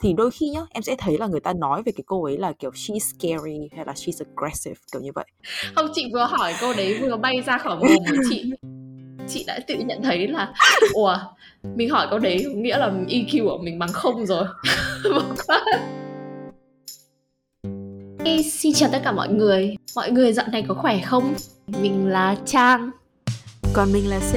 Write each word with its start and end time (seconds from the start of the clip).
thì 0.00 0.12
đôi 0.12 0.30
khi 0.30 0.48
nhá 0.48 0.60
em 0.70 0.82
sẽ 0.82 0.94
thấy 0.98 1.18
là 1.18 1.26
người 1.26 1.40
ta 1.40 1.52
nói 1.52 1.82
về 1.86 1.92
cái 1.92 2.04
cô 2.06 2.24
ấy 2.24 2.38
là 2.38 2.52
kiểu 2.52 2.70
she's 2.70 2.98
scary 2.98 3.68
hay 3.76 3.86
là 3.86 3.92
she's 3.92 4.24
aggressive 4.26 4.76
kiểu 4.92 5.02
như 5.02 5.10
vậy. 5.14 5.24
Không 5.74 5.86
chị 5.94 6.10
vừa 6.12 6.24
hỏi 6.24 6.54
câu 6.60 6.72
đấy 6.76 6.98
vừa 7.00 7.16
bay 7.16 7.42
ra 7.46 7.58
khỏi 7.58 7.76
mồm 7.76 7.98
của 8.10 8.16
chị. 8.30 8.52
Chị 9.28 9.44
đã 9.46 9.58
tự 9.66 9.74
nhận 9.74 10.02
thấy 10.02 10.28
là 10.28 10.52
ủa 10.92 11.18
mình 11.74 11.90
hỏi 11.90 12.06
câu 12.10 12.18
đấy 12.18 12.44
nghĩa 12.54 12.78
là 12.78 12.92
EQ 13.08 13.44
của 13.44 13.58
mình 13.58 13.78
bằng 13.78 13.92
không 13.92 14.26
rồi. 14.26 14.44
Hey, 18.24 18.42
xin 18.42 18.72
chào 18.74 18.88
tất 18.92 19.00
cả 19.04 19.12
mọi 19.12 19.28
người. 19.28 19.76
Mọi 19.96 20.10
người 20.10 20.32
dạo 20.32 20.46
này 20.52 20.64
có 20.68 20.74
khỏe 20.74 21.00
không? 21.00 21.34
Mình 21.66 22.08
là 22.08 22.36
Trang. 22.46 22.90
Còn 23.72 23.92
mình 23.92 24.10
là 24.10 24.18
C 24.18 24.34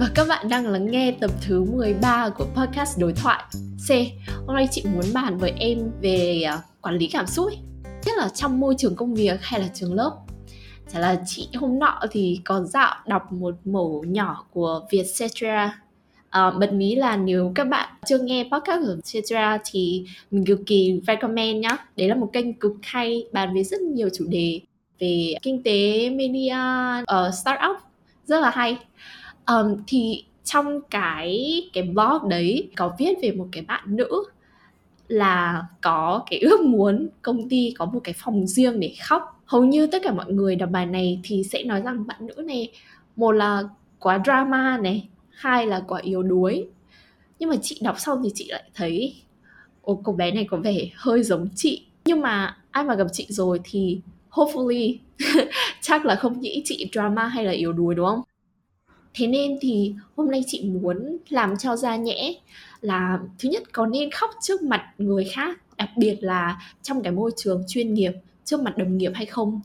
và 0.00 0.08
các 0.14 0.28
bạn 0.28 0.48
đang 0.48 0.66
lắng 0.66 0.90
nghe 0.90 1.14
tập 1.20 1.30
thứ 1.42 1.64
13 1.64 2.28
của 2.28 2.46
podcast 2.56 2.98
đối 2.98 3.12
thoại 3.12 3.44
C 3.88 3.90
Hôm 4.46 4.56
nay 4.56 4.68
chị 4.70 4.84
muốn 4.94 5.04
bàn 5.14 5.38
với 5.38 5.52
em 5.58 5.78
về 6.00 6.42
à, 6.42 6.58
quản 6.80 6.94
lý 6.94 7.06
cảm 7.06 7.26
xúc 7.26 7.46
ấy. 7.46 7.58
Nhất 8.06 8.16
là 8.16 8.28
trong 8.28 8.60
môi 8.60 8.74
trường 8.78 8.96
công 8.96 9.14
việc 9.14 9.42
hay 9.42 9.60
là 9.60 9.68
trường 9.74 9.94
lớp 9.94 10.16
Chả 10.92 10.98
là 11.00 11.22
chị 11.26 11.48
hôm 11.54 11.78
nọ 11.78 12.00
thì 12.10 12.40
có 12.44 12.62
dạo 12.62 12.94
đọc 13.06 13.32
một 13.32 13.54
mẫu 13.64 14.04
nhỏ 14.06 14.46
của 14.52 14.80
Vietcetera 14.90 15.80
à, 16.30 16.50
bật 16.50 16.72
mí 16.72 16.94
là 16.94 17.16
nếu 17.16 17.52
các 17.54 17.64
bạn 17.64 17.88
chưa 18.06 18.18
nghe 18.18 18.48
podcast 18.52 18.82
của 18.86 18.96
Cetera 19.12 19.58
thì 19.70 20.06
mình 20.30 20.44
cực 20.46 20.60
kỳ 20.66 21.00
recommend 21.06 21.58
nhá. 21.62 21.76
Đấy 21.96 22.08
là 22.08 22.14
một 22.14 22.30
kênh 22.32 22.54
cực 22.54 22.72
hay 22.82 23.24
bàn 23.32 23.54
về 23.54 23.64
rất 23.64 23.80
nhiều 23.80 24.08
chủ 24.14 24.24
đề 24.28 24.60
về 24.98 25.34
kinh 25.42 25.62
tế, 25.62 26.10
media, 26.10 26.56
uh, 27.02 27.34
startup 27.34 27.76
rất 28.24 28.40
là 28.40 28.50
hay. 28.50 28.78
Um, 29.46 29.76
thì 29.86 30.24
trong 30.44 30.80
cái 30.90 31.62
cái 31.72 31.82
blog 31.84 32.28
đấy 32.28 32.70
có 32.76 32.94
viết 32.98 33.14
về 33.22 33.32
một 33.32 33.48
cái 33.52 33.64
bạn 33.64 33.96
nữ 33.96 34.24
là 35.08 35.62
có 35.80 36.24
cái 36.30 36.40
ước 36.40 36.60
muốn 36.60 37.08
công 37.22 37.48
ty 37.48 37.74
có 37.78 37.84
một 37.86 38.00
cái 38.04 38.14
phòng 38.18 38.46
riêng 38.46 38.80
để 38.80 38.94
khóc. 39.02 39.42
Hầu 39.44 39.64
như 39.64 39.86
tất 39.86 40.02
cả 40.04 40.12
mọi 40.12 40.32
người 40.32 40.56
đọc 40.56 40.70
bài 40.70 40.86
này 40.86 41.20
thì 41.24 41.42
sẽ 41.44 41.64
nói 41.64 41.82
rằng 41.82 42.06
bạn 42.06 42.26
nữ 42.26 42.42
này 42.42 42.72
một 43.16 43.32
là 43.32 43.62
quá 43.98 44.18
drama 44.24 44.78
này 44.78 45.08
hai 45.30 45.66
là 45.66 45.82
quá 45.88 46.00
yếu 46.00 46.22
đuối. 46.22 46.66
Nhưng 47.38 47.50
mà 47.50 47.56
chị 47.62 47.78
đọc 47.82 48.00
xong 48.00 48.20
thì 48.24 48.30
chị 48.34 48.48
lại 48.50 48.70
thấy 48.74 49.14
ồ 49.82 50.00
cô 50.04 50.12
bé 50.12 50.30
này 50.30 50.46
có 50.50 50.56
vẻ 50.56 50.88
hơi 50.94 51.22
giống 51.22 51.48
chị. 51.54 51.86
Nhưng 52.04 52.20
mà 52.20 52.58
ai 52.70 52.84
mà 52.84 52.94
gặp 52.94 53.06
chị 53.12 53.26
rồi 53.28 53.60
thì 53.64 54.00
hopefully 54.30 54.96
chắc 55.80 56.06
là 56.06 56.14
không 56.14 56.40
nghĩ 56.40 56.62
chị 56.64 56.88
drama 56.92 57.26
hay 57.26 57.44
là 57.44 57.52
yếu 57.52 57.72
đuối 57.72 57.94
đúng 57.94 58.06
không? 58.06 58.20
Thế 59.14 59.26
nên 59.26 59.58
thì 59.60 59.94
hôm 60.16 60.30
nay 60.30 60.44
chị 60.46 60.64
muốn 60.64 61.16
làm 61.28 61.56
cho 61.56 61.76
ra 61.76 61.96
nhẽ 61.96 62.34
là, 62.80 63.20
thứ 63.38 63.48
nhất, 63.48 63.62
có 63.72 63.86
nên 63.86 64.10
khóc 64.10 64.30
trước 64.42 64.62
mặt 64.62 64.94
người 64.98 65.24
khác, 65.24 65.76
đặc 65.76 65.88
biệt 65.96 66.16
là 66.20 66.62
trong 66.82 67.02
cái 67.02 67.12
môi 67.12 67.30
trường 67.36 67.64
chuyên 67.68 67.94
nghiệp, 67.94 68.12
trước 68.44 68.60
mặt 68.60 68.78
đồng 68.78 68.98
nghiệp 68.98 69.12
hay 69.14 69.26
không? 69.26 69.60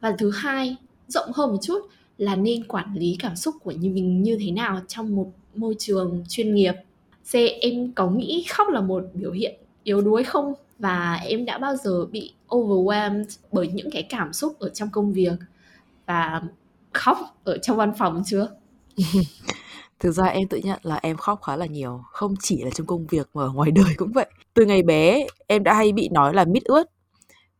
Và 0.00 0.14
thứ 0.18 0.30
hai, 0.30 0.76
rộng 1.08 1.30
hơn 1.34 1.50
một 1.50 1.58
chút 1.62 1.78
là 2.18 2.36
nên 2.36 2.64
quản 2.64 2.94
lý 2.94 3.16
cảm 3.18 3.36
xúc 3.36 3.54
của 3.62 3.70
như 3.70 3.90
mình 3.90 4.22
như 4.22 4.38
thế 4.40 4.50
nào 4.50 4.80
trong 4.88 5.16
một 5.16 5.32
môi 5.54 5.74
trường 5.78 6.24
chuyên 6.28 6.54
nghiệp. 6.54 6.74
C, 7.32 7.34
em 7.60 7.92
có 7.92 8.10
nghĩ 8.10 8.44
khóc 8.48 8.68
là 8.68 8.80
một 8.80 9.04
biểu 9.14 9.32
hiện 9.32 9.54
yếu 9.84 10.00
đuối 10.00 10.24
không? 10.24 10.54
Và 10.78 11.14
em 11.14 11.44
đã 11.44 11.58
bao 11.58 11.76
giờ 11.76 12.06
bị 12.06 12.32
overwhelmed 12.48 13.24
bởi 13.52 13.68
những 13.68 13.90
cái 13.90 14.02
cảm 14.02 14.32
xúc 14.32 14.58
ở 14.58 14.68
trong 14.68 14.88
công 14.92 15.12
việc? 15.12 15.32
Và 16.06 16.42
khóc 16.92 17.18
ở 17.44 17.58
trong 17.58 17.76
văn 17.76 17.92
phòng 17.98 18.22
chưa? 18.26 18.48
Thực 20.00 20.12
ra 20.12 20.24
em 20.24 20.48
tự 20.48 20.58
nhận 20.64 20.80
là 20.82 20.98
em 21.02 21.16
khóc 21.16 21.40
khá 21.42 21.56
là 21.56 21.66
nhiều, 21.66 22.04
không 22.12 22.34
chỉ 22.40 22.62
là 22.62 22.70
trong 22.70 22.86
công 22.86 23.06
việc 23.06 23.28
mà 23.34 23.42
ở 23.42 23.50
ngoài 23.50 23.70
đời 23.74 23.94
cũng 23.96 24.12
vậy. 24.12 24.26
Từ 24.54 24.66
ngày 24.66 24.82
bé 24.82 25.26
em 25.46 25.64
đã 25.64 25.74
hay 25.74 25.92
bị 25.92 26.08
nói 26.08 26.34
là 26.34 26.44
mít 26.44 26.64
ướt. 26.64 26.84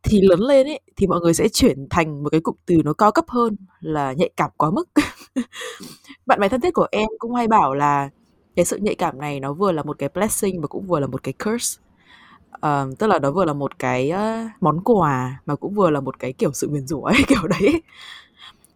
Thì 0.02 0.20
lớn 0.20 0.40
lên 0.40 0.66
ấy 0.66 0.80
thì 0.96 1.06
mọi 1.06 1.20
người 1.20 1.34
sẽ 1.34 1.48
chuyển 1.48 1.86
thành 1.90 2.22
một 2.22 2.30
cái 2.30 2.40
cụm 2.40 2.56
từ 2.66 2.76
nó 2.84 2.92
cao 2.92 3.12
cấp 3.12 3.24
hơn 3.28 3.56
là 3.80 4.12
nhạy 4.12 4.30
cảm 4.36 4.50
quá 4.56 4.70
mức. 4.70 4.88
Bạn 6.26 6.41
bè 6.41 6.48
thân 6.48 6.60
thiết 6.60 6.75
của 6.75 6.86
em 6.92 7.08
cũng 7.19 7.34
hay 7.34 7.48
bảo 7.48 7.75
là 7.75 8.10
cái 8.56 8.64
sự 8.64 8.76
nhạy 8.76 8.94
cảm 8.94 9.19
này 9.19 9.41
nó 9.41 9.52
vừa 9.52 9.72
là 9.72 9.82
một 9.82 9.98
cái 9.98 10.08
blessing 10.14 10.60
và 10.60 10.66
cũng 10.66 10.86
vừa 10.86 11.00
là 11.00 11.06
một 11.06 11.22
cái 11.22 11.34
curse. 11.44 11.80
Uh, 12.56 12.98
tức 12.98 13.06
là 13.06 13.19
nó 13.19 13.30
vừa 13.30 13.44
là 13.44 13.52
một 13.52 13.78
cái 13.78 14.12
uh, 14.14 14.50
món 14.62 14.80
quà 14.84 15.41
mà 15.46 15.56
cũng 15.56 15.75
vừa 15.75 15.91
là 15.91 16.00
một 16.00 16.19
cái 16.19 16.32
kiểu 16.32 16.52
sự 16.52 16.69
nguyền 16.69 16.86
rủa 16.86 17.02
ấy 17.02 17.16
kiểu 17.28 17.48
đấy. 17.48 17.82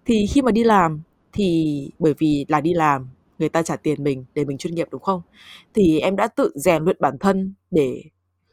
Thì 0.07 0.27
khi 0.27 0.43
mà 0.43 0.51
đi 0.53 0.65
làm 0.65 1.01
thì 1.33 1.91
bởi 1.99 2.15
vì 2.19 2.45
là 2.49 2.61
đi 2.61 2.75
làm 2.75 3.09
người 3.39 3.49
ta 3.49 3.63
trả 3.63 3.77
tiền 3.77 4.05
mình 4.05 4.25
để 4.35 4.45
mình 4.45 4.59
chuyên 4.59 4.75
nghiệp 4.75 4.89
đúng 4.91 5.03
không? 5.03 5.23
Thì 5.75 6.01
em 6.01 6.17
đã 6.17 6.29
tự 6.29 6.53
rèn 6.55 6.85
luyện 6.85 6.97
bản 7.01 7.19
thân 7.19 7.55
để 7.71 8.03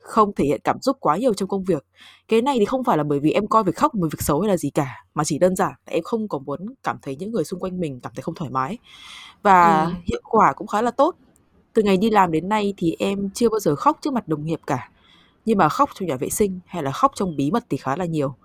không 0.08 0.34
thể 0.34 0.46
hiện 0.46 0.62
cảm 0.64 0.82
xúc 0.82 0.98
quá 1.00 1.18
nhiều 1.18 1.34
trong 1.34 1.50
công 1.50 1.64
việc. 1.64 1.86
Cái 2.28 2.42
này 2.42 2.56
thì 2.60 2.66
không 2.66 2.84
phải 2.84 2.98
là 2.98 3.04
bởi 3.04 3.20
vì 3.20 3.32
em 3.32 3.48
coi 3.48 3.64
việc 3.64 3.76
khóc 3.76 3.96
một 3.96 4.08
việc 4.12 4.22
xấu 4.22 4.42
hay 4.42 4.50
là 4.50 4.58
gì 4.58 4.70
cả 4.70 5.06
mà 5.14 5.24
chỉ 5.24 5.40
đơn 5.40 5.56
giản 5.56 5.70
là 5.70 5.94
em 5.94 6.04
không 6.04 6.28
có 6.28 6.40
muốn 6.40 6.60
cảm 6.84 6.98
thấy 7.02 7.16
những 7.16 7.32
người 7.32 7.44
xung 7.44 7.60
quanh 7.60 7.80
mình 7.80 8.00
cảm 8.00 8.12
thấy 8.16 8.22
không 8.24 8.36
thoải 8.36 8.52
mái. 8.52 8.78
Và 9.42 9.84
ừ. 9.84 9.92
hiệu 10.06 10.22
quả 10.24 10.54
cũng 10.54 10.68
khá 10.68 10.82
là 10.82 10.92
tốt. 10.92 11.16
Từ 11.74 11.84
ngày 11.84 11.98
đi 11.98 12.09
làm 12.09 12.32
đến 12.32 12.50
nay 12.50 12.74
thì 12.78 12.96
em 13.00 13.30
chưa 13.34 13.50
bao 13.50 13.59
giờ 13.59 13.76
khóc 13.76 13.98
trước 14.02 14.14
mặt 14.14 14.28
đồng 14.28 14.46
nghiệp 14.46 14.59
cả. 14.68 14.90
Nhưng 15.46 15.58
mà 15.58 15.70
khóc 15.70 15.90
trong 15.96 16.08
nhà 16.08 16.16
vệ 16.16 16.30
sinh 16.30 16.59
hay 16.66 16.84
là 16.84 16.92
khóc 16.92 17.12
trong 17.16 17.36
bí 17.36 17.52
mật 17.52 17.66
thì 17.70 17.78
khá 17.78 17.96
là 17.96 18.06
nhiều. 18.06 18.36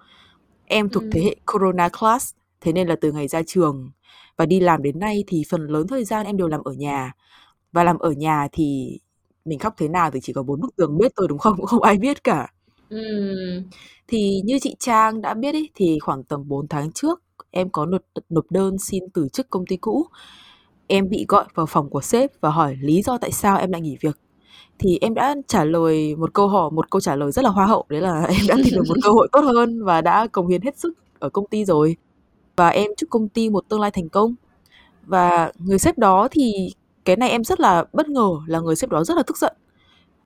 Em 0.66 0.88
thuộc 0.88 1.02
ừ. 1.02 1.10
thế 1.12 1.20
hệ 1.20 1.36
corona 1.52 1.88
class 1.88 2.34
thế 2.62 2.72
nên 2.72 2.88
là 2.88 2.96
từ 3.00 3.12
ngày 3.12 3.28
ra 3.28 3.42
trường 3.46 3.90
và 4.36 4.46
đi 4.46 4.60
làm 4.60 4.82
đến 4.82 4.98
nay 4.98 5.24
thì 5.26 5.42
phần 5.50 5.66
lớn 5.66 5.86
thời 5.88 6.04
gian 6.04 6.26
em 6.26 6.36
đều 6.36 6.48
làm 6.48 6.64
ở 6.64 6.72
nhà 6.72 7.12
và 7.72 7.84
làm 7.84 7.98
ở 7.98 8.10
nhà 8.10 8.48
thì 8.52 8.98
mình 9.44 9.58
khóc 9.58 9.74
thế 9.78 9.88
nào 9.88 10.10
thì 10.10 10.20
chỉ 10.22 10.32
có 10.32 10.42
bốn 10.42 10.60
bức 10.60 10.76
tường 10.76 10.98
biết 10.98 11.12
thôi 11.16 11.26
đúng 11.28 11.38
không? 11.38 11.56
Cũng 11.56 11.66
không 11.66 11.82
ai 11.82 11.98
biết 11.98 12.24
cả. 12.24 12.48
Ừm. 12.90 13.62
Thì 14.08 14.40
như 14.44 14.58
chị 14.58 14.76
Trang 14.78 15.22
đã 15.22 15.34
biết 15.34 15.54
ấy, 15.54 15.70
thì 15.74 15.98
khoảng 15.98 16.24
tầm 16.24 16.48
4 16.48 16.68
tháng 16.68 16.92
trước 16.92 17.22
em 17.50 17.70
có 17.70 17.86
nộp 17.86 18.02
nộp 18.28 18.44
đơn 18.50 18.78
xin 18.78 19.04
từ 19.14 19.28
chức 19.28 19.50
công 19.50 19.66
ty 19.66 19.76
cũ. 19.76 20.06
Em 20.86 21.08
bị 21.08 21.24
gọi 21.28 21.44
vào 21.54 21.66
phòng 21.66 21.90
của 21.90 22.00
sếp 22.00 22.30
và 22.40 22.50
hỏi 22.50 22.76
lý 22.80 23.02
do 23.02 23.18
tại 23.18 23.32
sao 23.32 23.58
em 23.58 23.72
lại 23.72 23.80
nghỉ 23.80 23.96
việc. 24.00 24.18
Thì 24.78 24.98
em 25.00 25.14
đã 25.14 25.34
trả 25.48 25.64
lời 25.64 26.16
một 26.16 26.34
câu 26.34 26.48
hỏi 26.48 26.70
một 26.70 26.90
câu 26.90 27.00
trả 27.00 27.16
lời 27.16 27.32
rất 27.32 27.44
là 27.44 27.50
hoa 27.50 27.66
hậu, 27.66 27.86
đấy 27.88 28.00
là 28.00 28.24
em 28.28 28.46
đã 28.48 28.56
tìm 28.64 28.74
được 28.74 28.84
một 28.88 28.94
cơ 29.04 29.10
hội 29.10 29.28
tốt 29.32 29.40
hơn 29.40 29.84
và 29.84 30.00
đã 30.00 30.26
cống 30.26 30.48
hiến 30.48 30.62
hết 30.62 30.78
sức 30.78 30.92
ở 31.18 31.28
công 31.28 31.46
ty 31.46 31.64
rồi. 31.64 31.96
Và 32.56 32.68
em 32.68 32.90
chúc 32.96 33.10
công 33.10 33.28
ty 33.28 33.50
một 33.50 33.64
tương 33.68 33.80
lai 33.80 33.90
thành 33.90 34.08
công. 34.08 34.34
Và 35.06 35.52
người 35.58 35.78
sếp 35.78 35.98
đó 35.98 36.28
thì 36.30 36.74
cái 37.04 37.16
này 37.16 37.30
em 37.30 37.44
rất 37.44 37.60
là 37.60 37.84
bất 37.92 38.08
ngờ, 38.08 38.30
là 38.46 38.60
người 38.60 38.76
sếp 38.76 38.90
đó 38.90 39.04
rất 39.04 39.16
là 39.16 39.22
tức 39.22 39.36
giận 39.38 39.56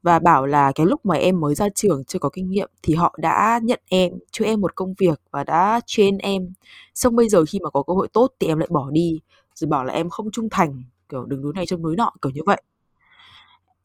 và 0.02 0.18
bảo 0.18 0.46
là 0.46 0.72
cái 0.74 0.86
lúc 0.86 1.06
mà 1.06 1.14
em 1.14 1.40
mới 1.40 1.54
ra 1.54 1.68
trường 1.74 2.04
chưa 2.04 2.18
có 2.18 2.28
kinh 2.32 2.50
nghiệm 2.50 2.70
thì 2.82 2.94
họ 2.94 3.14
đã 3.18 3.60
nhận 3.62 3.80
em, 3.88 4.12
cho 4.30 4.44
em 4.44 4.60
một 4.60 4.74
công 4.74 4.94
việc 4.98 5.20
và 5.30 5.44
đã 5.44 5.80
train 5.86 6.18
em. 6.18 6.52
Xong 6.94 7.16
bây 7.16 7.28
giờ 7.28 7.44
khi 7.48 7.58
mà 7.62 7.70
có 7.70 7.82
cơ 7.82 7.94
hội 7.94 8.08
tốt 8.12 8.32
thì 8.40 8.46
em 8.46 8.58
lại 8.58 8.68
bỏ 8.70 8.90
đi, 8.90 9.20
rồi 9.54 9.68
bảo 9.68 9.84
là 9.84 9.92
em 9.92 10.10
không 10.10 10.30
trung 10.30 10.48
thành, 10.50 10.82
kiểu, 11.08 11.24
đứng 11.24 11.42
núi 11.42 11.52
này 11.54 11.66
trong 11.66 11.82
núi 11.82 11.96
nọ 11.96 12.12
kiểu 12.22 12.32
như 12.32 12.40
vậy. 12.46 12.62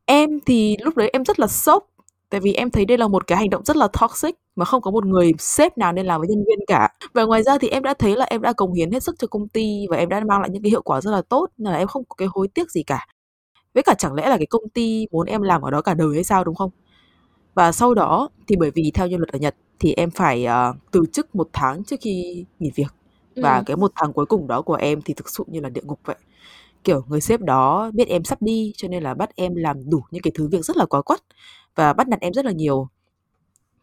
Em 0.06 0.40
thì 0.46 0.78
lúc 0.80 0.98
đấy 0.98 1.10
em 1.14 1.26
rất 1.26 1.40
là 1.40 1.48
sốc, 1.48 1.88
tại 2.30 2.42
vì 2.42 2.54
em 2.54 2.72
thấy 2.72 2.86
đây 2.86 2.98
là 2.98 3.08
một 3.08 3.28
cái 3.28 3.38
hành 3.38 3.50
động 3.50 3.66
rất 3.66 3.78
là 3.78 3.88
toxic 4.02 4.36
mà 4.62 4.66
không 4.66 4.82
có 4.82 4.92
một 4.92 5.06
người 5.06 5.32
sếp 5.40 5.78
nào 5.78 5.94
nên 5.94 6.06
làm 6.06 6.22
với 6.22 6.28
nhân 6.28 6.44
viên 6.48 6.60
cả. 6.68 6.90
Và 7.14 7.24
ngoài 7.24 7.44
ra 7.44 7.58
thì 7.58 7.68
em 7.68 7.84
đã 7.84 7.94
thấy 7.94 8.16
là 8.16 8.26
em 8.26 8.42
đã 8.42 8.54
cống 8.54 8.74
hiến 8.74 8.92
hết 8.92 9.04
sức 9.04 9.16
cho 9.20 9.28
công 9.28 9.48
ty 9.48 9.86
và 9.90 9.98
em 9.98 10.10
đã 10.10 10.22
mang 10.28 10.42
lại 10.42 10.50
những 10.50 10.64
cái 10.64 10.70
hiệu 10.70 10.82
quả 10.82 11.02
rất 11.02 11.12
là 11.12 11.22
tốt 11.22 11.48
nên 11.58 11.74
là 11.74 11.80
em 11.80 11.88
không 11.88 12.04
có 12.10 12.16
cái 12.18 12.28
hối 12.32 12.48
tiếc 12.48 12.72
gì 12.72 12.84
cả. 12.84 13.08
Với 13.74 13.84
cả 13.84 13.94
chẳng 13.98 14.14
lẽ 14.14 14.30
là 14.30 14.38
cái 14.38 14.46
công 14.46 14.70
ty 14.70 15.08
muốn 15.12 15.28
em 15.28 15.42
làm 15.42 15.62
ở 15.62 15.72
đó 15.72 15.82
cả 15.82 15.94
đời 15.94 16.10
hay 16.14 16.24
sao 16.24 16.44
đúng 16.44 16.56
không? 16.56 16.72
Và 17.54 17.72
sau 17.72 17.94
đó 17.94 18.30
thì 18.48 18.56
bởi 18.56 18.72
vì 18.72 18.92
theo 18.94 19.08
như 19.08 19.18
luật 19.18 19.30
ở 19.30 19.40
Nhật 19.40 19.56
thì 19.80 19.94
em 19.94 20.12
phải 20.12 20.46
uh, 20.46 20.76
từ 20.92 21.04
chức 21.14 21.36
một 21.36 21.50
tháng 21.54 21.84
trước 21.84 21.96
khi 22.02 22.46
nghỉ 22.60 22.72
việc. 22.76 22.94
Và 23.36 23.58
ừ. 23.58 23.64
cái 23.66 23.78
một 23.78 23.92
tháng 23.96 24.14
cuối 24.14 24.26
cùng 24.26 24.48
đó 24.48 24.62
của 24.62 24.76
em 24.76 25.02
thì 25.02 25.14
thực 25.14 25.30
sự 25.30 25.44
như 25.48 25.60
là 25.60 25.70
địa 25.70 25.82
ngục 25.84 26.00
vậy. 26.06 26.18
Kiểu 26.84 27.04
người 27.08 27.22
sếp 27.22 27.40
đó 27.40 27.92
biết 27.94 28.08
em 28.08 28.24
sắp 28.24 28.42
đi 28.42 28.74
cho 28.78 28.88
nên 28.88 29.04
là 29.04 29.14
bắt 29.14 29.36
em 29.36 29.56
làm 29.56 29.90
đủ 29.90 30.02
những 30.12 30.22
cái 30.22 30.32
thứ 30.36 30.48
việc 30.48 30.66
rất 30.66 30.78
là 30.78 30.86
quá 30.86 31.02
quắt 31.02 31.22
và 31.76 31.94
bắt 31.94 32.08
nạt 32.08 32.20
em 32.20 32.34
rất 32.34 32.46
là 32.46 32.52
nhiều 32.52 32.88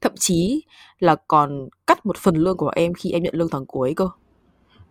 thậm 0.00 0.12
chí 0.18 0.62
là 0.98 1.16
còn 1.28 1.68
cắt 1.86 2.06
một 2.06 2.16
phần 2.16 2.36
lương 2.36 2.56
của 2.56 2.70
em 2.74 2.94
khi 2.94 3.10
em 3.12 3.22
nhận 3.22 3.34
lương 3.34 3.48
tháng 3.50 3.66
cuối 3.66 3.94
cơ. 3.96 4.08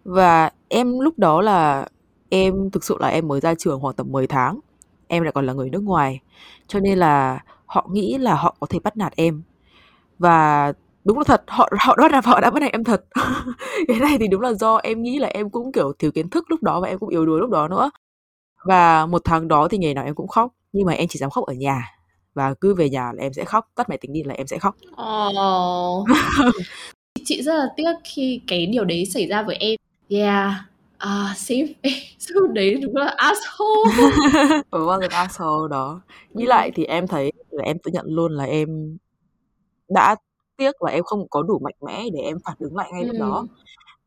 Và 0.03 0.51
em 0.69 0.99
lúc 0.99 1.19
đó 1.19 1.41
là 1.41 1.87
em 2.29 2.71
thực 2.71 2.83
sự 2.83 2.97
là 2.99 3.07
em 3.07 3.27
mới 3.27 3.39
ra 3.41 3.53
trường 3.55 3.81
khoảng 3.81 3.95
tầm 3.95 4.07
10 4.11 4.27
tháng, 4.27 4.59
em 5.07 5.23
lại 5.23 5.31
còn 5.33 5.45
là 5.45 5.53
người 5.53 5.69
nước 5.69 5.83
ngoài, 5.83 6.19
cho 6.67 6.79
nên 6.79 6.97
là 6.97 7.39
họ 7.65 7.87
nghĩ 7.91 8.17
là 8.17 8.35
họ 8.35 8.55
có 8.59 8.67
thể 8.69 8.79
bắt 8.83 8.97
nạt 8.97 9.13
em. 9.15 9.43
Và 10.19 10.73
đúng 11.05 11.17
là 11.17 11.23
thật, 11.27 11.43
họ 11.47 11.69
họ 11.79 11.95
đó 11.97 12.07
là 12.09 12.21
họ 12.25 12.41
đã 12.41 12.49
bắt 12.51 12.59
nạt 12.61 12.71
em 12.71 12.83
thật. 12.83 13.05
Cái 13.87 13.99
này 13.99 14.17
thì 14.19 14.27
đúng 14.27 14.41
là 14.41 14.53
do 14.53 14.77
em 14.77 15.03
nghĩ 15.03 15.19
là 15.19 15.27
em 15.27 15.49
cũng 15.49 15.71
kiểu 15.71 15.93
thiếu 15.99 16.11
kiến 16.11 16.29
thức 16.29 16.45
lúc 16.51 16.63
đó 16.63 16.81
và 16.81 16.87
em 16.87 16.99
cũng 16.99 17.09
yếu 17.09 17.25
đuối 17.25 17.39
lúc 17.39 17.49
đó 17.49 17.67
nữa. 17.67 17.91
Và 18.65 19.05
một 19.05 19.21
tháng 19.25 19.47
đó 19.47 19.67
thì 19.71 19.77
ngày 19.77 19.93
nào 19.93 20.05
em 20.05 20.15
cũng 20.15 20.27
khóc, 20.27 20.53
nhưng 20.73 20.85
mà 20.85 20.93
em 20.93 21.07
chỉ 21.09 21.19
dám 21.19 21.29
khóc 21.29 21.45
ở 21.45 21.53
nhà 21.53 21.96
và 22.37 22.53
cứ 22.53 22.73
về 22.73 22.89
nhà 22.89 23.11
là 23.13 23.23
em 23.23 23.33
sẽ 23.33 23.45
khóc 23.45 23.71
tắt 23.75 23.89
máy 23.89 23.97
tính 23.97 24.13
đi 24.13 24.23
là 24.23 24.33
em 24.33 24.47
sẽ 24.47 24.57
khóc 24.57 24.75
oh. 24.91 26.07
chị 27.25 27.41
rất 27.43 27.53
là 27.57 27.67
tiếc 27.75 27.93
khi 28.03 28.41
cái 28.47 28.65
điều 28.65 28.85
đấy 28.85 29.05
xảy 29.05 29.27
ra 29.27 29.43
với 29.43 29.55
em 29.55 29.75
yeah 30.09 30.51
à 30.97 31.33
sếp 31.37 31.67
sếp 32.19 32.35
đấy 32.53 32.75
đúng 32.81 32.95
là 32.95 33.13
asshole 33.17 34.61
ừ 34.71 34.85
bao 34.85 35.01
giờ 35.01 35.07
asshole 35.11 35.71
đó 35.71 36.01
nghĩ 36.33 36.45
lại 36.45 36.71
thì 36.75 36.83
em 36.83 37.07
thấy 37.07 37.31
là 37.49 37.63
em 37.63 37.77
tự 37.79 37.91
nhận 37.91 38.05
luôn 38.07 38.31
là 38.31 38.43
em 38.43 38.97
đã 39.89 40.15
tiếc 40.57 40.81
là 40.81 40.91
em 40.91 41.03
không 41.03 41.27
có 41.29 41.43
đủ 41.43 41.59
mạnh 41.59 41.75
mẽ 41.85 42.03
để 42.13 42.19
em 42.19 42.37
phản 42.45 42.55
ứng 42.59 42.75
lại 42.75 42.89
ngay 42.93 43.03
lúc 43.03 43.15
đó. 43.19 43.35
Ừm. 43.35 43.47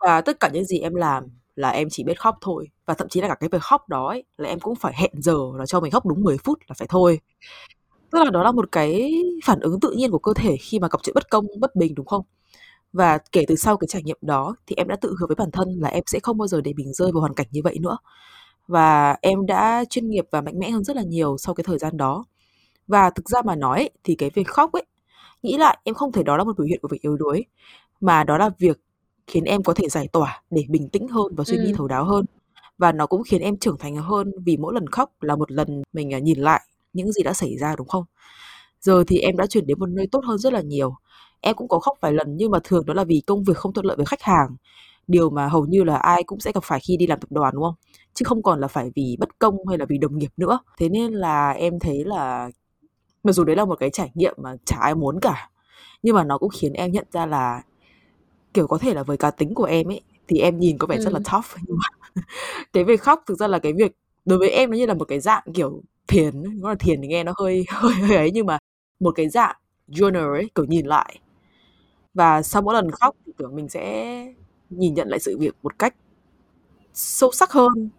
Và 0.00 0.21
tất 0.21 0.41
cả 0.41 0.50
những 0.53 0.65
gì 0.65 0.79
em 0.79 0.94
làm 0.94 1.25
là 1.56 1.71
em 1.71 1.88
chỉ 1.91 2.05
biết 2.05 2.21
khóc 2.21 2.38
thôi. 2.41 2.69
Và 2.87 2.94
thậm 2.94 3.09
chí 3.09 3.21
là 3.21 3.29
cả 3.29 3.35
cái 3.35 3.49
việc 3.53 3.62
khóc 3.62 3.88
đó 3.88 4.09
ấy, 4.09 4.25
là 4.37 4.49
em 4.49 4.61
cũng 4.61 4.75
phải 4.75 4.93
hẹn 4.97 5.11
giờ 5.15 5.38
là 5.59 5.67
cho 5.67 5.81
mình 5.81 5.91
khóc 5.91 6.06
đúng 6.06 6.23
10 6.23 6.38
phút 6.38 6.59
là 6.69 6.75
phải 6.79 6.88
thôi. 6.91 7.21
Tức 8.12 8.19
là 8.25 8.31
đó 8.31 8.43
là 8.43 8.53
một 8.53 8.73
cái 8.73 9.23
phản 9.45 9.61
ứng 9.61 9.81
tự 9.81 9.91
nhiên 9.93 10.11
của 10.11 10.19
cơ 10.19 10.33
thể 10.37 10.57
khi 10.57 10.79
mà 10.79 10.89
gặp 10.93 10.99
chuyện 11.03 11.15
bất 11.15 11.31
công, 11.31 11.47
bất 11.61 11.77
bình, 11.77 11.95
đúng 11.95 12.07
không? 12.07 12.25
Và 12.93 13.19
kể 13.33 13.45
từ 13.49 13.57
sau 13.57 13.77
cái 13.77 13.89
trải 13.89 14.03
nghiệm 14.03 14.19
đó 14.23 14.57
thì 14.67 14.75
em 14.77 14.89
đã 14.89 14.97
tự 14.97 15.15
hứa 15.21 15.27
với 15.27 15.37
bản 15.37 15.51
thân 15.51 15.69
là 15.81 15.89
em 15.89 16.03
sẽ 16.07 16.21
không 16.21 16.39
bao 16.39 16.49
giờ 16.49 16.61
để 16.61 16.73
mình 16.77 16.93
rơi 16.93 17.12
vào 17.12 17.21
hoàn 17.21 17.35
cảnh 17.35 17.47
như 17.51 17.61
vậy 17.65 17.79
nữa. 17.81 17.99
Và 18.69 19.17
em 19.23 19.47
đã 19.47 19.85
chuyên 19.91 20.11
nghiệp 20.11 20.27
và 20.31 20.41
mạnh 20.41 20.59
mẽ 20.59 20.71
hơn 20.71 20.85
rất 20.85 20.97
là 20.97 21.03
nhiều 21.03 21.37
sau 21.39 21.55
cái 21.55 21.65
thời 21.65 21.79
gian 21.79 21.97
đó. 21.97 22.25
Và 22.89 23.11
thực 23.11 23.29
ra 23.29 23.43
mà 23.43 23.57
nói 23.57 23.79
ấy, 23.79 23.91
thì 24.05 24.15
cái 24.15 24.31
việc 24.35 24.49
khóc 24.49 24.73
ấy, 24.73 24.87
nghĩ 25.43 25.59
lại 25.59 25.79
em 25.85 25.95
không 25.95 26.12
thấy 26.12 26.25
đó 26.25 26.37
là 26.37 26.45
một 26.45 26.59
biểu 26.59 26.67
hiện 26.67 26.81
của 26.83 26.89
việc 26.89 27.03
yếu 27.03 27.17
đuối, 27.17 27.45
mà 28.01 28.25
đó 28.25 28.39
là 28.39 28.51
việc 28.59 28.81
khiến 29.27 29.45
em 29.45 29.62
có 29.62 29.75
thể 29.75 29.89
giải 29.89 30.09
tỏa 30.09 30.43
để 30.51 30.65
bình 30.69 30.89
tĩnh 30.89 31.09
hơn 31.09 31.35
và 31.37 31.45
suy 31.45 31.59
nghĩ 31.59 31.67
Ừm. 31.67 31.77
thấu 31.77 31.89
đáo 31.89 32.05
hơn. 32.05 32.25
Và 32.79 32.93
nó 32.93 33.07
cũng 33.07 33.23
khiến 33.23 33.43
em 33.43 33.57
trưởng 33.57 33.79
thành 33.79 33.97
hơn 33.97 34.33
vì 34.47 34.57
mỗi 34.57 34.75
lần 34.75 34.87
khóc 34.89 35.12
là 35.23 35.37
một 35.37 35.53
lần 35.53 35.83
mình, 35.93 36.15
à, 36.15 36.19
nhìn 36.19 36.39
lại 36.39 36.62
những 36.93 37.13
gì 37.13 37.23
đã 37.23 37.33
xảy 37.35 37.57
ra, 37.59 37.77
đúng 37.77 37.89
không? 37.89 38.05
Giờ 38.81 39.05
thì 39.07 39.19
em 39.19 39.37
đã 39.37 39.47
chuyển 39.47 39.67
đến 39.67 39.79
một 39.81 39.89
nơi 39.89 40.07
tốt 40.13 40.21
hơn 40.25 40.39
rất 40.39 40.53
là 40.53 40.61
nhiều. 40.61 40.95
Em 41.41 41.57
cũng 41.57 41.69
có 41.69 41.79
khóc 41.81 41.99
vài 42.01 42.13
lần 42.13 42.37
nhưng 42.37 42.51
mà 42.51 42.59
thường 42.65 42.87
đó 42.87 42.95
là 42.95 43.05
vì 43.05 43.23
công 43.27 43.45
việc 43.45 43.57
không 43.57 43.73
thuận 43.73 43.87
lợi 43.87 43.97
với 43.97 44.07
khách 44.07 44.23
hàng, 44.23 44.57
điều 45.09 45.31
mà 45.31 45.49
hầu 45.49 45.67
như 45.67 45.85
là 45.85 45.97
ai 45.97 46.23
cũng 46.25 46.41
sẽ 46.41 46.53
gặp 46.55 46.65
phải 46.65 46.81
khi 46.81 46.97
đi 46.97 47.07
làm 47.07 47.21
tập 47.21 47.33
đoàn, 47.33 47.55
đúng 47.55 47.63
không? 47.65 47.75
Chứ 48.15 48.25
không 48.25 48.43
còn 48.43 48.61
là 48.61 48.69
phải 48.69 48.91
vì 48.97 49.17
bất 49.21 49.39
công 49.39 49.69
hay 49.69 49.79
là 49.79 49.85
vì 49.89 49.99
đồng 49.99 50.19
nghiệp 50.19 50.33
nữa. 50.37 50.59
Thế 50.79 50.89
nên 50.89 51.13
là 51.13 51.51
em 51.51 51.79
thấy 51.79 52.05
là 52.05 52.51
mặc 53.25 53.33
dù 53.33 53.45
đấy 53.45 53.57
là 53.57 53.65
một 53.65 53.79
cái 53.81 53.91
trải 53.91 54.11
nghiệm 54.15 54.35
mà 54.39 54.57
chả 54.67 54.77
ai 54.81 54.95
muốn 54.95 55.21
cả, 55.21 55.51
nhưng 56.03 56.17
mà 56.17 56.25
nó 56.25 56.39
cũng 56.39 56.51
khiến 56.51 56.73
em 56.73 56.93
nhận 56.93 57.07
ra 57.13 57.27
là, 57.27 57.63
kiểu, 58.55 58.67
có 58.67 58.79
thể 58.79 58.95
là 58.95 59.03
với 59.03 59.17
cá 59.17 59.31
tính 59.31 59.55
của 59.55 59.65
em 59.65 59.91
ấy, 59.91 60.01
thì 60.29 60.39
em 60.39 60.59
nhìn 60.59 60.79
có 60.79 60.87
vẻ 60.87 60.99
rất 60.99 61.13
là 61.13 61.21
Ừm. 61.25 61.33
tough 61.33 61.47
nhưng 61.67 61.79
mà 61.79 61.89
cái 62.73 62.85
việc 62.85 63.01
khóc 63.03 63.23
thực 63.27 63.39
ra 63.39 63.47
là 63.49 63.59
cái 63.59 63.73
việc 63.73 63.93
đối 64.25 64.39
với 64.39 64.51
em 64.51 64.71
nó 64.71 64.77
như 64.77 64.87
là 64.87 64.95
một 64.95 65.05
cái 65.05 65.21
dạng, 65.21 65.43
kiểu, 65.55 65.83
thiền. 66.11 66.43
Đúng 66.43 66.65
là 66.65 66.75
thiền 66.75 67.03
thì 67.03 67.09
nghe 67.09 67.25
nó 67.25 67.35
hơi 67.39 67.65
hơi 67.71 67.95
hơi 67.95 68.17
ấy 68.17 68.31
nhưng 68.35 68.47
mà 68.47 68.59
một 69.01 69.12
cái 69.17 69.29
dạng 69.29 69.57
journal 69.89 70.33
ấy, 70.35 70.51
kiểu, 70.55 70.65
nhìn 70.67 70.87
lại. 70.87 71.19
Và 72.15 72.43
sau 72.43 72.62
mỗi 72.62 72.75
lần 72.75 72.91
khóc 72.91 73.17
thì, 73.27 73.33
kiểu, 73.39 73.51
mình 73.51 73.69
sẽ 73.69 74.27
nhìn 74.71 74.95
nhận 74.95 75.09
lại 75.09 75.21
sự 75.21 75.39
việc 75.39 75.55
một 75.62 75.79
cách 75.79 75.95
sâu 76.95 77.33
sắc 77.33 77.53
hơn. 77.53 77.91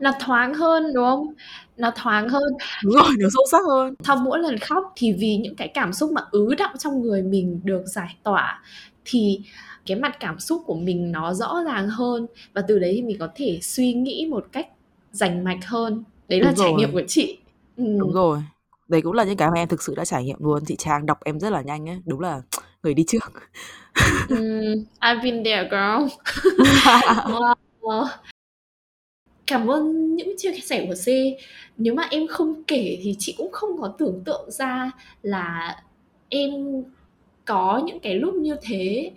Nó 0.00 0.12
thoáng 0.20 0.54
hơn, 0.54 0.92
đúng 0.94 1.04
không? 1.04 1.34
Nó 1.76 1.92
thoáng 1.96 2.28
hơn. 2.28 2.52
Đúng 2.84 2.94
rồi, 2.94 3.10
nó 3.18 3.28
sâu 3.34 3.44
sắc 3.50 3.62
hơn. 3.68 3.94
Sau 4.04 4.16
mỗi 4.16 4.38
lần 4.38 4.58
khóc 4.58 4.92
thì 4.96 5.12
vì 5.12 5.36
những 5.36 5.56
cái 5.56 5.68
cảm 5.68 5.92
xúc 5.92 6.12
mà 6.12 6.22
ứ 6.30 6.54
đọng 6.58 6.72
trong 6.78 7.02
người 7.02 7.22
mình 7.22 7.60
được 7.64 7.82
giải 7.86 8.16
tỏa 8.22 8.62
thì 9.04 9.40
cái 9.86 9.96
mặt 9.98 10.16
cảm 10.20 10.38
xúc 10.38 10.62
của 10.66 10.74
mình 10.74 11.12
nó 11.12 11.34
rõ 11.34 11.62
ràng 11.66 11.88
hơn 11.88 12.26
và 12.54 12.62
từ 12.68 12.78
đấy 12.78 12.92
thì 12.96 13.02
mình 13.02 13.16
có 13.20 13.28
thể 13.34 13.58
suy 13.62 13.92
nghĩ 13.94 14.26
một 14.30 14.46
cách 14.52 14.68
rành 15.12 15.44
mạch 15.44 15.66
hơn. 15.66 16.04
Đấy 16.32 16.40
là 16.40 16.46
Đúng 16.46 16.56
trải 16.56 16.70
rồi. 16.70 16.78
nghiệm 16.78 16.92
của 16.92 17.02
chị. 17.08 17.38
Đúng 17.76 18.00
Ừm. 18.00 18.12
rồi. 18.12 18.42
Đấy 18.88 19.02
cũng 19.02 19.12
là 19.12 19.24
những 19.24 19.36
cái 19.36 19.48
mà 19.50 19.60
em 19.60 19.68
thực 19.68 19.82
sự 19.82 19.94
đã 19.96 20.04
trải 20.04 20.24
nghiệm 20.24 20.36
luôn. 20.40 20.64
Chị 20.66 20.76
Trang 20.78 21.06
đọc 21.06 21.18
em 21.24 21.40
rất 21.40 21.50
là 21.50 21.62
nhanh 21.62 21.88
ấy, 21.88 21.98
đúng 22.04 22.20
là 22.20 22.42
người 22.82 22.94
đi 22.94 23.04
trước. 23.08 23.32
Ừm, 24.28 24.84
I've 25.00 25.22
been 25.22 25.44
there 25.44 25.68
girl. 25.70 26.08
Wow. 27.80 28.06
Cảm 29.46 29.70
ơn 29.70 30.16
những 30.16 30.34
chia 30.38 30.52
sẻ 30.62 30.86
của 30.88 30.94
C. 30.94 31.06
Nếu 31.76 31.94
mà 31.94 32.02
em 32.10 32.26
không 32.26 32.62
kể 32.66 32.98
thì 33.02 33.16
chị 33.18 33.34
cũng 33.38 33.52
không 33.52 33.70
có 33.80 33.94
tưởng 33.98 34.22
tượng 34.24 34.50
ra 34.50 34.90
là 35.22 35.76
em 36.28 36.50
có 37.44 37.82
những 37.86 38.00
cái 38.00 38.14
lúc 38.14 38.34
như 38.34 38.56
thế. 38.62 39.10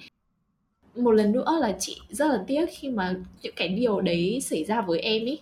Một 0.95 1.11
lần 1.11 1.31
nữa 1.31 1.57
là 1.61 1.75
chị 1.79 1.97
rất 2.09 2.27
là 2.27 2.43
tiếc 2.47 2.65
khi 2.71 2.89
mà 2.89 3.15
những 3.41 3.53
cái 3.55 3.67
điều 3.67 4.01
đấy 4.01 4.39
xảy 4.41 4.63
ra 4.63 4.81
với 4.81 4.99
em 4.99 5.25
ấy. 5.25 5.39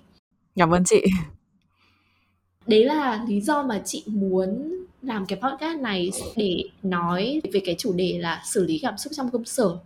Cảm 0.56 0.72
ơn 0.72 0.84
chị. 0.86 1.04
Đấy 2.68 2.86
là 2.86 3.26
lý 3.28 3.42
do 3.42 3.64
mà 3.64 3.82
chị 3.86 4.04
muốn 4.06 4.74
làm 5.02 5.26
cái 5.26 5.40
podcast 5.42 5.80
này 5.80 6.12
để 6.36 6.64
nói 6.84 7.42
về 7.54 7.62
cái 7.66 7.76
chủ 7.78 7.94
đề 7.94 8.18
là 8.20 8.42
xử 8.46 8.66
lý 8.66 8.80
cảm 8.80 8.98
xúc 8.98 9.14
trong 9.16 9.30
công 9.32 9.46
sở. 9.46 9.78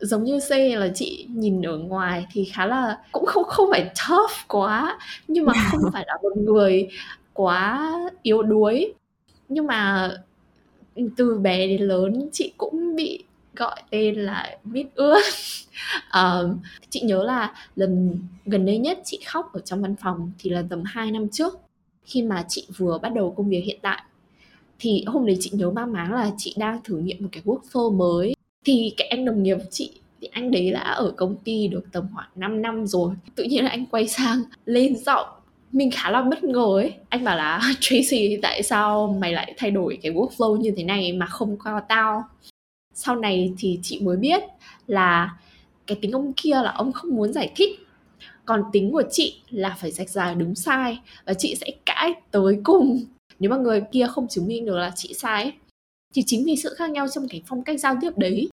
Giống 0.00 0.24
như 0.24 0.40
C 0.40 0.50
là 0.50 0.88
chị 0.94 1.26
nhìn 1.28 1.62
ở 1.62 1.78
ngoài 1.78 2.26
thì 2.32 2.44
khá 2.44 2.66
là 2.66 2.98
cũng 3.12 3.26
không 3.26 3.44
không 3.44 3.68
phải 3.70 3.82
tough 3.82 4.48
quá, 4.48 4.98
nhưng 5.28 5.46
mà 5.46 5.52
không 5.70 5.80
phải 5.92 6.04
là 6.06 6.18
một 6.22 6.36
người 6.36 6.88
quá 7.32 7.92
yếu 8.22 8.42
đuối. 8.42 8.92
Nhưng 9.48 9.66
mà, 9.66 10.10
từ 11.16 11.38
bé 11.38 11.66
đến 11.66 11.82
lớn 11.82 12.28
chị 12.32 12.52
cũng 12.56 12.96
bị 12.96 13.24
gọi 13.56 13.82
tên 13.90 14.14
là 14.14 14.56
mít 14.64 14.86
ướt. 14.94 15.22
um, 16.14 16.58
chị 16.90 17.00
nhớ 17.00 17.22
là 17.22 17.54
lần 17.76 18.18
gần 18.46 18.66
đây 18.66 18.78
nhất 18.78 18.98
chị 19.04 19.20
khóc 19.26 19.52
ở 19.52 19.60
trong 19.60 19.82
văn 19.82 19.94
phòng 20.02 20.32
thì 20.38 20.50
là 20.50 20.62
tầm 20.70 20.82
2 20.86 21.10
năm 21.10 21.28
trước, 21.28 21.60
khi 22.04 22.22
mà 22.22 22.44
chị 22.48 22.66
vừa 22.76 22.98
bắt 22.98 23.14
đầu 23.14 23.34
công 23.36 23.48
việc 23.48 23.62
hiện 23.64 23.78
tại. 23.82 24.02
Thì 24.78 25.04
hôm 25.06 25.26
đấy 25.26 25.36
chị 25.40 25.50
nhớ 25.52 25.70
mang 25.70 25.92
máng 25.92 26.12
là 26.12 26.30
chị 26.38 26.54
đang 26.58 26.80
thử 26.84 26.98
nghiệm 26.98 27.16
một 27.20 27.28
cái 27.32 27.42
workflow 27.44 27.96
mới. 27.96 28.34
Thì 28.64 28.94
cái 28.96 29.08
anh 29.08 29.24
đồng 29.24 29.42
nghiệp 29.42 29.56
của 29.56 29.70
chị 29.70 29.90
thì 30.20 30.28
anh 30.32 30.50
đấy 30.50 30.70
đã 30.70 30.80
ở 30.80 31.12
công 31.16 31.36
ty 31.36 31.68
được 31.68 31.84
tầm 31.92 32.06
khoảng 32.14 32.28
5 32.34 32.62
năm 32.62 32.86
rồi. 32.86 33.14
Tự 33.34 33.44
nhiên 33.44 33.64
là 33.64 33.70
anh 33.70 33.86
quay 33.86 34.08
sang 34.08 34.42
lên 34.66 34.96
giọng 34.96 35.26
mình 35.72 35.90
khá 35.90 36.10
là 36.10 36.22
bất 36.22 36.44
ngờ 36.44 36.66
ấy. 36.74 36.92
Anh 37.08 37.24
bảo 37.24 37.36
là 37.36 37.60
"Tracy, 37.80 38.38
tại 38.42 38.62
sao 38.62 39.18
mày 39.20 39.32
lại 39.32 39.54
thay 39.56 39.70
đổi 39.70 39.98
cái 40.02 40.12
workflow 40.12 40.56
như 40.56 40.72
thế 40.76 40.84
này 40.84 41.12
mà 41.12 41.26
không 41.26 41.56
qua 41.64 41.82
tao?" 41.88 42.24
Sau 42.94 43.16
này 43.16 43.52
thì 43.58 43.78
chị 43.82 44.00
mới 44.00 44.16
biết 44.16 44.42
là 44.86 45.36
cái 45.86 45.98
tính 46.02 46.12
ông 46.12 46.32
kia 46.36 46.54
là 46.54 46.72
ông 46.72 46.92
không 46.92 47.16
muốn 47.16 47.32
giải 47.32 47.52
thích. 47.56 47.70
Còn 48.44 48.62
tính 48.72 48.92
của 48.92 49.02
chị 49.10 49.40
là 49.50 49.76
phải 49.80 49.90
rạch 49.90 50.10
ròi 50.10 50.34
đúng 50.34 50.54
sai 50.54 51.00
và 51.26 51.34
chị 51.34 51.54
sẽ 51.54 51.66
cãi 51.86 52.12
tới 52.30 52.60
cùng. 52.64 53.04
Nếu 53.38 53.50
mà 53.50 53.56
người 53.56 53.82
kia 53.92 54.06
không 54.10 54.28
chứng 54.28 54.46
minh 54.46 54.66
được 54.66 54.76
là 54.76 54.92
chị 54.96 55.14
sai 55.14 55.42
ấy. 55.42 55.52
Thì 56.14 56.22
chính 56.26 56.44
vì 56.44 56.56
sự 56.56 56.74
khác 56.74 56.90
nhau 56.90 57.08
trong 57.08 57.28
cái 57.28 57.42
phong 57.46 57.62
cách 57.62 57.80
giao 57.80 57.96
tiếp 58.00 58.10
đấy 58.16 58.48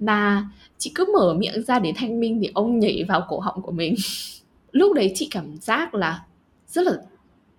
mà 0.00 0.48
chị 0.78 0.92
cứ 0.94 1.04
mở 1.14 1.34
miệng 1.34 1.62
ra 1.62 1.78
để 1.78 1.92
thanh 1.96 2.20
minh 2.20 2.38
thì 2.42 2.50
ông 2.54 2.78
nhảy 2.78 3.04
vào 3.08 3.26
cổ 3.28 3.38
họng 3.38 3.62
của 3.62 3.72
mình. 3.72 3.94
Lúc 4.72 4.92
đấy 4.94 5.12
chị 5.14 5.28
cảm 5.30 5.56
giác 5.60 5.94
là 5.94 6.24
rất 6.68 6.86
là 6.86 6.92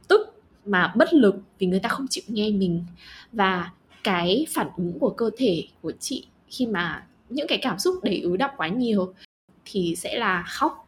tức 0.08 0.42
mà 0.66 0.94
bất 0.96 1.14
lực 1.14 1.36
vì 1.60 1.68
người 1.68 1.80
ta 1.80 1.90
không 1.90 2.08
chịu 2.10 2.24
nghe 2.28 2.50
mình. 2.50 2.84
Và 3.32 3.72
cái 4.04 4.46
phản 4.50 4.70
ứng 4.78 5.00
của 5.00 5.10
cơ 5.10 5.30
thể 5.38 5.64
của 5.82 5.92
chị 6.00 6.26
khi 6.48 6.66
mà 6.66 7.08
những 7.30 7.48
cái 7.48 7.60
cảm 7.62 7.80
xúc 7.80 7.96
đầy 8.04 8.22
ứ 8.22 8.38
đọng 8.38 8.52
quá 8.58 8.68
nhiều 8.68 9.14
thì 9.66 9.96
sẽ 9.98 10.20
là 10.20 10.44
khóc. 10.48 10.85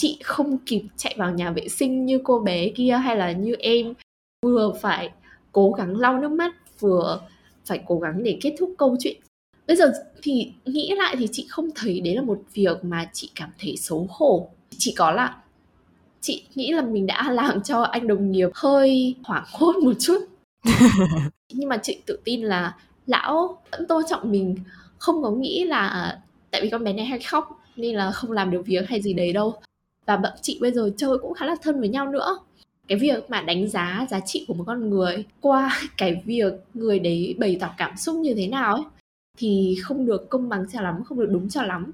Chị 0.00 0.18
không 0.22 0.58
kịp 0.58 0.82
chạy 0.96 1.14
vào 1.18 1.32
nhà 1.32 1.50
vệ 1.50 1.68
sinh 1.68 2.06
như 2.06 2.20
cô 2.24 2.38
bé 2.38 2.68
kia 2.68 2.92
hay 2.92 3.16
là 3.16 3.32
như 3.32 3.54
em, 3.58 3.94
vừa 4.42 4.72
phải 4.80 5.10
cố 5.52 5.72
gắng 5.72 5.96
lau 5.96 6.18
nước 6.18 6.30
mắt, 6.30 6.54
vừa 6.78 7.20
phải 7.66 7.80
cố 7.86 7.98
gắng 7.98 8.22
để 8.22 8.38
kết 8.40 8.54
thúc 8.58 8.74
câu 8.78 8.96
chuyện. 9.00 9.16
Bây 9.66 9.76
giờ 9.76 9.92
thì 10.22 10.52
nghĩ 10.64 10.94
lại 10.96 11.16
thì 11.18 11.28
chị 11.32 11.46
không 11.48 11.68
thấy 11.74 12.00
đấy 12.00 12.14
là 12.14 12.22
một 12.22 12.38
việc 12.54 12.84
mà 12.84 13.10
chị 13.12 13.30
cảm 13.34 13.50
thấy 13.58 13.76
xấu 13.76 14.06
hổ. 14.10 14.48
Chỉ 14.78 14.94
có 14.96 15.10
là 15.10 15.36
chị 16.20 16.44
nghĩ 16.54 16.72
là 16.72 16.82
mình 16.82 17.06
đã 17.06 17.30
làm 17.32 17.62
cho 17.62 17.82
anh 17.82 18.06
đồng 18.06 18.32
nghiệp 18.32 18.50
hơi 18.54 19.14
hoảng 19.24 19.44
hốt 19.52 19.76
một 19.76 19.94
chút. 20.00 20.18
Nhưng 21.52 21.68
mà 21.68 21.76
chị 21.76 21.98
tự 22.06 22.18
tin 22.24 22.42
là 22.42 22.76
lão 23.06 23.62
vẫn 23.72 23.86
tôn 23.86 24.02
trọng 24.08 24.30
mình, 24.30 24.56
không 24.98 25.22
có 25.22 25.30
nghĩ 25.30 25.64
là 25.64 26.18
tại 26.50 26.62
vì 26.62 26.70
con 26.70 26.84
bé 26.84 26.92
này 26.92 27.04
hay 27.04 27.18
khóc 27.18 27.62
nên 27.76 27.96
là 27.96 28.10
không 28.10 28.32
làm 28.32 28.50
được 28.50 28.62
việc 28.66 28.88
hay 28.88 29.02
gì 29.02 29.14
đấy 29.14 29.32
đâu. 29.32 29.60
Và 30.06 30.16
bọn 30.16 30.32
chị 30.42 30.58
bây 30.60 30.72
giờ 30.72 30.90
chơi 30.96 31.18
cũng 31.18 31.34
khá 31.34 31.46
là 31.46 31.56
thân 31.62 31.80
với 31.80 31.88
nhau 31.88 32.06
nữa. 32.06 32.38
Cái 32.88 32.98
việc 32.98 33.30
mà 33.30 33.42
đánh 33.42 33.68
giá 33.68 34.06
giá 34.10 34.20
trị 34.20 34.44
của 34.48 34.54
một 34.54 34.64
con 34.66 34.90
người 34.90 35.24
qua 35.40 35.80
cái 35.96 36.22
việc 36.24 36.52
người 36.74 36.98
đấy 36.98 37.34
bày 37.38 37.56
tỏ 37.60 37.68
cảm 37.78 37.96
xúc 37.96 38.16
như 38.16 38.34
thế 38.34 38.46
nào 38.46 38.74
ấy 38.74 38.84
thì 39.38 39.78
không 39.82 40.06
được 40.06 40.30
công 40.30 40.48
bằng 40.48 40.64
cho 40.72 40.80
lắm, 40.80 41.04
không 41.04 41.18
được 41.18 41.28
đúng 41.30 41.48
cho 41.48 41.62
lắm. 41.62 41.92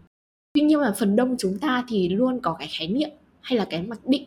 Tuy 0.54 0.62
nhiên 0.62 0.80
mà 0.80 0.94
phần 0.98 1.16
đông 1.16 1.36
chúng 1.38 1.58
ta 1.58 1.84
thì 1.88 2.08
luôn 2.08 2.40
có 2.40 2.56
cái 2.58 2.68
khái 2.70 2.88
niệm 2.88 3.10
hay 3.40 3.58
là 3.58 3.66
cái 3.70 3.82
mặc 3.82 3.98
định 4.06 4.25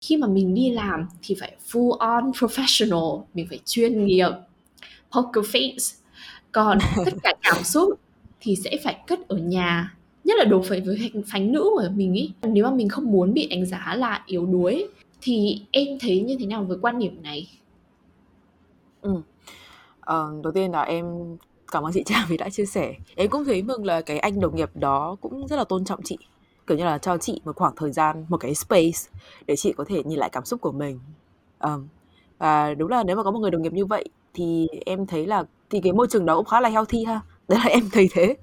khi 0.00 0.16
mà 0.16 0.26
mình 0.26 0.54
đi 0.54 0.70
làm 0.70 1.08
thì 1.22 1.36
phải 1.40 1.56
full 1.70 1.90
on 1.90 2.30
professional, 2.38 3.24
mình 3.34 3.46
phải 3.48 3.58
chuyên 3.64 4.06
nghiệp, 4.06 4.30
poker 5.10 5.44
face. 5.44 5.94
Còn 6.52 6.78
tất 7.04 7.14
cả 7.22 7.34
cảm 7.42 7.64
xúc 7.64 8.00
thì 8.40 8.56
sẽ 8.56 8.76
phải 8.84 8.96
cất 9.06 9.28
ở 9.28 9.36
nhà, 9.36 9.94
nhất 10.28 10.38
là 10.38 10.44
đối 10.44 10.60
với 10.60 10.80
với 10.80 11.12
phái 11.26 11.40
nữ 11.40 11.70
của 11.74 11.88
mình 11.96 12.14
ý 12.14 12.32
Nếu 12.42 12.64
mà 12.64 12.70
mình 12.72 12.88
không 12.88 13.12
muốn 13.12 13.34
bị 13.34 13.48
đánh 13.48 13.66
giá 13.66 13.94
là 13.98 14.24
yếu 14.26 14.46
đuối 14.46 14.88
thì 15.22 15.62
em 15.72 15.88
thấy 16.00 16.20
như 16.20 16.36
thế 16.40 16.46
nào 16.46 16.64
với 16.64 16.78
quan 16.82 16.98
điểm 16.98 17.22
này? 17.22 17.48
Ừ, 19.00 19.22
Ờ, 20.00 20.32
đầu 20.44 20.52
tiên 20.54 20.72
là 20.72 20.82
em 20.82 21.06
cảm 21.72 21.84
ơn 21.84 21.92
chị 21.94 22.04
Trang 22.06 22.26
vì 22.30 22.36
đã 22.36 22.50
chia 22.50 22.66
sẻ. 22.66 22.94
Em 23.16 23.30
cũng 23.30 23.44
thấy 23.46 23.62
mừng 23.62 23.84
là 23.86 24.02
cái 24.02 24.18
anh 24.18 24.40
đồng 24.40 24.56
nghiệp 24.56 24.70
đó 24.74 25.16
cũng 25.20 25.48
rất 25.48 25.56
là 25.56 25.64
tôn 25.64 25.84
trọng 25.84 26.00
chị, 26.04 26.18
kiểu 26.66 26.78
như 26.78 26.84
là, 26.84 26.98
cho 26.98 27.18
chị 27.18 27.42
một 27.44 27.56
khoảng 27.56 27.74
thời 27.76 27.92
gian, 27.92 28.26
một 28.28 28.36
cái 28.38 28.54
space 28.54 28.98
để 29.46 29.56
chị 29.58 29.72
có 29.76 29.84
thể 29.88 30.04
nhìn 30.04 30.20
lại 30.20 30.30
cảm 30.32 30.44
xúc 30.44 30.60
của 30.62 30.72
mình. 30.72 31.00
Ờm, 31.58 31.88
và 32.38 32.74
đúng 32.74 32.90
là 32.90 33.04
nếu 33.04 33.16
mà 33.16 33.22
có 33.24 33.30
một 33.30 33.38
người 33.40 33.50
đồng 33.50 33.62
nghiệp 33.62 33.72
như 33.72 33.86
vậy 33.86 34.04
thì 34.34 34.68
em 34.86 35.06
thấy 35.06 35.26
là 35.26 35.44
thì 35.70 35.80
cái 35.80 35.92
môi 35.92 36.06
trường 36.10 36.26
đó 36.26 36.36
cũng 36.36 36.44
khá 36.46 36.60
là 36.60 36.68
healthy 36.68 37.04
ha 37.04 37.20
đấy 37.48 37.58
là 37.64 37.70
em 37.70 37.90
thấy 37.92 38.08
thế 38.12 38.36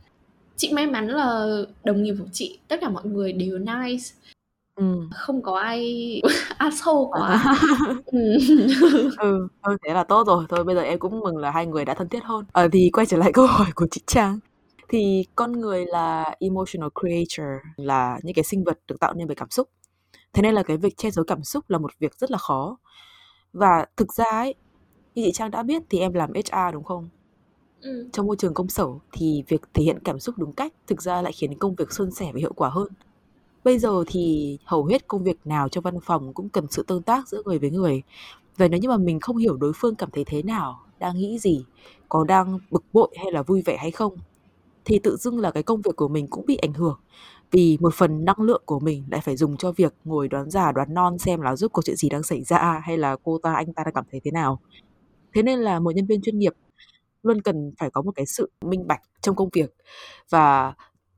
chị 0.57 0.73
may 0.73 0.87
mắn 0.87 1.07
là 1.07 1.45
đồng 1.83 2.03
nghiệp 2.03 2.15
của 2.19 2.25
chị 2.31 2.59
tất 2.67 2.77
cả 2.81 2.89
mọi 2.89 3.05
người 3.05 3.33
đều 3.33 3.57
nice. 3.57 4.13
Ừ. 4.75 4.83
không 5.11 5.41
có 5.41 5.57
ai 5.59 6.21
asshole 6.57 7.07
quá. 7.11 7.55
Ừ. 8.05 8.37
ừ 9.17 9.47
thôi 9.63 9.77
thế 9.87 9.93
là 9.93 10.03
tốt 10.03 10.27
rồi. 10.27 10.45
Thôi 10.49 10.63
bây 10.63 10.75
giờ 10.75 10.81
em 10.81 10.99
cũng 10.99 11.19
mừng 11.19 11.37
là 11.37 11.51
hai 11.51 11.65
người 11.65 11.85
đã 11.85 11.93
thân 11.93 12.09
thiết 12.09 12.23
hơn. 12.23 12.45
Ờ 12.51 12.67
thì 12.71 12.89
quay 12.93 13.05
trở 13.05 13.17
lại 13.17 13.31
câu 13.33 13.47
hỏi 13.47 13.67
của 13.75 13.87
chị 13.91 14.01
trang. 14.07 14.39
Thì 14.89 15.25
con 15.35 15.51
người 15.51 15.85
là 15.85 16.35
emotional 16.39 16.89
creature 17.01 17.59
là 17.77 18.19
những 18.23 18.33
cái 18.35 18.43
sinh 18.43 18.63
vật 18.63 18.79
được 18.87 18.99
tạo 18.99 19.13
nên 19.13 19.27
bởi 19.27 19.35
cảm 19.35 19.49
xúc. 19.49 19.69
Thế 20.33 20.41
nên 20.41 20.53
là 20.55 20.63
cái 20.63 20.77
việc 20.77 20.97
che 20.97 21.11
giấu 21.11 21.25
cảm 21.25 21.43
xúc 21.43 21.69
là 21.69 21.77
một 21.77 21.91
việc 21.99 22.15
rất 22.15 22.31
là 22.31 22.37
khó. 22.37 22.77
Và 23.53 23.85
thực 23.97 24.13
ra 24.13 24.25
ấy 24.25 24.55
như 25.15 25.23
chị 25.25 25.31
trang 25.31 25.51
đã 25.51 25.63
biết 25.63 25.83
thì 25.89 25.99
em 25.99 26.13
làm 26.13 26.29
hr 26.33 26.73
đúng 26.73 26.83
không 26.83 27.09
ừ. 27.85 28.09
trong 28.13 28.27
môi 28.27 28.35
trường 28.35 28.53
công 28.53 28.69
sở 28.69 28.87
thì 29.11 29.43
việc 29.47 29.61
thể 29.73 29.83
hiện 29.83 29.99
cảm 30.03 30.19
xúc 30.19 30.35
đúng 30.37 30.53
cách 30.53 30.73
thực 30.87 31.01
ra 31.01 31.21
lại 31.21 31.31
khiến 31.31 31.57
công 31.59 31.75
việc 31.75 31.91
suôn 31.91 32.11
sẻ 32.11 32.31
và 32.33 32.39
hiệu 32.39 32.53
quả 32.55 32.69
hơn. 32.69 32.87
Bây 33.63 33.79
giờ 33.79 34.03
thì 34.07 34.57
hầu 34.65 34.85
hết 34.85 35.07
công 35.07 35.23
việc 35.23 35.37
nào 35.45 35.69
trong 35.69 35.83
văn 35.83 35.99
phòng 36.03 36.33
cũng 36.33 36.49
cần 36.49 36.67
sự 36.71 36.83
tương 36.83 37.01
tác 37.01 37.27
giữa 37.27 37.41
người 37.45 37.59
với 37.59 37.71
người. 37.71 38.03
Và 38.57 38.67
nếu 38.67 38.79
như 38.79 38.89
mà 38.89 38.97
mình 38.97 39.19
không 39.19 39.37
hiểu 39.37 39.57
đối 39.57 39.73
phương 39.75 39.95
cảm 39.95 40.09
thấy 40.11 40.23
thế 40.25 40.43
nào, 40.43 40.79
đang 40.99 41.17
nghĩ 41.17 41.39
gì, 41.39 41.65
có 42.09 42.23
đang 42.23 42.59
bực 42.71 42.83
bội 42.93 43.09
hay 43.17 43.31
là 43.31 43.41
vui 43.41 43.61
vẻ 43.61 43.77
hay 43.77 43.91
không, 43.91 44.17
thì 44.85 44.99
tự 44.99 45.17
dưng 45.17 45.39
là 45.39 45.51
cái 45.51 45.63
công 45.63 45.81
việc 45.81 45.95
của 45.95 46.07
mình 46.07 46.27
cũng 46.27 46.45
bị 46.45 46.57
ảnh 46.57 46.73
hưởng. 46.73 46.99
Vì 47.51 47.77
một 47.81 47.93
phần 47.93 48.25
năng 48.25 48.41
lượng 48.41 48.61
của 48.65 48.79
mình 48.79 49.03
lại 49.11 49.21
phải 49.21 49.37
dùng 49.37 49.57
cho 49.57 49.71
việc 49.71 49.93
ngồi 50.05 50.27
đoán 50.27 50.49
giả 50.49 50.71
đoán 50.71 50.93
non 50.93 51.17
xem 51.17 51.41
là 51.41 51.55
giúp 51.55 51.73
có 51.73 51.81
chuyện 51.81 51.95
gì 51.95 52.09
đang 52.09 52.23
xảy 52.23 52.43
ra 52.43 52.81
hay 52.83 52.97
là 52.97 53.15
cô 53.23 53.37
ta, 53.43 53.53
anh 53.53 53.73
ta 53.73 53.83
đang 53.83 53.93
cảm 53.93 54.05
thấy 54.11 54.21
thế 54.23 54.31
nào. 54.31 54.59
Thế 55.33 55.43
nên 55.43 55.59
là 55.59 55.79
một 55.79 55.91
nhân 55.95 56.05
viên 56.05 56.21
chuyên 56.21 56.39
nghiệp 56.39 56.53
luôn 57.25 57.41
cần 57.41 57.71
phải 57.79 57.89
có 57.89 58.01
một 58.01 58.11
cái 58.15 58.25
sự 58.25 58.51
minh 58.65 58.87
bạch 58.87 59.01
trong 59.21 59.35
công 59.35 59.49
việc. 59.53 59.75
Và 60.29 60.73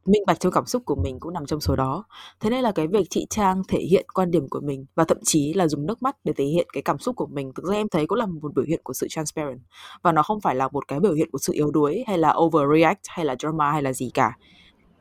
minh 0.06 0.24
bạch 0.28 0.40
trong 0.40 0.52
cảm 0.52 0.66
xúc 0.66 0.84
của 0.86 0.96
mình 0.96 1.20
cũng 1.20 1.34
nằm 1.34 1.46
trong 1.46 1.62
số 1.62 1.76
đó. 1.76 2.04
Thế 2.40 2.50
nên 2.50 2.64
là 2.64 2.72
cái 2.72 2.88
việc 2.88 3.08
chị 3.10 3.28
trang 3.30 3.62
thể 3.68 3.80
hiện 3.80 4.06
quan 4.14 4.32
điểm 4.32 4.50
của 4.50 4.60
mình 4.60 4.86
và 4.96 5.04
thậm 5.04 5.18
chí 5.24 5.54
là 5.54 5.68
dùng 5.68 5.86
nước 5.86 6.02
mắt 6.04 6.16
để 6.24 6.34
thể 6.34 6.46
hiện 6.46 6.68
cái 6.74 6.84
cảm 6.84 7.00
xúc 7.00 7.16
của 7.16 7.28
mình, 7.28 7.52
thực 7.56 7.66
ra 7.66 7.76
em 7.76 7.90
thấy 7.90 8.08
cũng 8.08 8.18
là 8.18 8.26
một 8.26 8.54
biểu 8.56 8.66
hiện 8.66 8.80
của 8.84 8.94
sự 8.94 9.08
transparent. 9.10 9.60
Và 10.02 10.12
nó 10.12 10.24
không 10.24 10.42
phải 10.42 10.56
là 10.56 10.68
một 10.68 10.88
cái 10.88 11.00
biểu 11.00 11.14
hiện 11.14 11.32
của 11.32 11.38
sự 11.38 11.54
yếu 11.54 11.72
đuối 11.72 12.04
hay 12.08 12.18
là 12.18 12.34
overreact 12.38 13.02
hay 13.08 13.26
là 13.26 13.36
drama 13.40 13.72
hay 13.72 13.82
là 13.82 13.94
gì 13.94 14.12
cả. 14.14 14.38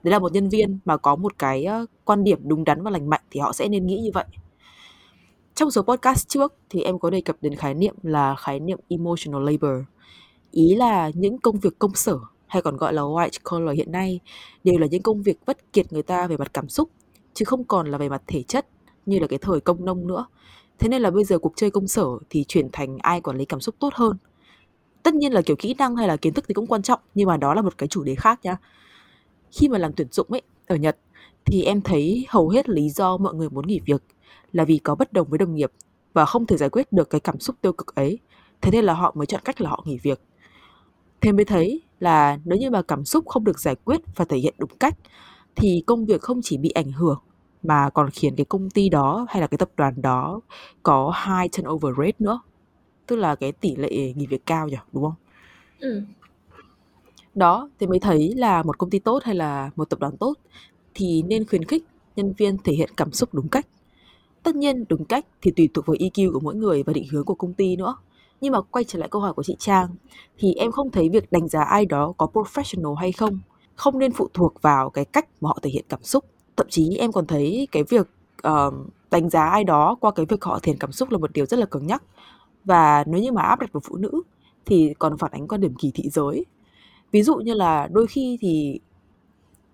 Đấy 0.02 0.12
là 0.12 0.18
một 0.18 0.32
nhân 0.32 0.48
viên 0.48 0.78
mà 0.84 0.96
có 0.96 1.16
một 1.16 1.38
cái 1.38 1.66
quan 2.04 2.24
điểm 2.24 2.38
đúng 2.42 2.64
đắn 2.64 2.82
và 2.82 2.90
lành 2.90 3.10
mạnh 3.10 3.22
thì 3.30 3.40
họ 3.40 3.52
sẽ 3.52 3.68
nên 3.68 3.86
nghĩ 3.86 4.00
như 4.00 4.10
vậy. 4.14 4.24
Trong 5.54 5.70
số 5.70 5.82
podcast 5.82 6.28
trước 6.28 6.54
thì 6.70 6.82
em 6.82 6.98
có 6.98 7.10
đề 7.10 7.20
cập 7.20 7.36
đến 7.40 7.54
khái 7.54 7.74
niệm 7.74 7.94
là 8.02 8.34
khái 8.34 8.60
niệm 8.60 8.78
emotional 8.88 9.44
labor 9.44 9.84
ý 10.56 10.74
là 10.74 11.10
những 11.14 11.38
công 11.38 11.60
việc 11.60 11.78
công 11.78 11.94
sở, 11.94 12.18
hay 12.46 12.62
còn 12.62 12.76
gọi 12.76 12.92
là 12.92 13.02
white 13.02 13.38
collar 13.50 13.76
hiện 13.76 13.92
nay, 13.92 14.20
đều 14.64 14.78
là 14.78 14.86
những 14.86 15.02
công 15.02 15.22
việc 15.22 15.38
vất 15.46 15.72
kiệt 15.72 15.92
người 15.92 16.02
ta 16.02 16.26
về 16.26 16.36
mặt 16.36 16.54
cảm 16.54 16.68
xúc, 16.68 16.90
chứ 17.34 17.44
không 17.44 17.64
còn 17.64 17.90
là 17.90 17.98
về 17.98 18.08
mặt 18.08 18.22
thể 18.26 18.42
chất, 18.42 18.66
như 19.06 19.18
là 19.18 19.26
cái 19.26 19.38
thời 19.38 19.60
công 19.60 19.84
nông 19.84 20.06
nữa. 20.06 20.26
Thế 20.78 20.88
nên 20.88 21.02
là 21.02 21.10
bây 21.10 21.24
giờ 21.24 21.38
cuộc 21.38 21.52
chơi 21.56 21.70
công 21.70 21.88
sở 21.88 22.06
thì 22.30 22.44
chuyển 22.44 22.68
thành 22.72 22.98
ai 22.98 23.20
quản 23.20 23.36
lý 23.36 23.44
cảm 23.44 23.60
xúc 23.60 23.74
tốt 23.78 23.94
hơn? 23.94 24.16
Tất 25.02 25.14
nhiên 25.14 25.32
là 25.32 25.42
kiểu 25.42 25.56
kỹ 25.56 25.74
năng 25.78 25.96
hay 25.96 26.08
là 26.08 26.16
kiến 26.16 26.34
thức 26.34 26.44
thì 26.48 26.54
cũng 26.54 26.66
quan 26.66 26.82
trọng, 26.82 27.00
nhưng 27.14 27.28
mà 27.28 27.36
đó 27.36 27.54
là 27.54 27.62
một 27.62 27.78
cái 27.78 27.88
chủ 27.88 28.04
đề 28.04 28.14
khác 28.14 28.40
nhá 28.42 28.56
khi 29.52 29.68
mà 29.68 29.78
làm 29.78 29.92
tuyển 29.92 30.08
dụng 30.10 30.26
ấy, 30.30 30.42
ở 30.66 30.76
nhật, 30.76 30.98
thì 31.44 31.62
em 31.62 31.80
thấy 31.80 32.26
hầu 32.28 32.48
hết 32.48 32.68
lý 32.68 32.90
do 32.90 33.16
mọi 33.16 33.34
người 33.34 33.50
muốn 33.50 33.66
nghỉ 33.66 33.80
việc 33.86 34.02
là 34.52 34.64
vì 34.64 34.78
có 34.78 34.94
bất 34.94 35.12
đồng 35.12 35.28
với 35.28 35.38
đồng 35.38 35.54
nghiệp 35.54 35.72
và 36.12 36.24
không 36.24 36.46
thể 36.46 36.56
giải 36.56 36.70
quyết 36.70 36.92
được 36.92 37.10
cái 37.10 37.20
cảm 37.20 37.40
xúc 37.40 37.56
tiêu 37.60 37.72
cực 37.72 37.94
ấy. 37.94 38.18
Thế 38.60 38.70
nên 38.70 38.84
là 38.84 38.94
họ 38.94 39.12
mới 39.16 39.26
chọn 39.26 39.40
cách 39.44 39.60
là 39.60 39.70
họ 39.70 39.82
nghỉ 39.86 39.98
việc 40.02 40.20
thế 41.26 41.32
mới 41.32 41.44
thấy 41.44 41.80
là 42.00 42.38
nếu 42.44 42.58
như 42.58 42.70
mà 42.70 42.82
cảm 42.82 43.04
xúc 43.04 43.28
không 43.28 43.44
được 43.44 43.60
giải 43.60 43.76
quyết 43.84 44.00
và 44.16 44.24
thể 44.24 44.38
hiện 44.38 44.54
đúng 44.58 44.70
cách 44.80 44.94
thì 45.56 45.82
công 45.86 46.06
việc 46.06 46.20
không 46.20 46.40
chỉ 46.42 46.58
bị 46.58 46.70
ảnh 46.70 46.92
hưởng 46.92 47.18
mà 47.62 47.90
còn 47.90 48.10
khiến 48.10 48.36
cái 48.36 48.44
công 48.44 48.70
ty 48.70 48.88
đó 48.88 49.26
hay 49.28 49.40
là 49.40 49.46
cái 49.46 49.58
tập 49.58 49.70
đoàn 49.76 50.02
đó 50.02 50.40
có 50.82 51.14
high 51.26 51.52
turnover 51.52 51.92
rate 51.98 52.12
nữa. 52.18 52.40
Tức 53.06 53.16
là 53.16 53.34
cái 53.34 53.52
tỷ 53.52 53.76
lệ 53.76 54.12
nghỉ 54.16 54.26
việc 54.26 54.46
cao 54.46 54.68
nhỉ 54.68 54.76
đúng 54.92 55.02
không? 55.02 55.14
Ừ. 55.80 56.02
đó 57.34 57.70
thì 57.78 57.86
mới 57.86 57.98
thấy 57.98 58.34
là 58.36 58.62
một 58.62 58.78
công 58.78 58.90
ty 58.90 58.98
tốt 58.98 59.22
hay 59.24 59.34
là 59.34 59.70
một 59.76 59.90
tập 59.90 60.00
đoàn 60.00 60.16
tốt 60.16 60.34
thì 60.94 61.22
nên 61.22 61.46
khuyến 61.46 61.64
khích 61.64 61.84
nhân 62.16 62.32
viên 62.38 62.58
thể 62.64 62.72
hiện 62.72 62.90
cảm 62.96 63.12
xúc 63.12 63.34
đúng 63.34 63.48
cách. 63.48 63.66
Tất 64.42 64.56
nhiên 64.56 64.84
đúng 64.88 65.04
cách 65.04 65.26
thì 65.42 65.50
tùy 65.50 65.68
thuộc 65.74 65.86
vào 65.86 65.94
EQ 65.94 66.32
của 66.32 66.40
mỗi 66.40 66.54
người 66.54 66.82
và 66.82 66.92
định 66.92 67.06
hướng 67.10 67.24
của 67.24 67.34
công 67.34 67.54
ty 67.54 67.76
nữa 67.76 67.96
nhưng 68.40 68.52
mà 68.52 68.60
quay 68.60 68.84
trở 68.84 68.98
lại 68.98 69.08
câu 69.08 69.22
hỏi 69.22 69.32
của 69.32 69.42
chị 69.42 69.56
Trang 69.58 69.88
thì 70.38 70.54
em 70.54 70.72
không 70.72 70.90
thấy 70.90 71.08
việc 71.08 71.32
đánh 71.32 71.48
giá 71.48 71.62
ai 71.62 71.86
đó 71.86 72.12
có 72.16 72.28
professional 72.32 72.94
hay 72.94 73.12
không? 73.12 73.38
Không 73.74 73.98
nên 73.98 74.12
phụ 74.12 74.28
thuộc 74.34 74.62
vào 74.62 74.90
cái 74.90 75.04
cách 75.04 75.28
mà 75.40 75.48
họ 75.48 75.58
thể 75.62 75.70
hiện 75.70 75.84
cảm 75.88 76.02
xúc. 76.02 76.24
Thậm 76.56 76.66
chí 76.70 76.96
em 76.96 77.12
còn 77.12 77.26
thấy 77.26 77.68
cái 77.72 77.82
việc 77.82 78.08
uh, 78.48 78.74
đánh 79.10 79.30
giá 79.30 79.48
ai 79.48 79.64
đó 79.64 79.96
qua 80.00 80.10
cái 80.10 80.26
việc 80.26 80.44
họ 80.44 80.58
thể 80.62 80.72
hiện 80.72 80.78
cảm 80.78 80.92
xúc 80.92 81.10
là 81.10 81.18
một 81.18 81.32
điều 81.32 81.46
rất 81.46 81.58
là 81.58 81.66
cứng 81.66 81.86
nhắc. 81.86 82.02
Và 82.64 83.04
nếu 83.06 83.20
như 83.20 83.32
mà 83.32 83.42
áp 83.42 83.60
đặt 83.60 83.72
vào 83.72 83.80
phụ 83.84 83.96
nữ 83.96 84.22
thì 84.66 84.94
còn 84.98 85.18
phản 85.18 85.30
ánh 85.32 85.48
quan 85.48 85.60
điểm 85.60 85.74
kỳ 85.74 85.90
thị 85.94 86.08
giới. 86.08 86.44
Ví 87.12 87.22
dụ 87.22 87.36
như 87.36 87.54
là 87.54 87.88
đôi 87.92 88.06
khi 88.06 88.38
thì 88.40 88.80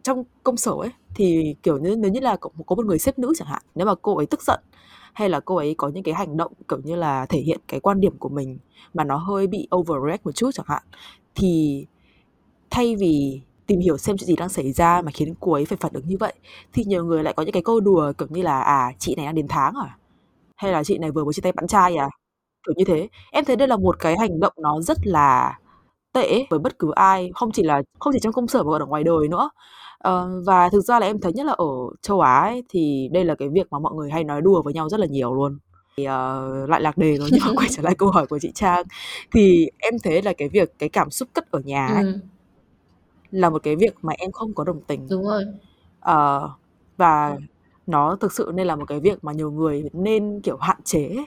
trong 0.03 0.25
công 0.43 0.57
sở 0.57 0.73
ấy 0.73 0.91
thì 1.15 1.57
kiểu 1.63 1.79
như 1.79 1.97
nếu 1.97 2.11
như 2.11 2.21
là 2.21 2.37
có 2.37 2.75
một 2.77 2.87
người 2.87 2.99
sếp 2.99 3.19
nữ 3.19 3.33
chẳng 3.37 3.49
hạn 3.49 3.63
nếu 3.75 3.87
mà 3.87 3.95
cô 4.03 4.17
ấy 4.17 4.27
tức 4.27 4.43
giận 4.43 4.61
hay 5.13 5.29
là 5.29 5.41
cô 5.41 5.57
ấy 5.57 5.75
có 5.79 5.89
những 5.89 6.03
cái 6.03 6.15
hành 6.15 6.37
động, 6.37 6.53
kiểu 6.69 6.79
như 6.85 6.95
là, 6.97 7.27
thể 7.27 7.41
hiện 7.41 7.61
cái 7.69 7.81
quan 7.81 8.01
điểm 8.01 8.19
của 8.19 8.29
mình 8.29 8.59
mà 8.95 9.05
nó 9.05 9.17
hơi 9.17 9.47
bị 9.47 9.69
overreact 9.77 10.27
một 10.27 10.33
chút 10.33 10.51
chẳng 10.55 10.67
hạn, 10.69 10.83
thì 11.35 11.87
thay 12.71 12.97
vì 12.97 13.41
tìm 13.67 13.81
hiểu 13.81 13.99
xem 13.99 14.17
chuyện 14.19 14.27
gì 14.29 14.37
đang 14.37 14.49
xảy 14.49 14.73
ra 14.73 15.03
mà 15.03 15.11
khiến 15.15 15.35
cô 15.41 15.53
ấy 15.53 15.65
phải 15.67 15.79
phản 15.83 15.93
ứng 15.95 16.07
như 16.09 16.17
vậy, 16.21 16.35
thì 16.73 16.85
nhiều 16.87 17.05
người 17.05 17.25
lại 17.25 17.35
có 17.37 17.43
những 17.43 17.53
cái 17.53 17.63
câu 17.63 17.81
đùa 17.81 18.13
kiểu 18.19 18.29
như 18.33 18.43
là 18.43 18.61
à 18.63 18.93
chị 18.99 19.15
này 19.17 19.27
đang 19.27 19.35
đến 19.35 19.47
tháng 19.49 19.75
à? 19.77 19.99
Hay 20.57 20.73
là 20.73 20.85
chị 20.85 20.99
này 20.99 21.11
vừa 21.11 21.25
mới 21.25 21.33
chia 21.35 21.43
tay 21.43 21.53
bạn 21.53 21.67
trai 21.69 21.97
à? 21.97 22.09
Kiểu 22.67 22.75
như 22.79 22.85
thế. 22.87 23.09
Em 23.33 23.45
thấy 23.45 23.57
đây 23.57 23.69
là 23.69 23.79
một 23.79 23.97
cái 24.01 24.17
hành 24.21 24.41
động 24.41 24.53
nó 24.63 24.81
rất 24.83 24.99
là 25.07 25.59
tệ 26.15 26.47
với 26.51 26.59
bất 26.61 26.79
cứ 26.81 26.93
ai, 26.97 27.31
không 27.37 27.53
chỉ 27.53 27.63
là, 27.63 27.83
không 28.01 28.13
chỉ 28.15 28.21
trong 28.23 28.33
công 28.35 28.49
sở 28.49 28.63
mà 28.65 28.71
còn 28.73 28.83
ở 28.83 28.87
ngoài 28.87 29.05
đời 29.05 29.29
nữa. 29.31 29.51
Ờ, 30.03 30.43
và 30.47 30.69
thực 30.69 30.81
ra 30.81 31.01
là 31.01 31.07
em 31.07 31.21
thấy 31.21 31.33
nhất 31.33 31.47
là 31.47 31.53
ở 31.53 31.67
châu 32.03 32.21
Á 32.21 32.41
ấy, 32.41 32.63
thì 32.69 33.09
đây 33.13 33.25
là 33.25 33.35
cái 33.35 33.49
việc 33.49 33.67
mà 33.73 33.79
mọi 33.79 33.95
người 33.95 34.11
hay 34.11 34.25
nói 34.25 34.41
đùa 34.41 34.63
với 34.63 34.75
nhau 34.75 34.89
rất 34.89 35.01
là 35.01 35.07
nhiều 35.07 35.35
luôn. 35.35 35.59
Thì, 35.97 36.05
ờ, 36.05 36.67
lại 36.69 36.81
lạc 36.81 36.99
đề 36.99 37.17
rồi 37.19 37.29
nhưng 37.33 37.41
mà 37.47 37.53
quay 37.57 37.69
trở 37.71 37.83
lại 37.83 37.95
câu 37.99 38.11
hỏi 38.11 38.27
của 38.27 38.39
chị 38.39 38.53
Trang 38.55 38.85
thì 39.33 39.69
em 39.79 39.95
thấy 40.05 40.23
là 40.23 40.33
cái 40.33 40.49
việc 40.49 40.73
cái 40.79 40.89
cảm 40.89 41.11
xúc 41.11 41.29
cất 41.33 41.51
ở 41.51 41.61
nhà 41.61 41.87
ấy 41.87 42.05
ừ. 42.05 42.19
là 43.31 43.51
một 43.51 43.63
cái 43.63 43.77
việc 43.77 43.95
mà 44.03 44.13
em 44.19 44.33
không 44.33 44.55
có 44.55 44.65
đồng 44.65 44.81
tình. 44.81 45.09
đúng 45.11 45.25
rồi 45.25 45.45
Ờ, 46.01 46.51
và 46.97 47.37
nó 47.87 48.17
thực 48.17 48.33
sự 48.33 48.51
nên 48.55 48.67
là 48.67 48.77
một 48.77 48.85
cái 48.89 49.01
việc 49.01 49.25
mà 49.25 49.33
nhiều 49.33 49.51
người 49.51 49.85
nên 49.93 50.41
kiểu 50.41 50.57
hạn 50.57 50.79
chế 50.85 51.09
ấy. 51.09 51.27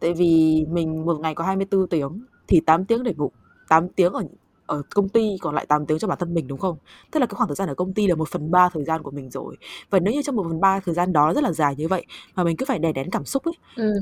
Tại 0.00 0.12
vì 0.14 0.64
mình 0.70 1.04
một 1.06 1.20
ngày 1.20 1.34
có 1.34 1.44
24 1.44 1.86
tiếng 1.88 2.24
thì 2.48 2.60
8 2.60 2.84
tiếng 2.84 3.02
để 3.02 3.14
ngủ, 3.16 3.30
8 3.68 3.88
tiếng 3.88 4.12
ở 4.12 4.22
ở 4.66 4.82
công 4.90 5.08
ty 5.08 5.36
còn 5.40 5.54
lại 5.54 5.66
8 5.66 5.86
tiếng 5.86 5.98
cho 5.98 6.08
bản 6.08 6.18
thân 6.18 6.34
mình 6.34 6.46
đúng 6.48 6.58
không? 6.58 6.76
Tức 7.10 7.20
là 7.20 7.26
cái 7.26 7.34
khoảng 7.34 7.48
thời 7.48 7.56
gian 7.56 7.68
ở 7.68 7.74
công 7.74 7.92
ty 7.92 8.06
là 8.06 8.14
1 8.14 8.28
phần 8.28 8.50
3 8.50 8.68
thời 8.68 8.84
gian 8.84 9.02
của 9.02 9.10
mình 9.10 9.30
rồi. 9.30 9.56
Và 9.90 9.98
nếu 9.98 10.14
như 10.14 10.22
trong 10.22 10.36
1 10.36 10.44
phần 10.48 10.60
3 10.60 10.80
thời 10.80 10.94
gian 10.94 11.12
đó 11.12 11.34
rất 11.34 11.44
là 11.44 11.52
dài 11.52 11.74
như 11.76 11.88
vậy 11.88 12.04
mà 12.34 12.44
mình 12.44 12.56
cứ 12.56 12.66
phải 12.66 12.78
đè 12.78 12.92
nén 12.92 13.10
cảm 13.10 13.24
xúc 13.24 13.44
ấy 13.44 13.54
ừ. 13.76 13.92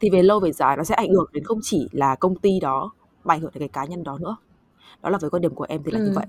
thì 0.00 0.10
về 0.10 0.22
lâu 0.22 0.40
về 0.40 0.52
dài 0.52 0.76
nó 0.76 0.84
sẽ 0.84 0.94
ảnh 0.94 1.10
hưởng 1.12 1.30
đến 1.32 1.44
không 1.44 1.58
chỉ 1.62 1.88
là 1.92 2.14
công 2.14 2.34
ty 2.36 2.60
đó 2.60 2.90
mà 3.24 3.34
ảnh 3.34 3.40
hưởng 3.40 3.50
đến 3.54 3.60
cái 3.60 3.68
cá 3.68 3.84
nhân 3.84 4.04
đó 4.04 4.18
nữa. 4.18 4.36
Đó 5.02 5.10
là 5.10 5.18
với 5.18 5.30
quan 5.30 5.42
điểm 5.42 5.54
của 5.54 5.66
em 5.68 5.82
thì 5.84 5.92
là 5.92 5.98
Ừ. 5.98 6.04
như 6.04 6.12
vậy. 6.14 6.26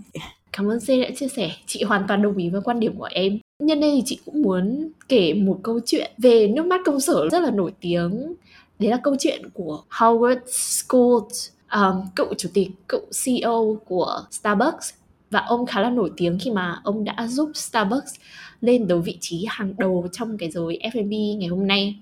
Cảm 0.52 0.68
ơn 0.72 0.80
C 0.80 0.88
đã 0.88 1.10
chia 1.16 1.28
sẻ. 1.28 1.52
Chị 1.66 1.84
hoàn 1.84 2.06
toàn 2.08 2.22
đồng 2.22 2.38
ý 2.38 2.50
với 2.50 2.62
quan 2.62 2.80
điểm 2.80 2.98
của 2.98 3.10
em. 3.12 3.40
Nhân 3.60 3.80
đây 3.80 3.92
thì 3.96 4.04
chị 4.06 4.20
cũng 4.26 4.42
muốn 4.42 4.92
kể 5.10 5.34
một 5.34 5.60
câu 5.64 5.80
chuyện 5.86 6.12
về 6.18 6.48
nước 6.48 6.66
mắt 6.66 6.82
công 6.86 7.00
sở 7.00 7.30
rất 7.32 7.40
là 7.40 7.52
nổi 7.52 7.74
tiếng. 7.82 8.34
Đấy 8.80 8.90
là 8.92 9.00
câu 9.04 9.16
chuyện 9.20 9.50
của 9.54 9.84
Howard 9.90 10.40
Schultz, 10.46 11.50
um, 11.74 12.06
cựu 12.16 12.34
chủ 12.38 12.50
tịch, 12.54 12.70
cựu 12.88 13.02
CEO 13.26 13.78
của 13.86 14.26
Starbucks. 14.32 14.94
Và 15.30 15.40
ông 15.40 15.66
khá 15.66 15.82
là 15.82 15.90
nổi 15.90 16.12
tiếng 16.18 16.40
khi 16.42 16.52
mà 16.52 16.82
ông 16.84 17.04
đã 17.04 17.28
giúp 17.28 17.52
Starbucks 17.54 18.14
lên 18.62 18.88
tới 18.88 19.00
vị 19.00 19.18
trí 19.22 19.46
hàng 19.50 19.74
đầu 19.78 20.08
trong 20.12 20.38
cái 20.38 20.52
giới 20.52 20.80
F&B 20.94 21.40
ngày 21.40 21.48
hôm 21.50 21.68
nay. 21.68 22.00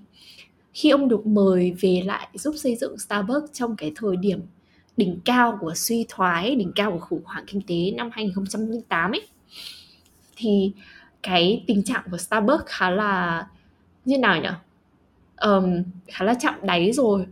Khi 0.74 0.90
ông 0.90 1.08
được 1.08 1.26
mời 1.26 1.74
về 1.80 2.02
lại 2.04 2.28
giúp 2.34 2.54
xây 2.58 2.76
dựng 2.76 2.98
Starbucks 2.98 3.52
trong 3.52 3.76
cái 3.76 3.92
thời 3.96 4.16
điểm 4.16 4.40
đỉnh 4.96 5.20
cao 5.24 5.58
của 5.60 5.72
suy 5.74 6.06
thoái, 6.08 6.54
đỉnh 6.54 6.72
cao 6.74 6.92
của 6.92 6.98
khủng 6.98 7.22
hoảng 7.24 7.44
kinh 7.46 7.62
tế 7.66 7.90
năm 7.96 8.10
2008 8.12 9.12
ấy 9.12 9.26
thì 10.36 10.72
cái 11.22 11.64
tình 11.66 11.82
trạng 11.82 12.02
của 12.10 12.16
Starbucks 12.16 12.64
khá 12.66 12.90
là 12.90 13.46
như 14.04 14.18
nào 14.18 14.42
nhỉ? 14.42 14.48
Um, 15.36 15.82
khá 16.06 16.24
là 16.24 16.34
chạm 16.40 16.54
đáy 16.62 16.92
rồi 16.92 17.26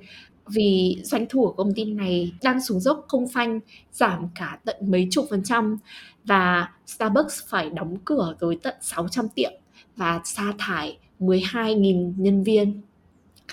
vì 0.55 1.01
doanh 1.05 1.27
thu 1.29 1.41
của 1.41 1.53
công 1.53 1.75
ty 1.75 1.85
này 1.85 2.33
đang 2.43 2.63
xuống 2.63 2.81
dốc 2.81 3.05
không 3.09 3.29
phanh, 3.29 3.61
giảm 3.93 4.29
cả 4.35 4.59
tận 4.65 4.77
mấy 4.81 5.09
chục 5.11 5.27
phần 5.31 5.43
trăm 5.45 5.79
và 6.25 6.69
Starbucks 6.87 7.43
phải 7.47 7.71
đóng 7.71 7.97
cửa 8.05 8.35
tới 8.41 8.59
tận 8.63 8.75
600 8.81 9.29
tiệm 9.29 9.53
và 9.97 10.21
sa 10.25 10.53
thải 10.59 10.99
12.000 11.21 12.13
nhân 12.17 12.43
viên. 12.43 12.81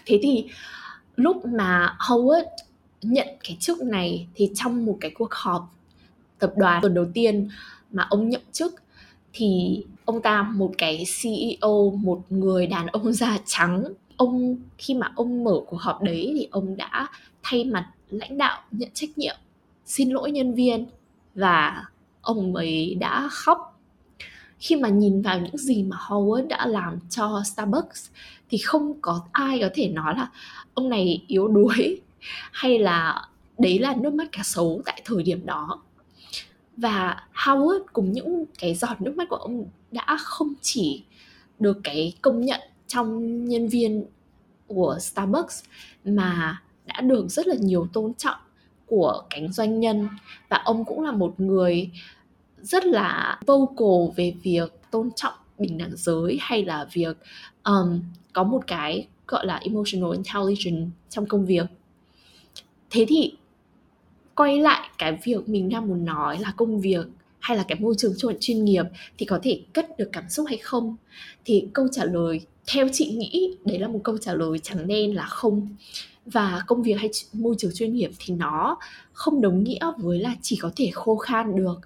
Thế 0.06 0.20
thì 0.22 0.46
lúc 1.16 1.46
mà 1.46 1.98
Howard 2.00 2.46
nhận 3.02 3.28
cái 3.44 3.58
chức 3.60 3.82
này 3.82 4.28
thì 4.36 4.52
trong 4.56 4.86
một 4.86 4.98
cái 5.02 5.12
cuộc 5.16 5.34
họp 5.34 5.74
tập 6.40 6.54
đoàn 6.58 6.82
tuần 6.82 6.94
đầu 6.94 7.06
tiên 7.14 7.50
mà 7.92 8.08
ông 8.10 8.30
nhậm 8.30 8.42
chức 8.52 8.76
thì 9.34 9.84
ông 10.06 10.22
ta, 10.22 10.42
một 10.44 10.72
cái 10.78 11.04
CEO 11.22 11.94
một 11.98 12.24
người 12.30 12.68
đàn 12.68 12.88
ông 12.88 13.14
da 13.14 13.38
trắng 13.46 13.84
ông, 14.18 14.58
khi 14.78 14.94
mà 14.94 15.12
ông 15.16 15.44
mở 15.44 15.60
cuộc 15.68 15.82
họp 15.82 16.02
đấy 16.02 16.34
thì 16.38 16.48
ông 16.52 16.78
đã 16.78 17.08
thay 17.44 17.66
mặt 17.66 17.92
lãnh 18.10 18.38
đạo 18.38 18.62
nhận 18.72 18.90
trách 18.94 19.18
nhiệm, 19.18 19.36
xin 19.86 20.10
lỗi 20.10 20.32
nhân 20.32 20.54
viên 20.54 20.86
và 21.36 21.86
ông 22.22 22.56
ấy 22.56 22.96
đã 23.00 23.28
khóc. 23.32 23.80
Khi 24.60 24.76
mà 24.76 24.90
nhìn 24.90 25.22
vào 25.22 25.40
những 25.40 25.58
gì 25.58 25.84
mà 25.84 25.98
Howard 25.98 26.48
đã 26.48 26.68
làm 26.68 27.00
cho 27.10 27.42
Starbucks 27.46 28.10
thì 28.50 28.58
không 28.58 29.02
có 29.02 29.26
ai 29.32 29.60
có 29.62 29.70
thể 29.74 29.90
nói 29.90 30.14
là 30.18 30.30
ông 30.74 30.90
này 30.90 31.24
yếu 31.28 31.48
đuối 31.48 32.02
hay 32.52 32.80
là 32.80 33.28
đấy 33.58 33.80
là 33.80 33.96
nước 34.00 34.14
mắt 34.14 34.28
cá 34.32 34.44
sấu 34.44 34.82
tại 34.86 35.02
thời 35.06 35.24
điểm 35.24 35.46
đó. 35.46 35.82
Và 36.78 37.24
Howard 37.34 37.80
cùng 37.94 38.12
những 38.12 38.46
cái 38.60 38.76
giọt 38.76 39.02
nước 39.02 39.16
mắt 39.16 39.30
của 39.30 39.36
ông 39.36 39.66
đã 39.92 40.18
không 40.20 40.54
chỉ 40.62 41.04
được 41.60 41.78
cái 41.84 42.14
công 42.22 42.42
nhận 42.42 42.62
trong 42.88 43.46
nhân 43.46 43.68
viên 43.68 44.06
của 44.68 44.98
Starbucks 45.02 45.64
mà 46.06 46.62
đã 46.86 47.02
được 47.02 47.28
rất 47.30 47.48
là 47.48 47.56
nhiều 47.60 47.88
tôn 47.94 48.14
trọng 48.14 48.40
của 48.86 49.24
cánh 49.30 49.54
doanh 49.54 49.80
nhân. 49.80 50.08
Và 50.50 50.62
ông 50.66 50.86
cũng 50.86 51.02
là 51.02 51.12
một 51.12 51.40
người 51.40 51.90
rất 52.62 52.86
là 52.86 53.40
vocal 53.48 54.16
về 54.16 54.34
việc 54.44 54.74
tôn 54.92 55.10
trọng 55.16 55.34
bình 55.58 55.78
đẳng 55.78 55.96
giới 55.96 56.38
hay 56.42 56.66
là 56.66 56.88
việc 56.94 57.18
um, 57.64 58.02
có 58.34 58.44
một 58.44 58.64
cái 58.68 59.08
gọi 59.28 59.46
là 59.46 59.56
emotional 59.64 60.12
intelligence 60.12 60.92
trong 61.10 61.26
công 61.26 61.46
việc. 61.46 61.66
Thế 62.90 63.06
thì 63.08 63.34
quay 64.36 64.60
lại 64.60 64.90
cái 64.98 65.18
việc 65.24 65.50
mình 65.50 65.70
đang 65.70 65.88
muốn 65.88 66.06
nói 66.06 66.40
là 66.40 66.54
công 66.58 66.82
việc 66.82 67.08
hay 67.40 67.58
là 67.58 67.66
cái 67.68 67.80
môi 67.80 67.96
trường 67.98 68.14
chuẩn 68.18 68.38
chuyên 68.40 68.66
nghiệp 68.66 68.86
thì 69.18 69.26
có 69.26 69.40
thể 69.44 69.62
cất 69.74 69.98
được 69.98 70.10
cảm 70.12 70.30
xúc 70.30 70.46
hay 70.48 70.58
không? 70.58 70.96
Thì 71.46 71.68
câu 71.74 71.88
trả 71.92 72.06
lời 72.06 72.42
theo 72.68 72.88
chị 72.94 73.12
nghĩ, 73.12 73.58
đấy 73.66 73.80
là 73.80 73.88
một 73.88 74.00
câu 74.04 74.18
trả 74.18 74.34
lời 74.34 74.60
chẳng 74.64 74.88
nên 74.88 75.14
là 75.14 75.26
không. 75.26 75.76
Và 76.26 76.62
công 76.68 76.84
việc 76.84 76.94
hay 76.94 77.10
môi 77.34 77.56
trường 77.58 77.72
chuyên 77.74 77.94
nghiệp 77.94 78.12
thì 78.20 78.34
nó 78.34 78.78
không 79.14 79.42
đồng 79.42 79.64
nghĩa 79.64 79.92
với 79.98 80.20
là 80.20 80.36
chỉ 80.42 80.56
có 80.62 80.72
thể 80.76 80.90
khô 80.94 81.16
khan 81.16 81.56
được. 81.56 81.80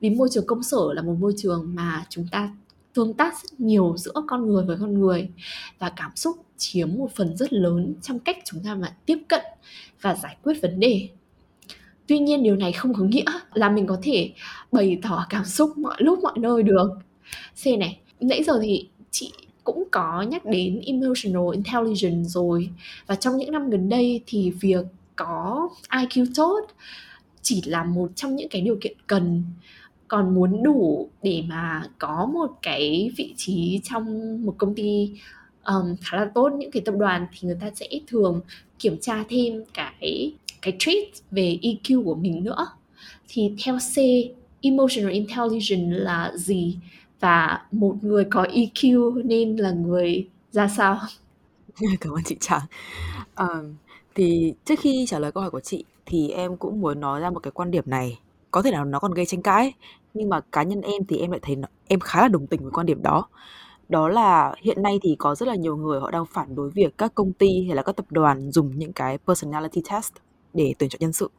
Vì 0.00 0.10
môi 0.10 0.28
trường 0.32 0.46
công 0.46 0.62
sở 0.62 0.92
là 0.94 1.02
một 1.02 1.14
môi 1.20 1.34
trường 1.36 1.74
mà 1.74 2.04
chúng 2.10 2.28
ta 2.32 2.56
tương 2.92 3.14
tác 3.14 3.34
rất 3.42 3.60
nhiều 3.60 3.94
giữa 3.98 4.12
con 4.26 4.46
người 4.46 4.64
với 4.64 4.76
con 4.80 5.00
người 5.00 5.28
và 5.78 5.92
cảm 5.96 6.10
xúc 6.16 6.36
chiếm 6.56 6.94
một 6.94 7.10
phần 7.14 7.36
rất 7.36 7.52
lớn 7.52 7.94
trong 8.02 8.18
cách 8.18 8.36
chúng 8.44 8.60
ta 8.64 8.74
mà 8.74 8.96
tiếp 9.06 9.18
cận 9.28 9.40
và 10.00 10.14
giải 10.14 10.36
quyết 10.42 10.62
vấn 10.62 10.80
đề. 10.80 11.08
Tuy 12.06 12.18
nhiên 12.18 12.42
điều 12.42 12.56
này 12.56 12.72
không 12.72 12.94
có 12.94 13.04
nghĩa 13.04 13.24
là 13.54 13.68
mình 13.68 13.86
có 13.86 13.98
thể 14.02 14.32
bày 14.72 14.98
tỏ 15.02 15.26
cảm 15.28 15.44
xúc 15.44 15.78
mọi 15.78 15.96
lúc 15.98 16.18
mọi 16.22 16.38
nơi 16.38 16.62
được. 16.62 16.90
C 17.62 17.66
này, 17.78 17.98
nãy 18.20 18.42
giờ 18.44 18.58
thì 18.62 18.88
chị 19.10 19.32
cũng 19.64 19.84
có 19.90 20.22
nhắc 20.22 20.44
đến 20.44 20.80
emotional 20.86 21.52
intelligence 21.52 22.28
rồi. 22.28 22.70
Và 23.06 23.14
trong 23.14 23.36
những 23.36 23.52
năm 23.52 23.70
gần 23.70 23.88
đây 23.88 24.20
thì 24.26 24.50
việc 24.50 24.84
có 25.16 25.68
IQ 25.88 26.26
tốt 26.34 26.60
chỉ 27.42 27.62
là 27.66 27.84
một 27.84 28.10
trong 28.14 28.36
những 28.36 28.48
cái 28.48 28.62
điều 28.62 28.76
kiện 28.80 28.96
cần. 29.06 29.42
Còn 30.08 30.34
muốn 30.34 30.62
đủ 30.62 31.08
để 31.22 31.42
mà 31.48 31.88
có 31.98 32.30
một 32.32 32.50
cái 32.62 33.10
vị 33.16 33.34
trí 33.36 33.80
trong 33.84 34.36
một 34.46 34.54
công 34.58 34.74
ty 34.74 35.10
um, 35.64 35.96
khá 36.00 36.16
là 36.16 36.30
tốt 36.34 36.52
những 36.58 36.70
cái 36.70 36.82
tập 36.84 36.94
đoàn 36.98 37.26
thì 37.32 37.38
người 37.42 37.56
ta 37.60 37.70
sẽ 37.74 37.88
thường 38.06 38.40
kiểm 38.78 38.98
tra 39.00 39.24
thêm 39.28 39.64
cái 39.74 40.32
cái 40.62 40.76
trait 40.78 41.08
về 41.30 41.58
EQ 41.62 42.04
của 42.04 42.14
mình 42.14 42.44
nữa. 42.44 42.66
Thì 43.28 43.52
theo 43.64 43.78
C 43.78 43.96
emotional 44.62 45.12
intelligence 45.12 45.96
là 45.96 46.32
gì? 46.36 46.76
Và 47.22 47.66
một 47.72 47.96
người 48.02 48.26
có 48.30 48.44
EQ 48.44 49.22
nên 49.26 49.56
là 49.56 49.72
người 49.72 50.28
ra 50.52 50.68
sao? 50.68 50.98
Cảm 52.00 52.12
ơn 52.12 52.22
chị 52.24 52.36
Trang 52.40 52.60
à, 53.34 53.46
thì 54.14 54.54
trước 54.64 54.80
khi 54.80 55.06
trả 55.08 55.18
lời 55.18 55.32
câu 55.32 55.42
hỏi 55.42 55.50
của 55.50 55.60
chị 55.60 55.84
thì 56.06 56.30
em 56.30 56.56
cũng 56.56 56.80
muốn 56.80 57.00
nói 57.00 57.20
ra 57.20 57.30
một 57.30 57.40
cái 57.40 57.50
quan 57.50 57.70
điểm 57.70 57.84
này. 57.86 58.20
Có 58.50 58.62
thể 58.62 58.70
là 58.70 58.84
nó 58.84 58.98
còn 59.00 59.12
gây 59.14 59.26
tranh 59.26 59.42
cãi 59.42 59.74
nhưng 60.14 60.28
mà 60.28 60.40
cá 60.52 60.62
nhân 60.62 60.80
em 60.82 61.04
thì 61.08 61.18
em 61.18 61.30
lại 61.30 61.40
thấy 61.42 61.56
nó, 61.56 61.68
em 61.88 62.00
khá 62.00 62.22
là 62.22 62.28
đồng 62.28 62.46
tình 62.46 62.62
với 62.62 62.72
quan 62.72 62.86
điểm 62.86 63.02
đó. 63.02 63.28
Đó 63.88 64.08
là 64.08 64.54
hiện 64.62 64.82
nay 64.82 64.98
thì 65.02 65.16
có 65.18 65.34
rất 65.34 65.48
là 65.48 65.54
nhiều 65.56 65.76
người 65.76 66.00
họ 66.00 66.10
đang 66.10 66.26
phản 66.26 66.54
đối 66.56 66.70
việc 66.70 66.98
các 66.98 67.14
công 67.14 67.32
ty 67.32 67.64
hay 67.66 67.76
là 67.76 67.82
các 67.82 67.96
tập 67.96 68.06
đoàn 68.10 68.50
dùng 68.52 68.78
những 68.78 68.92
cái 68.92 69.18
personality 69.18 69.82
test 69.90 70.12
để 70.54 70.74
tuyển 70.78 70.90
chọn 70.90 71.00
nhân 71.00 71.12
sự. 71.12 71.30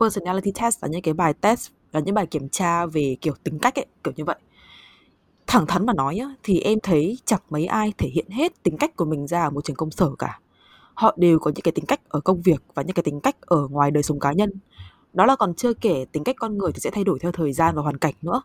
Personality 0.00 0.52
test 0.62 0.82
là 0.82 0.88
những 0.88 1.02
cái 1.02 1.14
bài 1.14 1.34
test 1.34 1.70
là 1.92 2.00
những 2.00 2.14
bài 2.14 2.26
kiểm 2.26 2.48
tra 2.48 2.86
về 2.86 3.16
kiểu 3.20 3.34
tính 3.44 3.58
cách 3.58 3.74
ấy 3.78 3.86
kiểu 4.04 4.14
như 4.16 4.24
vậy 4.24 4.36
thẳng 5.48 5.66
thắn 5.66 5.86
mà 5.86 5.92
nói 5.92 6.18
á, 6.18 6.34
thì 6.42 6.60
em 6.60 6.78
thấy 6.82 7.18
chẳng 7.24 7.40
mấy 7.50 7.66
ai 7.66 7.92
thể 7.98 8.08
hiện 8.08 8.30
hết 8.30 8.62
tính 8.62 8.76
cách 8.76 8.96
của 8.96 9.04
mình 9.04 9.26
ra 9.26 9.44
ở 9.44 9.50
một 9.50 9.64
trường 9.64 9.76
công 9.76 9.90
sở 9.90 10.10
cả. 10.18 10.40
Họ 10.94 11.14
đều 11.16 11.38
có 11.38 11.50
những 11.54 11.62
cái 11.62 11.72
tính 11.72 11.86
cách 11.86 12.00
ở 12.08 12.20
công 12.20 12.42
việc 12.42 12.62
và 12.74 12.82
những 12.82 12.94
cái 12.94 13.02
tính 13.02 13.20
cách 13.20 13.36
ở 13.40 13.68
ngoài 13.68 13.90
đời 13.90 14.02
sống 14.02 14.20
cá 14.20 14.32
nhân. 14.32 14.50
Đó 15.12 15.26
là 15.26 15.36
còn 15.36 15.54
chưa 15.54 15.74
kể 15.74 16.04
tính 16.12 16.24
cách 16.24 16.36
con 16.38 16.58
người 16.58 16.72
thì 16.72 16.80
sẽ 16.80 16.90
thay 16.90 17.04
đổi 17.04 17.18
theo 17.18 17.32
thời 17.32 17.52
gian 17.52 17.74
và 17.74 17.82
hoàn 17.82 17.98
cảnh 17.98 18.14
nữa. 18.22 18.42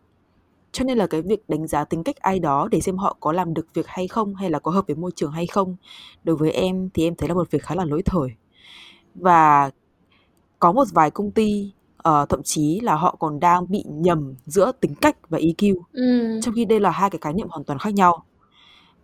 Cho 0.71 0.85
nên 0.85 0.97
là 0.97 1.07
cái 1.07 1.21
việc 1.21 1.49
đánh 1.49 1.67
giá 1.67 1.85
tính 1.85 2.03
cách 2.03 2.15
ai 2.15 2.39
đó 2.39 2.67
để 2.71 2.79
xem 2.81 2.97
họ 2.97 3.17
có 3.19 3.31
làm 3.31 3.53
được 3.53 3.67
việc 3.73 3.87
hay 3.87 4.07
không 4.07 4.35
hay 4.35 4.49
là 4.49 4.59
có 4.59 4.71
hợp 4.71 4.87
với 4.87 4.95
môi 4.95 5.11
trường 5.15 5.31
hay 5.31 5.47
không 5.47 5.75
đối 6.23 6.35
với 6.35 6.51
em 6.51 6.89
thì 6.93 7.03
em 7.03 7.15
thấy 7.15 7.29
là 7.29 7.35
một 7.35 7.51
việc 7.51 7.63
khá 7.63 7.75
là 7.75 7.85
lỗi 7.85 8.01
thời. 8.05 8.29
Và 9.15 9.71
có 10.59 10.71
một 10.71 10.87
vài 10.93 11.11
công 11.11 11.31
ty 11.31 11.71
uh, 12.09 12.29
thậm 12.29 12.43
chí 12.43 12.79
là 12.79 12.95
họ 12.95 13.15
còn 13.19 13.39
đang 13.39 13.71
bị 13.71 13.83
nhầm 13.87 14.35
giữa 14.45 14.71
tính 14.79 14.95
cách 14.95 15.17
và 15.29 15.37
EQ 15.37 15.75
ừ. 15.93 16.39
trong 16.41 16.55
khi 16.55 16.65
đây 16.65 16.79
là 16.79 16.89
hai 16.89 17.09
cái 17.09 17.19
khái 17.21 17.33
niệm 17.33 17.47
hoàn 17.49 17.63
toàn 17.63 17.79
khác 17.79 17.93
nhau. 17.93 18.23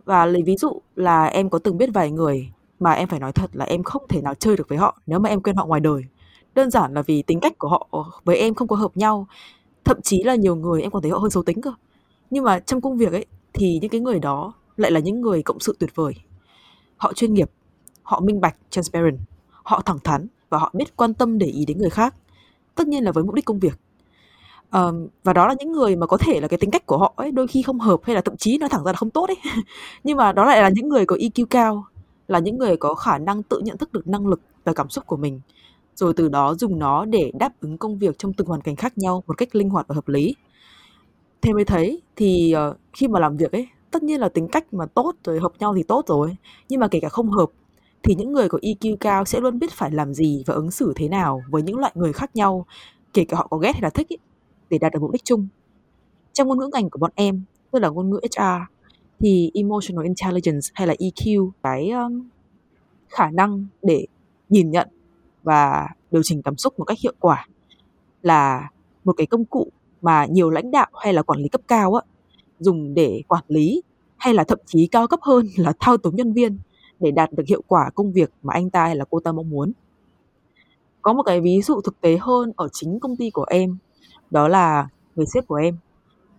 Và 0.04 0.26
lấy 0.26 0.42
ví 0.42 0.56
dụ 0.56 0.80
là 0.96 1.24
em 1.24 1.50
có 1.50 1.58
từng 1.58 1.78
biết 1.78 1.90
vài 1.94 2.10
người 2.10 2.50
mà 2.80 2.92
em 2.92 3.08
phải 3.08 3.20
nói 3.20 3.32
thật 3.32 3.50
là 3.52 3.64
em 3.64 3.82
không 3.82 4.02
thể 4.08 4.20
nào 4.22 4.34
chơi 4.34 4.56
được 4.56 4.68
với 4.68 4.78
họ 4.78 5.00
nếu 5.06 5.18
mà 5.18 5.28
em 5.28 5.42
quen 5.42 5.56
họ 5.56 5.66
ngoài 5.66 5.80
đời. 5.80 6.02
Đơn 6.54 6.70
giản 6.70 6.94
là 6.94 7.02
vì 7.02 7.22
tính 7.22 7.40
cách 7.40 7.58
của 7.58 7.68
họ 7.68 7.88
với 8.24 8.36
em 8.36 8.54
không 8.54 8.68
có 8.68 8.76
hợp 8.76 8.96
nhau. 8.96 9.26
Thậm 9.84 10.00
chí 10.02 10.22
là 10.22 10.34
nhiều 10.34 10.56
người 10.56 10.82
em 10.82 10.90
còn 10.90 11.02
thấy 11.02 11.10
họ 11.10 11.18
hơn 11.18 11.30
xấu 11.30 11.42
tính 11.42 11.60
cơ. 11.60 11.72
Nhưng 12.30 12.44
mà 12.44 12.60
trong 12.60 12.80
công 12.80 12.96
việc 12.96 13.12
ấy 13.12 13.26
thì 13.52 13.78
những 13.82 13.90
cái 13.90 14.00
người 14.00 14.18
đó 14.18 14.52
lại 14.76 14.90
là 14.90 15.00
những 15.00 15.20
người 15.20 15.42
cộng 15.42 15.60
sự 15.60 15.76
tuyệt 15.78 15.94
vời. 15.94 16.14
Họ 16.96 17.12
chuyên 17.12 17.34
nghiệp 17.34 17.50
họ 18.02 18.20
minh 18.20 18.40
bạch 18.40 18.56
transparent 18.70 19.18
họ 19.62 19.82
thẳng 19.82 19.98
thắn 20.04 20.26
và 20.48 20.58
họ 20.58 20.70
biết 20.74 20.96
quan 20.96 21.14
tâm 21.14 21.38
để 21.38 21.46
ý 21.46 21.64
đến 21.64 21.78
người 21.78 21.90
khác 21.90 22.14
tất 22.74 22.88
nhiên 22.88 23.04
là 23.04 23.12
với 23.12 23.24
mục 23.24 23.34
đích 23.34 23.44
công 23.44 23.58
việc. 23.58 23.78
Um, 24.72 25.08
và 25.24 25.32
đó 25.32 25.48
là 25.48 25.54
những 25.58 25.72
người 25.72 25.96
mà 25.96 26.06
có 26.06 26.16
thể 26.16 26.40
là 26.40 26.48
cái 26.48 26.58
tính 26.58 26.70
cách 26.70 26.86
của 26.86 26.98
họ 26.98 27.12
ấy 27.16 27.32
đôi 27.32 27.46
khi 27.46 27.62
không 27.62 27.80
hợp 27.80 28.00
hay 28.02 28.14
là 28.14 28.20
thậm 28.20 28.36
chí 28.36 28.58
nó 28.58 28.68
thẳng 28.68 28.84
ra 28.84 28.92
là 28.92 28.96
không 28.96 29.10
tốt 29.10 29.28
ấy. 29.30 29.36
Nhưng 30.04 30.16
mà 30.16 30.32
đó 30.32 30.44
lại 30.44 30.62
là 30.62 30.68
những 30.68 30.88
người 30.88 31.06
có 31.06 31.16
EQ 31.16 31.46
cao 31.50 31.84
là 32.28 32.38
những 32.38 32.58
người 32.58 32.76
có 32.76 32.94
khả 32.94 33.18
năng 33.18 33.42
tự 33.42 33.60
nhận 33.60 33.78
thức 33.78 33.92
được 33.92 34.08
năng 34.08 34.26
lực 34.26 34.40
và 34.64 34.72
cảm 34.72 34.88
xúc 34.88 35.06
của 35.06 35.16
mình. 35.16 35.40
Rồi 35.94 36.12
từ 36.16 36.28
đó 36.28 36.54
dùng 36.54 36.78
nó 36.78 37.04
để 37.04 37.32
đáp 37.38 37.52
ứng 37.60 37.78
công 37.78 37.98
việc 37.98 38.18
trong 38.18 38.32
từng 38.32 38.46
hoàn 38.46 38.60
cảnh 38.60 38.76
khác 38.76 38.98
nhau 38.98 39.22
một 39.26 39.38
cách 39.38 39.56
linh 39.56 39.70
hoạt 39.70 39.88
và 39.88 39.94
hợp 39.94 40.08
lý. 40.08 40.34
Thế 41.42 41.52
mới 41.52 41.64
thấy 41.64 42.02
thì 42.16 42.54
uh, 42.70 42.76
khi 42.92 43.08
mà 43.08 43.20
làm 43.20 43.36
việc 43.36 43.52
ấy 43.52 43.68
tất 43.90 44.02
nhiên 44.02 44.20
là 44.20 44.28
tính 44.28 44.48
cách 44.48 44.74
mà 44.74 44.86
tốt 44.86 45.12
rồi 45.24 45.40
hợp 45.40 45.52
nhau 45.58 45.74
thì 45.76 45.82
tốt 45.82 46.04
rồi 46.06 46.36
nhưng 46.68 46.80
mà 46.80 46.88
kể 46.88 47.00
cả 47.00 47.08
không 47.08 47.30
hợp 47.30 47.50
thì 48.02 48.14
những 48.14 48.32
người 48.32 48.48
có 48.48 48.58
EQ 48.62 48.96
cao 49.00 49.24
sẽ 49.24 49.40
luôn 49.40 49.58
biết 49.58 49.72
phải 49.72 49.90
làm 49.90 50.14
gì 50.14 50.44
và 50.46 50.54
ứng 50.54 50.70
xử 50.70 50.92
thế 50.96 51.08
nào 51.08 51.42
với 51.48 51.62
những 51.62 51.78
loại 51.78 51.92
người 51.94 52.12
khác 52.12 52.36
nhau, 52.36 52.66
kể 53.12 53.24
cả 53.24 53.36
họ 53.36 53.46
có 53.50 53.58
ghét 53.58 53.72
hay 53.72 53.82
là 53.82 53.90
thích 53.90 54.08
ý, 54.08 54.16
để 54.70 54.78
đạt 54.78 54.92
được 54.92 55.02
mục 55.02 55.10
đích 55.12 55.24
chung. 55.24 55.48
Trong 56.32 56.48
ngôn 56.48 56.58
ngữ 56.58 56.70
ngành 56.72 56.90
của 56.90 56.98
bọn 56.98 57.10
em, 57.14 57.42
tức 57.70 57.78
là 57.78 57.88
ngôn 57.88 58.10
ngữ 58.10 58.20
HR, 58.22 58.42
thì 59.20 59.50
emotional 59.54 60.04
intelligence 60.04 60.68
hay 60.74 60.86
là 60.86 60.94
EQ 60.98 61.50
cái 61.62 61.90
um, 61.90 62.28
khả 63.08 63.30
năng 63.30 63.66
để 63.82 64.06
nhìn 64.48 64.70
nhận 64.70 64.88
và 65.42 65.88
điều 66.10 66.22
chỉnh 66.22 66.42
cảm 66.42 66.56
xúc 66.56 66.78
một 66.78 66.84
cách 66.84 66.98
hiệu 67.02 67.12
quả 67.20 67.46
là 68.22 68.70
một 69.04 69.12
cái 69.16 69.26
công 69.26 69.44
cụ 69.44 69.68
mà 70.02 70.26
nhiều 70.26 70.50
lãnh 70.50 70.70
đạo 70.70 70.86
hay 70.94 71.12
là 71.12 71.22
quản 71.22 71.40
lý 71.40 71.48
cấp 71.48 71.60
cao 71.68 71.94
á 71.94 72.02
dùng 72.58 72.94
để 72.94 73.22
quản 73.28 73.44
lý 73.48 73.82
hay 74.16 74.34
là 74.34 74.44
thậm 74.44 74.58
chí 74.66 74.86
cao 74.86 75.06
cấp 75.06 75.20
hơn 75.22 75.46
là 75.56 75.72
thao 75.80 75.96
túng 75.96 76.16
nhân 76.16 76.32
viên 76.32 76.58
để 77.00 77.10
đạt 77.10 77.32
được 77.32 77.44
hiệu 77.46 77.62
quả 77.66 77.90
công 77.94 78.12
việc 78.12 78.30
mà 78.42 78.54
anh 78.54 78.70
ta 78.70 78.84
hay 78.84 78.96
là 78.96 79.04
cô 79.10 79.20
ta 79.20 79.32
mong 79.32 79.50
muốn. 79.50 79.72
Có 81.02 81.12
một 81.12 81.22
cái 81.22 81.40
ví 81.40 81.62
dụ 81.62 81.80
thực 81.80 82.00
tế 82.00 82.16
hơn 82.16 82.52
ở 82.56 82.68
chính 82.72 83.00
công 83.00 83.16
ty 83.16 83.30
của 83.30 83.46
em, 83.50 83.78
đó 84.30 84.48
là 84.48 84.88
người 85.16 85.26
sếp 85.26 85.46
của 85.46 85.54
em. 85.54 85.76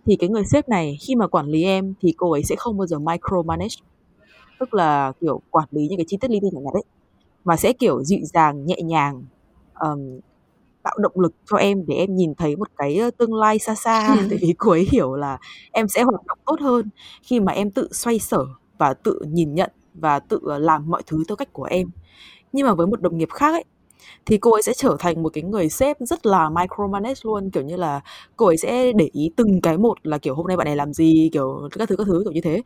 Thì 0.06 0.16
cái 0.16 0.28
người 0.28 0.44
sếp 0.44 0.68
này 0.68 0.98
khi 1.00 1.14
mà 1.14 1.26
quản 1.26 1.46
lý 1.46 1.64
em 1.64 1.94
thì 2.00 2.14
cô 2.16 2.30
ấy 2.32 2.42
sẽ 2.44 2.56
không 2.56 2.78
bao 2.78 2.86
giờ 2.86 2.98
micromanage, 2.98 3.76
tức 4.60 4.74
là 4.74 5.12
kiểu 5.20 5.40
quản 5.50 5.68
lý 5.70 5.88
những 5.88 5.98
cái 5.98 6.04
chi 6.08 6.16
tiết 6.20 6.30
li 6.30 6.40
ti 6.42 6.48
nhỏ 6.52 6.60
nhặt 6.60 6.74
ấy, 6.74 6.84
mà 7.44 7.56
sẽ 7.56 7.72
kiểu 7.72 8.04
dịu 8.04 8.20
dàng, 8.22 8.66
nhẹ 8.66 8.76
nhàng, 8.82 9.24
um, 9.80 10.20
tạo 10.82 10.98
động 10.98 11.20
lực 11.20 11.34
cho 11.50 11.56
em 11.56 11.86
để 11.86 11.94
em 11.94 12.16
nhìn 12.16 12.34
thấy 12.34 12.56
một 12.56 12.68
cái 12.76 13.00
tương 13.18 13.34
lai 13.34 13.58
xa 13.58 13.74
xa 13.74 14.16
tại 14.30 14.38
vì 14.42 14.54
cô 14.58 14.70
ấy 14.70 14.86
hiểu 14.90 15.14
là 15.14 15.38
em 15.72 15.88
sẽ 15.88 16.02
hoạt 16.02 16.26
động 16.26 16.38
tốt 16.46 16.60
hơn 16.60 16.88
khi 17.22 17.40
mà 17.40 17.52
em 17.52 17.70
tự 17.70 17.88
xoay 17.92 18.18
sở 18.18 18.46
và 18.78 18.94
tự 18.94 19.20
nhìn 19.28 19.54
nhận 19.54 19.70
và 19.94 20.18
tự 20.18 20.40
ờ, 20.44 20.58
làm 20.58 20.90
mọi 20.90 21.02
thứ 21.06 21.24
theo 21.28 21.36
cách 21.36 21.52
của 21.52 21.64
em. 21.64 21.90
Nhưng 22.52 22.66
mà 22.66 22.74
với 22.74 22.86
một 22.86 23.02
đồng 23.02 23.18
nghiệp 23.18 23.30
khác 23.32 23.52
ấy, 23.54 23.64
thì 24.26 24.38
cô 24.38 24.52
ấy 24.52 24.62
sẽ 24.62 24.72
trở 24.74 24.96
thành 25.00 25.22
một 25.22 25.30
cái 25.32 25.44
người 25.44 25.68
sếp 25.68 25.96
rất 26.00 26.26
là 26.26 26.50
micromanage 26.50 27.20
luôn, 27.24 27.50
kiểu 27.50 27.62
như 27.64 27.76
là 27.76 28.00
cô 28.36 28.46
ấy 28.46 28.56
sẽ 28.56 28.92
để 28.92 29.08
ý 29.12 29.30
từng 29.36 29.60
cái 29.60 29.78
một 29.78 29.98
là, 30.06 30.18
kiểu, 30.18 30.34
hôm 30.34 30.46
nay 30.46 30.56
bạn 30.56 30.64
này 30.64 30.76
làm 30.76 30.92
gì, 30.92 31.30
kiểu, 31.32 31.68
các 31.72 31.88
thứ 31.88 31.96
các 31.96 32.06
thứ, 32.06 32.22
kiểu 32.24 32.32
như 32.32 32.40
thế. 32.40 32.62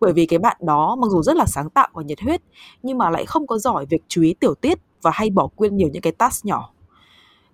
Bởi 0.00 0.12
vì 0.12 0.26
cái 0.26 0.38
bạn 0.38 0.56
đó 0.60 0.96
mặc 1.00 1.08
dù 1.10 1.22
rất 1.22 1.36
là 1.36 1.46
sáng 1.46 1.70
tạo 1.70 1.88
và 1.94 2.02
nhiệt 2.02 2.20
huyết, 2.20 2.42
nhưng 2.82 2.98
mà 2.98 3.10
lại 3.10 3.26
không 3.26 3.46
có 3.46 3.58
giỏi 3.58 3.86
việc 3.86 4.02
chú 4.08 4.22
ý 4.22 4.34
tiểu 4.34 4.54
tiết 4.54 4.78
và 5.02 5.10
hay 5.14 5.30
bỏ 5.30 5.48
quên 5.56 5.76
nhiều 5.76 5.88
những 5.92 6.02
cái 6.02 6.12
task 6.12 6.46
nhỏ. 6.46 6.72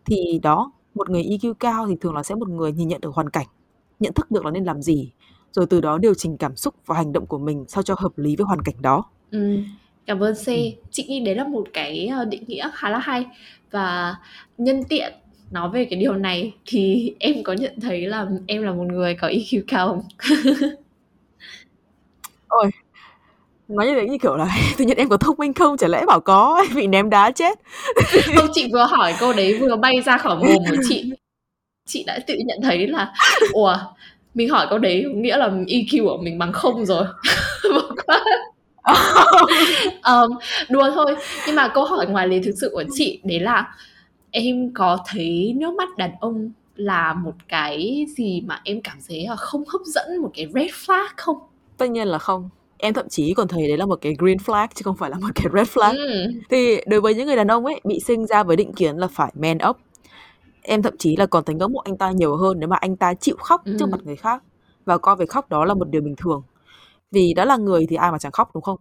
Thì 0.05 0.39
đó, 0.43 0.73
một 0.95 1.11
người 1.11 1.23
EQ 1.23 1.55
cao 1.55 1.87
thì 1.89 1.97
thường 2.01 2.15
là 2.15 2.23
sẽ 2.23 2.35
một 2.35 2.49
người 2.49 2.73
nhìn 2.73 2.89
nhận 2.89 3.01
được 3.01 3.15
hoàn 3.15 3.31
cảnh, 3.31 3.47
nhận 4.01 4.13
thức 4.15 4.31
được 4.31 4.45
là 4.45 4.51
nên 4.51 4.65
làm 4.65 4.83
gì, 4.83 5.13
rồi 5.53 5.67
từ 5.67 5.81
đó 5.81 5.99
điều 5.99 6.15
chỉnh 6.15 6.37
cảm 6.39 6.57
xúc 6.57 6.75
và 6.87 6.97
hành 6.97 7.13
động 7.13 7.27
của 7.27 7.39
mình 7.39 7.65
sao 7.69 7.83
cho 7.83 7.95
hợp 7.99 8.13
lý 8.19 8.37
với 8.37 8.45
hoàn 8.47 8.63
cảnh 8.63 8.75
đó 8.83 9.05
ừ. 9.31 9.59
cảm 10.07 10.21
ơn 10.21 10.35
C 10.35 10.47
ừ. 10.47 10.55
chị 10.91 11.05
nghĩ 11.09 11.21
đấy 11.21 11.35
là 11.35 11.45
một 11.45 11.69
cái 11.73 12.07
ờ, 12.07 12.25
định 12.25 12.45
nghĩa 12.47 12.71
khá 12.75 12.91
là 12.91 12.99
hay 12.99 13.27
và 13.71 14.15
nhân 14.59 14.85
tiện 14.89 15.13
nói 15.51 15.71
về 15.73 15.85
cái 15.85 16.01
điều 16.01 16.15
này 16.15 16.53
thì 16.67 17.15
em 17.21 17.43
có 17.43 17.53
nhận 17.53 17.81
thấy 17.81 18.07
là 18.07 18.27
em 18.47 18.63
là 18.63 18.73
một 18.73 18.87
người 18.87 19.15
có 19.15 19.29
EQ 19.29 19.63
cao 19.69 19.89
không? 19.89 20.03
Ôi, 22.49 22.71
nói 23.69 23.87
như 23.87 23.95
thế 23.95 24.09
như 24.09 24.19
kiểu 24.19 24.37
là 24.37 24.49
tự 24.79 24.85
nhiên 24.85 24.97
em 24.97 25.09
có 25.09 25.17
thông 25.17 25.37
minh 25.39 25.55
không 25.55 25.77
chả 25.77 25.89
lẽ 25.89 26.05
bảo 26.07 26.21
có 26.21 26.65
bị 26.75 26.87
ném 26.87 27.11
đá 27.11 27.31
chết 27.31 27.59
không 28.37 28.49
chị 28.55 28.69
vừa 28.73 28.85
hỏi 28.85 29.15
câu 29.21 29.33
đấy 29.33 29.59
vừa 29.59 29.77
bay 29.77 30.01
ra 30.01 30.19
khỏi 30.19 30.37
mồm 30.37 30.59
của 30.71 30.77
chị 30.89 31.13
chị 31.87 32.05
đã 32.07 32.19
tự 32.27 32.35
nhận 32.47 32.59
thấy 32.63 32.87
là 32.87 33.15
ủa 33.53 33.77
mình 34.35 34.49
hỏi 34.49 34.67
câu 34.71 34.79
đấy 34.79 35.05
nghĩa 35.15 35.37
là 35.37 35.49
EQ 35.49 36.05
của 36.05 36.19
mình 36.23 36.39
bằng 36.39 36.53
không 36.53 36.87
rồi 36.87 37.05
um, 40.05 40.39
đùa 40.69 40.91
thôi. 40.95 41.17
Nhưng 41.47 41.57
mà 41.57 41.69
câu 41.69 41.85
hỏi 41.85 42.07
ngoài 42.07 42.29
lề 42.29 42.41
thực 42.45 42.55
sự 42.61 42.71
của 42.73 42.85
chị 42.93 43.21
đấy 43.25 43.41
là 43.41 43.75
em 44.31 44.71
có 44.75 44.99
thấy 45.07 45.55
nước 45.57 45.75
mắt 45.75 45.89
đàn 45.97 46.11
ông 46.21 46.51
là 46.77 47.15
một 47.15 47.35
cái 47.49 48.07
gì 48.17 48.41
mà 48.47 48.61
em 48.65 48.81
cảm 48.81 48.99
thấy 49.09 49.27
là 49.29 49.37
không 49.37 49.65
hấp 49.69 49.81
dẫn 49.85 50.23
một 50.23 50.31
cái 50.35 50.47
red 50.55 50.71
flag 50.71 51.09
không? 51.17 51.39
Tất 51.77 51.87
nhiên 51.91 52.09
là 52.09 52.19
không. 52.19 52.49
Em 52.79 52.95
thậm 52.95 53.09
chí 53.09 53.35
còn 53.35 53.49
thấy 53.49 53.69
đấy 53.69 53.77
là 53.77 53.87
một 53.87 53.99
cái 54.01 54.15
green 54.19 54.37
flag 54.37 54.69
chứ 54.75 54.83
không 54.85 54.97
phải 54.97 55.11
là 55.11 55.19
một 55.19 55.29
cái 55.35 55.47
red 55.55 55.69
flag. 55.69 55.97
Ừ. 55.97 56.33
thì 56.51 56.81
đối 56.87 57.01
với 57.01 57.15
những 57.15 57.27
người 57.27 57.37
đàn 57.37 57.49
ông 57.49 57.67
ấy 57.67 57.81
bị 57.85 58.01
sinh 58.01 58.27
ra 58.27 58.43
với 58.43 58.57
định 58.57 58.73
kiến 58.73 58.97
là 58.97 59.07
phải 59.07 59.33
man 59.35 59.59
up. 59.69 59.77
Em 60.63 60.83
thậm 60.83 60.97
chí 60.97 61.17
là 61.17 61.27
còn 61.27 61.45
thấy 61.45 61.55
ngưỡng 61.55 61.73
mộ 61.73 61.81
anh 61.81 61.97
ta 61.97 62.11
nhiều 62.11 62.37
hơn 62.37 62.61
nếu 62.61 62.69
mà 62.69 62.77
anh 62.77 62.97
ta 62.97 63.15
chịu 63.15 63.37
khóc 63.39 63.65
ừ. 63.65 63.77
trước 63.79 63.89
mặt 63.89 64.01
người 64.05 64.17
khác 64.17 64.43
và 64.85 64.99
coi 64.99 65.17
việc 65.17 65.31
khóc 65.31 65.51
đó 65.51 65.65
là 65.65 65.75
một 65.75 65.89
điều 65.89 66.03
bình 66.03 66.15
thường 66.17 66.43
vì 67.13 67.35
đã 67.35 67.45
là 67.45 67.57
người 67.57 67.87
thì 67.89 67.97
ai 67.97 68.13
mà 68.13 68.19
chẳng 68.19 68.33
khóc, 68.33 68.51
đúng 68.55 68.63
không? 68.63 68.79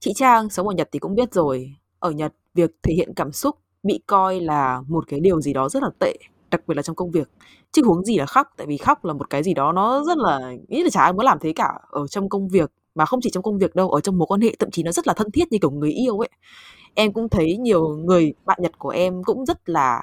Chị 0.00 0.12
trang 0.16 0.50
sống 0.50 0.68
ở 0.68 0.74
nhật 0.74 0.88
thì 0.92 0.98
cũng 0.98 1.14
biết 1.14 1.32
rồi. 1.32 1.74
Ở 1.98 2.10
nhật, 2.10 2.34
việc 2.54 2.70
thể 2.82 2.94
hiện 2.94 3.12
cảm 3.16 3.32
xúc 3.32 3.56
bị 3.82 4.00
coi 4.06 4.40
là 4.40 4.82
một 4.88 5.04
cái 5.08 5.20
điều 5.20 5.40
gì 5.40 5.52
đó 5.52 5.68
rất 5.68 5.82
là 5.82 5.90
tệ, 6.00 6.16
đặc 6.50 6.60
biệt 6.66 6.74
là 6.74 6.82
trong 6.82 6.96
công 6.96 7.10
việc. 7.10 7.30
Chứ 7.72 7.82
huống 7.84 8.04
gì 8.04 8.16
là 8.18 8.26
khóc, 8.26 8.48
tại 8.56 8.66
vì 8.66 8.76
khóc 8.76 9.04
là 9.04 9.12
một 9.12 9.30
cái 9.30 9.42
gì 9.42 9.54
đó 9.54 9.72
nó 9.72 10.04
rất 10.04 10.18
là 10.18 10.52
nghĩ 10.68 10.82
là 10.82 10.90
chả 10.90 11.02
ai 11.02 11.12
muốn 11.12 11.24
làm 11.24 11.38
thế 11.40 11.52
cả 11.52 11.72
ở 11.90 12.06
trong 12.06 12.28
công 12.28 12.48
việc, 12.48 12.72
mà 12.94 13.04
không 13.06 13.20
chỉ 13.22 13.30
trong 13.30 13.42
công 13.42 13.58
việc 13.58 13.74
đâu, 13.74 13.90
ở 13.90 14.00
trong 14.00 14.18
mối 14.18 14.26
quan 14.26 14.40
hệ, 14.40 14.54
thậm 14.58 14.70
chí 14.70 14.82
nó 14.82 14.92
rất 14.92 15.06
là 15.06 15.14
thân 15.14 15.30
thiết 15.30 15.52
như 15.52 15.58
kiểu 15.58 15.70
người 15.70 15.90
yêu 15.90 16.18
ấy. 16.18 16.28
Em 16.94 17.12
cũng 17.12 17.28
thấy 17.28 17.56
nhiều 17.56 17.88
người, 17.88 18.34
bạn 18.44 18.58
nhật 18.62 18.78
của 18.78 18.88
em 18.88 19.24
cũng 19.24 19.46
rất 19.46 19.68
là 19.68 20.02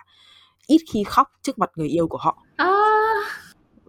ít 0.68 0.82
khi 0.94 1.04
khóc 1.04 1.28
trước 1.42 1.60
mặt 1.60 1.72
người 1.76 1.88
yêu 1.88 2.08
của 2.08 2.18
họ. 2.18 2.38
À 2.56 2.72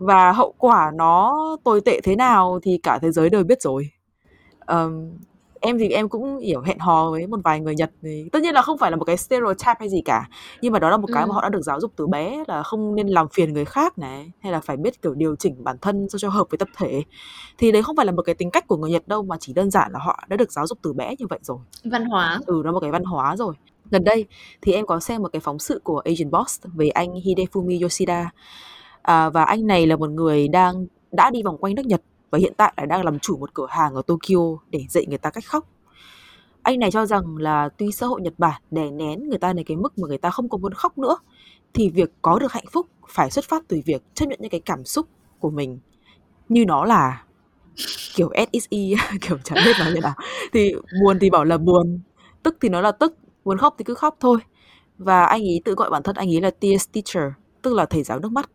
và 0.07 0.33
hậu 0.33 0.55
quả 0.59 0.91
nó 0.95 1.37
tồi 1.65 1.81
tệ 1.81 2.01
thế 2.01 2.17
nào 2.17 2.59
thì 2.63 2.79
cả 2.83 2.99
thế 3.03 3.11
giới 3.11 3.31
đều 3.31 3.45
biết 3.45 3.63
rồi. 3.63 3.91
Um, 4.67 5.11
em 5.63 5.79
thì 5.79 5.89
em 5.89 6.09
cũng 6.09 6.39
hiểu 6.39 6.61
hẹn 6.61 6.79
hò 6.79 7.11
với 7.11 7.27
một 7.27 7.41
vài 7.45 7.61
người 7.61 7.75
Nhật 7.75 7.91
thì 8.03 8.29
tất 8.33 8.43
nhiên 8.43 8.55
là 8.55 8.63
không 8.63 8.79
phải 8.79 8.91
là 8.91 8.97
một 8.97 9.05
cái 9.05 9.17
stereotype 9.17 9.75
hay 9.79 9.89
gì 9.89 10.03
cả 10.05 10.29
nhưng 10.61 10.73
mà 10.73 10.79
đó 10.79 10.91
là 10.91 10.97
một 10.97 11.09
cái 11.13 11.23
ừ. 11.23 11.27
mà 11.27 11.35
họ 11.35 11.43
đã 11.43 11.49
được 11.49 11.63
giáo 11.63 11.81
dục 11.81 11.93
từ 11.97 12.07
bé 12.07 12.45
là 12.49 12.63
không 12.63 12.95
nên 12.95 13.09
làm 13.09 13.29
phiền 13.29 13.53
người 13.53 13.65
khác 13.65 13.99
này 13.99 14.31
hay 14.41 14.53
là 14.53 14.61
phải 14.61 14.77
biết 14.77 15.03
kiểu 15.03 15.15
điều 15.15 15.37
chỉnh 15.37 15.65
bản 15.65 15.77
thân 15.81 16.07
cho 16.11 16.19
cho 16.19 16.29
hợp 16.29 16.47
với 16.51 16.59
tập 16.59 16.69
thể. 16.77 17.03
Thì 17.59 17.73
đấy 17.73 17.83
không 17.83 17.97
phải 17.97 18.07
là 18.07 18.13
một 18.13 18.23
cái 18.23 18.35
tính 18.35 18.51
cách 18.51 18.67
của 18.67 18.77
người 18.77 18.91
Nhật 18.91 19.09
đâu 19.09 19.23
mà 19.23 19.37
chỉ 19.41 19.53
đơn 19.53 19.71
giản 19.71 19.93
là 19.93 19.99
họ 19.99 20.25
đã 20.29 20.37
được 20.37 20.53
giáo 20.53 20.67
dục 20.67 20.79
từ 20.83 20.93
bé 20.93 21.15
như 21.19 21.27
vậy 21.31 21.39
rồi. 21.43 21.59
Văn 21.85 22.05
hóa. 22.05 22.41
Ừ 22.47 22.63
nó 22.65 22.73
một 22.73 22.81
cái 22.81 22.91
văn 22.91 23.05
hóa 23.05 23.37
rồi. 23.37 23.55
Gần 23.91 24.05
đây 24.05 24.27
thì 24.63 24.73
em 24.73 24.87
có 24.87 25.01
xem 25.01 25.23
một 25.23 25.29
cái 25.33 25.41
phóng 25.41 25.59
sự 25.59 25.81
của 25.85 25.99
Asian 26.05 26.31
Boss 26.31 26.61
về 26.75 26.89
anh 26.89 27.15
Hidefumi 27.15 27.83
Yoshida 27.83 28.31
à, 29.03 29.31
và 29.31 29.45
anh 29.45 29.67
này 29.67 29.87
là 29.87 29.97
một 29.97 30.11
người 30.11 30.49
đang 30.49 30.87
đã 31.13 31.31
đi 31.31 31.43
vòng 31.43 31.59
quanh 31.59 31.75
nước 31.75 31.87
Nhật 31.87 32.03
và 32.31 32.39
hiện 32.39 32.53
tại 32.57 32.73
là 32.77 32.87
đang 32.87 33.05
làm 33.05 33.19
chủ 33.19 33.37
một 33.37 33.55
cửa 33.55 33.67
hàng 33.71 33.95
ở 33.95 34.03
Tokyo 34.03 34.57
để 34.71 34.85
dạy 34.89 35.07
người 35.07 35.19
ta 35.19 35.31
cách 35.31 35.45
khóc. 35.47 35.69
Anh 36.63 36.79
này 36.79 36.91
cho 36.91 37.07
rằng 37.07 37.37
là 37.37 37.69
tuy 37.69 37.93
xã 37.93 38.07
hội 38.07 38.21
Nhật 38.21 38.35
Bản 38.39 38.63
đè 38.71 38.91
nén 38.91 39.29
người 39.29 39.39
ta 39.39 39.53
đến 39.53 39.67
cái 39.67 39.77
mức 39.77 39.99
mà 39.99 40.09
người 40.09 40.19
ta 40.19 40.31
không 40.31 40.49
có 40.49 40.59
muốn 40.59 40.75
khóc 40.75 40.99
nữa 40.99 41.17
thì 41.75 41.91
việc 41.91 42.11
có 42.23 42.39
được 42.39 42.53
hạnh 42.53 42.65
phúc 42.73 42.87
phải 43.09 43.31
xuất 43.31 43.45
phát 43.49 43.63
từ 43.69 43.81
việc 43.87 44.03
chấp 44.15 44.27
nhận 44.27 44.39
những 44.43 44.51
cái 44.51 44.61
cảm 44.61 44.85
xúc 44.85 45.07
của 45.39 45.51
mình. 45.51 45.79
Như 46.49 46.65
nó 46.65 46.85
là 46.85 47.25
kiểu 48.15 48.31
SSE 48.53 48.79
kiểu 49.21 49.39
chẳng 49.45 49.59
biết 49.65 49.73
nói 49.81 49.93
như 49.93 50.01
nào. 50.01 50.15
Thì 50.53 50.75
buồn 51.03 51.19
thì 51.21 51.31
bảo 51.31 51.45
là 51.45 51.59
buồn 51.59 52.01
tức 52.43 52.57
thì 52.61 52.69
nó 52.69 52.81
là 52.81 52.93
tức 52.93 53.17
muốn 53.45 53.59
khóc 53.59 53.75
thì 53.79 53.85
cứ 53.85 53.95
khóc 53.95 54.17
thôi. 54.21 54.39
Và 54.99 55.25
anh 55.25 55.43
ấy 55.43 55.61
tự 55.65 55.75
gọi 55.75 55.91
bản 55.91 56.03
thân 56.03 56.17
anh 56.17 56.29
ấy 56.29 56.41
là 56.41 56.51
tears 56.51 56.89
teacher 56.93 57.33
tức 57.63 57.75
là 57.75 57.87
thầy 57.87 58.03
giáo 58.03 58.19
nước 58.19 58.33
mắt 58.33 58.51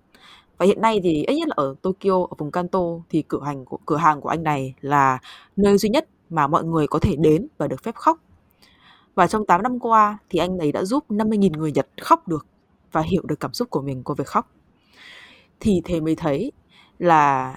và 0.57 0.65
hiện 0.65 0.81
nay 0.81 0.99
thì 1.03 1.23
ít 1.27 1.35
nhất 1.35 1.47
là 1.47 1.53
ở 1.57 1.75
Tokyo, 1.81 2.23
ở 2.29 2.35
vùng 2.37 2.51
Kanto 2.51 2.79
thì 3.09 3.21
cửa 3.21 3.43
hàng 3.45 3.65
của, 3.65 3.77
cửa 3.85 3.97
hàng 3.97 4.21
của 4.21 4.29
anh 4.29 4.43
này 4.43 4.73
là 4.81 5.19
nơi 5.55 5.77
duy 5.77 5.89
nhất 5.89 6.07
mà 6.29 6.47
mọi 6.47 6.63
người 6.63 6.87
có 6.87 6.99
thể 6.99 7.15
đến 7.15 7.47
và 7.57 7.67
được 7.67 7.83
phép 7.83 7.95
khóc. 7.95 8.17
Và 9.15 9.27
trong 9.27 9.45
8 9.45 9.63
năm 9.63 9.79
qua 9.79 10.17
thì 10.29 10.39
anh 10.39 10.57
ấy 10.57 10.71
đã 10.71 10.83
giúp 10.83 11.03
50.000 11.09 11.57
người 11.57 11.71
Nhật 11.71 11.87
khóc 12.01 12.27
được 12.27 12.45
và 12.91 13.01
hiểu 13.01 13.21
được 13.25 13.39
cảm 13.39 13.53
xúc 13.53 13.69
của 13.69 13.81
mình 13.81 14.03
qua 14.03 14.15
việc 14.17 14.27
khóc. 14.27 14.51
Thì 15.59 15.81
thế 15.85 15.99
mới 15.99 16.15
thấy 16.15 16.51
là 16.99 17.55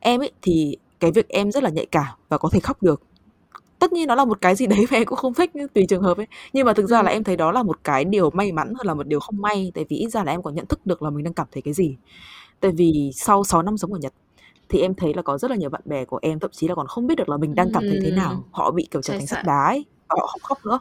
em 0.00 0.22
ấy 0.22 0.32
thì 0.42 0.76
cái 1.00 1.12
việc 1.12 1.28
em 1.28 1.52
rất 1.52 1.62
là 1.62 1.70
nhạy 1.70 1.86
cảm 1.86 2.16
và 2.28 2.38
có 2.38 2.48
thể 2.52 2.60
khóc 2.60 2.82
được 2.82 3.02
tất 3.80 3.92
nhiên 3.92 4.08
nó 4.08 4.14
là 4.14 4.24
một 4.24 4.40
cái 4.40 4.54
gì 4.54 4.66
đấy 4.66 4.86
mà 4.90 4.96
em 4.96 5.04
cũng 5.04 5.18
không 5.18 5.34
thích 5.34 5.50
tùy 5.74 5.86
trường 5.88 6.02
hợp 6.02 6.16
ấy. 6.16 6.26
Nhưng 6.52 6.66
mà 6.66 6.72
thực 6.72 6.86
ra 6.86 7.02
là 7.02 7.10
em 7.10 7.24
thấy 7.24 7.36
đó 7.36 7.52
là 7.52 7.62
một 7.62 7.78
cái 7.84 8.04
điều 8.04 8.30
may 8.30 8.52
mắn 8.52 8.74
hơn 8.78 8.86
là 8.86 8.94
một 8.94 9.06
điều 9.06 9.20
không 9.20 9.40
may 9.40 9.72
tại 9.74 9.84
vì 9.88 9.96
ít 9.96 10.08
ra 10.08 10.24
là 10.24 10.32
em 10.32 10.42
có 10.42 10.50
nhận 10.50 10.66
thức 10.66 10.86
được 10.86 11.02
là 11.02 11.10
mình 11.10 11.24
đang 11.24 11.34
cảm 11.34 11.46
thấy 11.52 11.62
cái 11.62 11.74
gì. 11.74 11.96
Tại 12.60 12.70
vì 12.70 13.10
sau 13.14 13.44
6 13.44 13.62
năm 13.62 13.78
sống 13.78 13.92
ở 13.92 13.98
Nhật 13.98 14.12
thì 14.68 14.80
em 14.80 14.94
thấy 14.94 15.14
là 15.14 15.22
có 15.22 15.38
rất 15.38 15.50
là 15.50 15.56
nhiều 15.56 15.70
bạn 15.70 15.82
bè 15.84 16.04
của 16.04 16.18
em 16.22 16.38
thậm 16.38 16.50
chí 16.54 16.68
là 16.68 16.74
còn 16.74 16.86
không 16.86 17.06
biết 17.06 17.14
được 17.14 17.28
là 17.28 17.36
mình 17.36 17.54
đang 17.54 17.72
cảm 17.72 17.82
thấy 17.82 17.98
thế 18.04 18.10
nào. 18.10 18.44
Họ 18.50 18.70
bị 18.70 18.88
kiểu 18.90 19.02
trở 19.02 19.14
thành 19.14 19.26
sắt 19.26 19.44
đá 19.44 19.64
ấy. 19.64 19.84
Và 20.08 20.16
họ 20.20 20.26
không 20.26 20.40
khóc 20.42 20.58
nữa. 20.66 20.80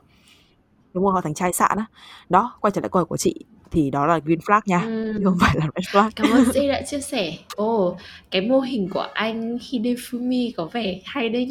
Đúng 0.93 1.03
không 1.03 1.13
họ 1.13 1.21
thành 1.21 1.33
chai 1.33 1.53
sạn 1.53 1.77
á 1.77 1.85
đó 2.29 2.57
quay 2.61 2.71
trở 2.71 2.81
lại 2.81 2.89
câu 2.89 2.99
hỏi 2.99 3.05
của 3.05 3.17
chị 3.17 3.35
thì 3.71 3.89
đó 3.89 4.05
là 4.05 4.19
green 4.25 4.39
flag 4.39 4.61
nha 4.65 4.81
ừ. 4.81 5.13
chứ 5.17 5.23
không 5.23 5.37
phải 5.41 5.55
là 5.57 5.67
red 5.75 5.95
flag. 5.95 6.09
Cảm 6.15 6.31
ơn 6.31 6.43
chị 6.53 6.67
đã 6.71 6.81
chia 6.81 7.01
sẻ. 7.01 7.33
Ồ 7.55 7.97
cái 8.31 8.41
mô 8.41 8.59
hình 8.59 8.89
của 8.93 9.07
anh 9.13 9.57
Hidefumi 9.57 10.51
có 10.57 10.65
vẻ 10.65 11.01
hay 11.05 11.29
đấy 11.29 11.45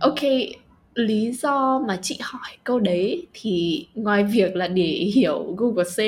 Ok, 0.00 0.20
lý 0.94 1.32
do 1.32 1.82
mà 1.88 1.98
chị 2.02 2.18
hỏi 2.20 2.56
câu 2.64 2.80
đấy 2.80 3.26
thì 3.32 3.86
ngoài 3.94 4.24
việc 4.24 4.56
là 4.56 4.68
để 4.68 5.10
hiểu 5.14 5.54
Google 5.58 5.84
C 5.84 5.98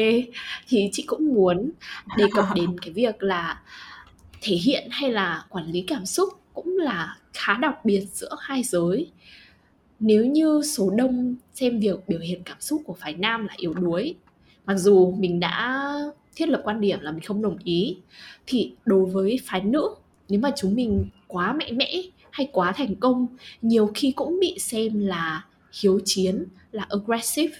thì 0.68 0.88
chị 0.92 1.04
cũng 1.06 1.34
muốn 1.34 1.70
đề 2.16 2.24
cập 2.34 2.44
đến 2.54 2.78
cái 2.82 2.90
việc 2.92 3.22
là 3.22 3.62
thể 4.40 4.56
hiện 4.56 4.88
hay 4.90 5.12
là 5.12 5.44
quản 5.48 5.72
lý 5.72 5.84
cảm 5.86 6.06
xúc 6.06 6.28
cũng 6.54 6.78
là 6.78 7.16
khá 7.32 7.58
đặc 7.60 7.84
biệt 7.84 8.04
giữa 8.12 8.36
hai 8.40 8.62
giới. 8.62 9.10
Nếu 10.00 10.24
như 10.24 10.62
số 10.64 10.90
đông 10.90 11.36
xem 11.54 11.80
việc 11.80 12.08
biểu 12.08 12.18
hiện 12.18 12.42
cảm 12.44 12.60
xúc 12.60 12.82
của 12.84 12.94
phái 12.94 13.14
nam 13.14 13.46
là 13.46 13.54
yếu 13.56 13.74
đuối, 13.74 14.14
mặc 14.66 14.74
dù 14.74 15.14
mình 15.18 15.40
đã 15.40 15.88
thiết 16.36 16.48
lập 16.48 16.60
quan 16.64 16.80
điểm 16.80 17.00
là 17.00 17.10
mình 17.10 17.22
không 17.24 17.42
đồng 17.42 17.56
ý 17.64 17.96
thì 18.46 18.72
đối 18.84 19.04
với 19.06 19.40
phái 19.44 19.60
nữ 19.60 19.94
nếu 20.28 20.40
mà 20.40 20.50
chúng 20.56 20.74
mình 20.74 21.04
quá 21.28 21.52
mạnh 21.52 21.78
mẽ 21.78 22.02
hay 22.32 22.48
quá 22.52 22.72
thành 22.76 22.94
công, 22.94 23.26
nhiều 23.62 23.90
khi 23.94 24.12
cũng 24.12 24.40
bị 24.40 24.56
xem 24.58 25.00
là 25.00 25.44
hiếu 25.80 26.00
chiến, 26.04 26.44
là 26.72 26.86
aggressive. 26.88 27.54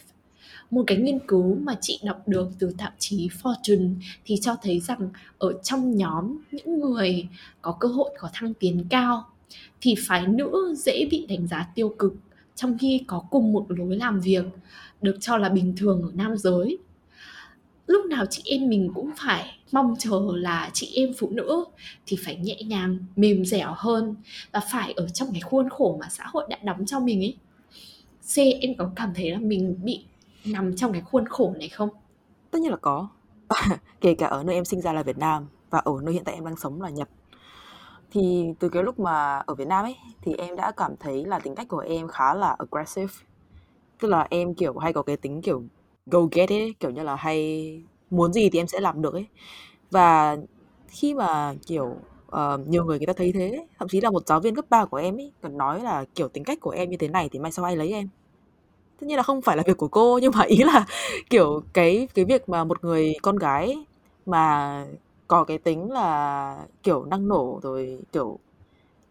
Một 0.71 0.85
cái 0.87 0.99
nghiên 0.99 1.19
cứu 1.29 1.55
mà 1.55 1.77
chị 1.81 2.01
đọc 2.05 2.29
được 2.29 2.49
từ 2.59 2.75
tạp 2.79 2.95
chí 2.99 3.29
Fortune 3.43 3.95
thì 4.25 4.37
cho 4.41 4.57
thấy 4.63 4.81
rằng 4.81 5.11
ở 5.39 5.53
trong 5.63 5.97
nhóm 5.97 6.39
những 6.53 6.81
người 6.81 7.29
có 7.63 7.77
cơ 7.81 7.89
hội 7.89 8.11
có 8.19 8.29
thăng 8.33 8.55
tiến 8.55 8.85
cao 8.91 9.27
thì 9.81 9.95
phái 10.07 10.27
nữ 10.27 10.75
dễ 10.79 11.09
bị 11.11 11.27
đánh 11.29 11.47
giá 11.47 11.69
tiêu 11.75 11.95
cực, 11.99 12.15
trong 12.55 12.79
khi 12.79 13.05
có 13.07 13.25
cùng 13.31 13.53
một 13.53 13.67
lối 13.69 13.97
làm 13.97 14.21
việc 14.21 14.45
được 15.03 15.17
cho 15.21 15.37
là 15.37 15.49
bình 15.49 15.75
thường 15.77 16.03
ở 16.03 16.11
nam 16.15 16.37
giới 16.37 16.79
lúc 17.93 18.07
nào 18.07 18.27
chị 18.27 18.43
em 18.47 18.69
mình 18.69 18.91
cũng 18.95 19.11
phải 19.17 19.59
mong 19.73 19.95
chờ 19.99 20.21
là 20.35 20.71
chị 20.73 20.93
em 20.95 21.13
phụ 21.19 21.31
nữ 21.31 21.65
thì 22.07 22.17
phải 22.25 22.37
nhẹ 22.37 22.63
nhàng, 22.63 22.99
mềm 23.17 23.45
dẻo 23.45 23.75
hơn 23.77 24.17
và 24.53 24.61
phải 24.73 24.93
ở 24.93 25.09
trong 25.09 25.29
cái 25.33 25.41
khuôn 25.41 25.69
khổ 25.69 25.97
mà 26.01 26.07
xã 26.11 26.25
hội 26.27 26.47
đã 26.49 26.59
đóng 26.63 26.87
cho 26.87 27.01
mình 27.01 27.21
ấy. 27.21 27.37
C, 28.35 28.39
em 28.61 28.75
có 28.79 28.91
cảm 28.97 29.15
thấy 29.15 29.31
là 29.31 29.39
mình 29.39 29.77
bị 29.85 30.05
nằm 30.45 30.77
trong 30.77 30.93
cái 30.93 31.03
khuôn 31.03 31.29
khổ 31.29 31.55
này 31.59 31.69
không? 31.69 31.89
Tất 32.51 32.59
nhiên 32.59 32.71
là 32.71 32.77
có. 32.77 33.09
Kể 34.01 34.15
cả 34.15 34.27
ở 34.27 34.43
nơi 34.45 34.55
em 34.55 34.65
sinh 34.65 34.81
ra 34.81 34.93
là 34.93 35.03
Việt 35.03 35.19
Nam 35.19 35.47
và 35.71 35.79
ở 35.79 35.93
nơi 36.03 36.15
hiện 36.15 36.25
tại 36.25 36.35
em 36.35 36.45
đang 36.45 36.57
sống 36.57 36.83
là 36.83 36.91
Nhật. 36.91 37.09
Thì 38.11 38.45
từ 38.59 38.69
cái 38.69 38.83
lúc 38.83 39.01
mà 39.01 39.39
ở 39.39 39.55
Việt 39.55 39.69
Nam 39.69 39.85
ấy, 39.85 39.97
thì 40.23 40.35
em 40.35 40.57
đã 40.57 40.73
cảm 40.77 40.97
thấy 41.01 41.25
là 41.25 41.39
tính 41.39 41.55
cách 41.55 41.69
của 41.69 41.79
em 41.79 42.09
khá 42.09 42.35
là 42.35 42.57
aggressive. 42.59 43.13
Tức 44.01 44.09
là 44.09 44.27
em, 44.31 44.55
kiểu, 44.55 44.79
hay 44.79 44.93
có 44.93 45.03
cái 45.03 45.17
tính, 45.17 45.43
kiểu 45.43 45.63
go 46.07 46.21
get 46.33 46.49
it 46.51 46.81
kiểu 46.81 46.91
như 46.91 47.03
là 47.03 47.17
hay 47.17 47.83
muốn 48.11 48.33
gì 48.33 48.51
thì 48.51 48.61
em 48.61 48.67
sẽ 48.67 48.81
làm 48.81 49.03
được 49.03 49.15
ấy. 49.15 49.27
Và 49.91 50.37
khi 50.89 51.15
mà 51.15 51.55
kiểu 51.67 51.97
uh, 52.29 52.69
nhiều 52.69 52.85
người 52.85 52.99
người 52.99 53.07
ta 53.07 53.13
thấy 53.17 53.33
thế 53.33 53.67
thậm 53.79 53.89
chí 53.89 54.01
là 54.01 54.11
một 54.11 54.27
giáo 54.27 54.41
viên 54.41 54.55
cấp 54.55 54.65
3 54.71 54.85
của 54.85 54.97
em 54.97 55.19
ấy 55.21 55.33
còn 55.43 55.59
nói 55.59 55.81
là 55.83 56.05
kiểu 56.15 56.29
tính 56.29 56.45
cách 56.45 56.59
của 56.61 56.71
em 56.71 56.91
như 56.91 56.97
thế 56.97 57.09
này 57.09 57.29
thì 57.33 57.39
mai 57.39 57.53
sau 57.53 57.65
ai 57.65 57.77
lấy 57.77 57.93
em? 57.93 58.09
Tất 59.01 59.07
nhiên 59.07 59.17
là 59.17 59.23
không 59.23 59.43
phải 59.43 59.57
là 59.57 59.63
việc 59.67 59.77
của 59.77 59.89
cô 59.89 60.19
nhưng 60.23 60.33
mà 60.37 60.43
ý 60.45 60.57
là 60.65 60.87
kiểu 61.31 61.63
cái 61.73 62.09
cái 62.15 62.25
việc 62.25 62.49
mà 62.49 62.65
một 62.65 62.85
người 62.85 63.15
con 63.23 63.37
gái 63.37 63.77
mà 64.27 64.87
có 65.29 65.45
cái 65.45 65.59
tính 65.59 65.91
là 65.93 66.67
kiểu 66.83 67.05
năng 67.05 67.29
nổ 67.29 67.61
rồi 67.63 67.99
kiểu 68.13 68.39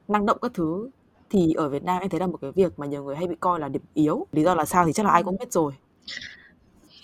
năng 0.08 0.26
động 0.26 0.38
các 0.42 0.52
thứ 0.54 0.90
thì 1.30 1.54
ở 1.54 1.70
Việt 1.70 1.84
Nam 1.84 2.02
em 2.02 2.10
thấy 2.10 2.20
là 2.20 2.28
một 2.28 2.38
cái 2.42 2.52
việc 2.52 2.80
mà 2.80 2.86
nhiều 2.88 3.04
người 3.04 3.16
hay 3.16 3.28
bị 3.28 3.36
coi 3.40 3.60
là 3.60 3.70
điểm 3.70 3.82
yếu. 3.94 4.28
Lý 4.32 4.44
do 4.44 4.56
là 4.56 4.66
sao 4.66 4.86
thì 4.86 4.94
chắc 4.94 5.06
là 5.06 5.12
ai 5.12 5.24
cũng 5.24 5.38
biết 5.40 5.52
rồi 5.54 5.74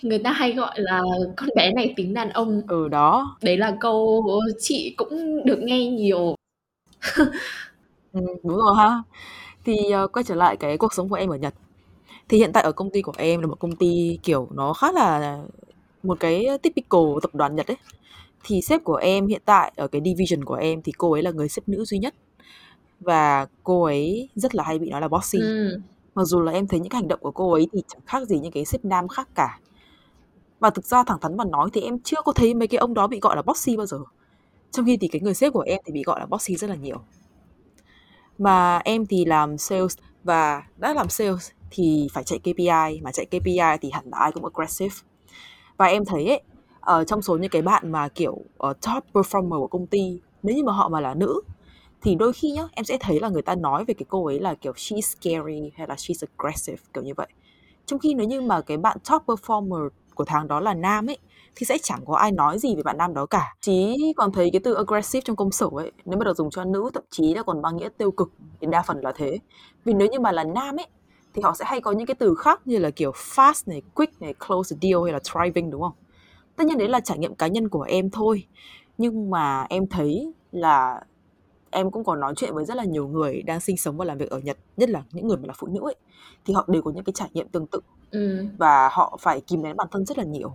người 0.02 0.18
ta 0.18 0.32
hay 0.32 0.52
gọi 0.52 0.72
là 0.76 1.02
con 1.36 1.48
bé 1.56 1.72
này 1.72 1.94
tính 1.96 2.14
đàn 2.14 2.30
ông. 2.30 2.62
Ừ 2.68 2.88
đó. 2.88 3.36
Đấy 3.42 3.56
là 3.56 3.76
câu 3.80 4.24
chị 4.58 4.94
cũng 4.96 5.44
được 5.44 5.58
nghe 5.62 5.86
nhiều. 5.86 6.34
Ừ, 8.12 8.20
đúng 8.44 8.56
rồi 8.56 8.74
ha. 8.76 9.02
Thì 9.64 9.72
uh, 10.04 10.12
quay 10.12 10.24
trở 10.24 10.34
lại 10.34 10.56
cái 10.56 10.78
cuộc 10.78 10.94
sống 10.94 11.08
của 11.08 11.16
em 11.16 11.30
ở 11.30 11.36
Nhật. 11.36 11.54
Thì 12.28 12.38
hiện 12.38 12.52
tại 12.52 12.62
ở 12.62 12.72
công 12.72 12.90
ty 12.90 13.02
của 13.02 13.12
em 13.16 13.40
là 13.40 13.46
một 13.46 13.58
công 13.60 13.76
ty 13.76 14.18
kiểu 14.22 14.48
nó 14.54 14.72
khá 14.72 14.92
là 14.92 15.38
một 16.02 16.20
cái 16.20 16.46
typical 16.62 17.00
tập 17.22 17.34
đoàn 17.34 17.56
Nhật 17.56 17.66
ấy. 17.66 17.76
Thì 18.44 18.60
sếp 18.62 18.84
của 18.84 18.94
em 18.94 19.26
hiện 19.26 19.42
tại 19.44 19.72
ở 19.76 19.88
cái 19.88 20.02
division 20.04 20.44
của 20.44 20.54
em 20.54 20.82
thì 20.82 20.92
cô 20.98 21.12
ấy 21.12 21.22
là 21.22 21.30
người 21.30 21.48
sếp 21.48 21.68
nữ 21.68 21.84
duy 21.84 21.98
nhất. 21.98 22.14
Và 23.00 23.46
cô 23.64 23.84
ấy 23.84 24.28
rất 24.34 24.54
là 24.54 24.64
hay 24.64 24.78
bị 24.78 24.90
nói 24.90 25.00
là 25.00 25.08
bossy. 25.08 25.38
Ừ. 25.38 25.80
mặc 26.14 26.24
dù 26.24 26.40
là 26.40 26.52
em 26.52 26.66
thấy 26.66 26.80
những 26.80 26.90
cái 26.90 27.00
hành 27.00 27.08
động 27.08 27.20
của 27.22 27.30
cô 27.30 27.52
ấy 27.52 27.66
thì 27.72 27.82
chẳng 27.88 28.00
khác 28.06 28.28
gì 28.28 28.38
những 28.38 28.52
cái 28.52 28.64
sếp 28.64 28.84
nam 28.84 29.08
khác 29.08 29.28
cả 29.34 29.58
và 30.60 30.70
thực 30.70 30.84
ra 30.84 31.04
thẳng 31.04 31.20
thắn 31.20 31.36
mà 31.36 31.44
nói 31.44 31.70
thì 31.72 31.80
em 31.80 31.98
chưa 31.98 32.22
có 32.24 32.32
thấy 32.32 32.54
mấy 32.54 32.68
cái 32.68 32.78
ông 32.78 32.94
đó 32.94 33.06
bị 33.06 33.20
gọi 33.20 33.36
là 33.36 33.42
bossy 33.42 33.76
bao 33.76 33.86
giờ. 33.86 33.98
Trong 34.70 34.86
khi 34.86 34.96
thì 34.96 35.08
cái 35.08 35.20
người 35.20 35.34
sếp 35.34 35.52
của 35.52 35.60
em 35.60 35.80
thì 35.84 35.92
bị 35.92 36.02
gọi 36.02 36.20
là 36.20 36.26
bossy 36.26 36.56
rất 36.56 36.70
là 36.70 36.76
nhiều. 36.76 37.00
Mà 38.38 38.78
em 38.78 39.06
thì 39.06 39.24
làm 39.24 39.58
sales 39.58 39.98
và 40.24 40.62
đã 40.76 40.94
làm 40.94 41.08
sales 41.08 41.50
thì 41.70 42.08
phải 42.12 42.24
chạy 42.24 42.38
KPI 42.38 43.00
mà 43.02 43.12
chạy 43.12 43.26
KPI 43.26 43.78
thì 43.80 43.90
hẳn 43.90 44.04
là 44.12 44.18
ai 44.18 44.32
cũng 44.32 44.44
aggressive. 44.44 44.94
Và 45.76 45.86
em 45.86 46.04
thấy 46.04 46.28
ấy 46.28 46.42
ở 46.80 47.04
trong 47.04 47.22
số 47.22 47.36
những 47.36 47.50
cái 47.50 47.62
bạn 47.62 47.92
mà 47.92 48.08
kiểu 48.08 48.32
uh, 48.32 48.76
top 48.80 49.04
performer 49.12 49.60
của 49.60 49.66
công 49.66 49.86
ty 49.86 50.20
nếu 50.42 50.56
như 50.56 50.64
mà 50.64 50.72
họ 50.72 50.88
mà 50.88 51.00
là 51.00 51.14
nữ 51.14 51.40
thì 52.02 52.14
đôi 52.14 52.32
khi 52.32 52.50
nhá 52.50 52.62
em 52.72 52.84
sẽ 52.84 52.96
thấy 53.00 53.20
là 53.20 53.28
người 53.28 53.42
ta 53.42 53.54
nói 53.54 53.84
về 53.84 53.94
cái 53.94 54.06
cô 54.08 54.26
ấy 54.26 54.40
là 54.40 54.54
kiểu 54.54 54.72
she's 54.72 55.00
scary 55.00 55.70
hay 55.76 55.86
là 55.86 55.94
she's 55.94 56.26
aggressive 56.36 56.82
kiểu 56.94 57.02
như 57.04 57.14
vậy. 57.16 57.28
Trong 57.86 57.98
khi 57.98 58.14
nếu 58.14 58.26
như 58.26 58.40
mà 58.40 58.60
cái 58.60 58.76
bạn 58.76 58.96
top 59.10 59.22
performer 59.26 59.88
của 60.18 60.24
tháng 60.24 60.48
đó 60.48 60.60
là 60.60 60.74
nam 60.74 61.10
ấy, 61.10 61.18
thì 61.56 61.66
sẽ 61.66 61.78
chẳng 61.82 62.00
có 62.06 62.14
ai 62.14 62.32
nói 62.32 62.58
gì 62.58 62.76
về 62.76 62.82
bạn 62.82 62.98
nam 62.98 63.14
đó 63.14 63.26
cả. 63.26 63.54
Chí 63.60 63.96
còn 64.16 64.32
thấy 64.32 64.50
cái 64.52 64.60
từ 64.64 64.74
aggressive 64.74 65.20
trong 65.24 65.36
công 65.36 65.50
sở 65.50 65.68
ấy, 65.72 65.92
nếu 66.04 66.18
mà 66.18 66.24
được 66.24 66.36
dùng 66.36 66.50
cho 66.50 66.64
nữ, 66.64 66.90
thậm 66.94 67.02
chí 67.10 67.34
là 67.34 67.42
còn 67.42 67.62
mang 67.62 67.76
nghĩa 67.76 67.88
tiêu 67.98 68.10
cực, 68.10 68.30
thì 68.60 68.66
đa 68.70 68.82
phần 68.82 69.00
là 69.00 69.12
thế. 69.16 69.38
Vì 69.84 69.92
nếu 69.92 70.08
như 70.08 70.20
mà 70.20 70.32
là 70.32 70.44
nam 70.44 70.76
ấy, 70.76 70.86
thì 71.34 71.42
họ 71.42 71.54
sẽ 71.54 71.64
hay 71.64 71.80
có 71.80 71.92
những 71.92 72.06
cái 72.06 72.14
từ 72.14 72.34
khác 72.34 72.60
như 72.64 72.78
là 72.78 72.90
kiểu 72.90 73.12
fast 73.12 73.62
này, 73.66 73.82
quick 73.94 74.22
này, 74.22 74.34
close 74.46 74.76
the 74.76 74.78
deal 74.82 75.02
hay 75.04 75.12
là 75.12 75.18
thriving, 75.32 75.70
đúng 75.70 75.82
không? 75.82 75.92
Tất 76.56 76.66
nhiên 76.66 76.78
đấy 76.78 76.88
là 76.88 77.00
trải 77.00 77.18
nghiệm 77.18 77.34
cá 77.34 77.46
nhân 77.46 77.68
của 77.68 77.82
em 77.82 78.10
thôi. 78.10 78.44
Nhưng 78.98 79.30
mà 79.30 79.66
em 79.68 79.86
thấy 79.86 80.32
là 80.52 81.00
em 81.70 81.90
cũng 81.90 82.04
còn 82.04 82.20
nói 82.20 82.34
chuyện 82.36 82.54
với 82.54 82.64
rất 82.64 82.76
là 82.76 82.84
nhiều 82.84 83.08
người 83.08 83.42
đang 83.42 83.60
sinh 83.60 83.76
sống 83.76 83.96
và 83.96 84.04
làm 84.04 84.18
việc 84.18 84.30
ở 84.30 84.38
Nhật 84.38 84.58
nhất 84.76 84.88
là 84.88 85.02
những 85.12 85.28
người 85.28 85.36
mà 85.36 85.46
là 85.46 85.54
phụ 85.56 85.66
nữ 85.66 85.80
ấy 85.82 85.96
thì 86.44 86.54
họ 86.54 86.64
đều 86.68 86.82
có 86.82 86.90
những 86.90 87.04
cái 87.04 87.12
trải 87.12 87.28
nghiệm 87.32 87.48
tương 87.48 87.66
tự 87.66 87.80
ừ. 88.10 88.46
và 88.58 88.88
họ 88.92 89.18
phải 89.20 89.40
kìm 89.40 89.62
nén 89.62 89.76
bản 89.76 89.88
thân 89.90 90.06
rất 90.06 90.18
là 90.18 90.24
nhiều 90.24 90.52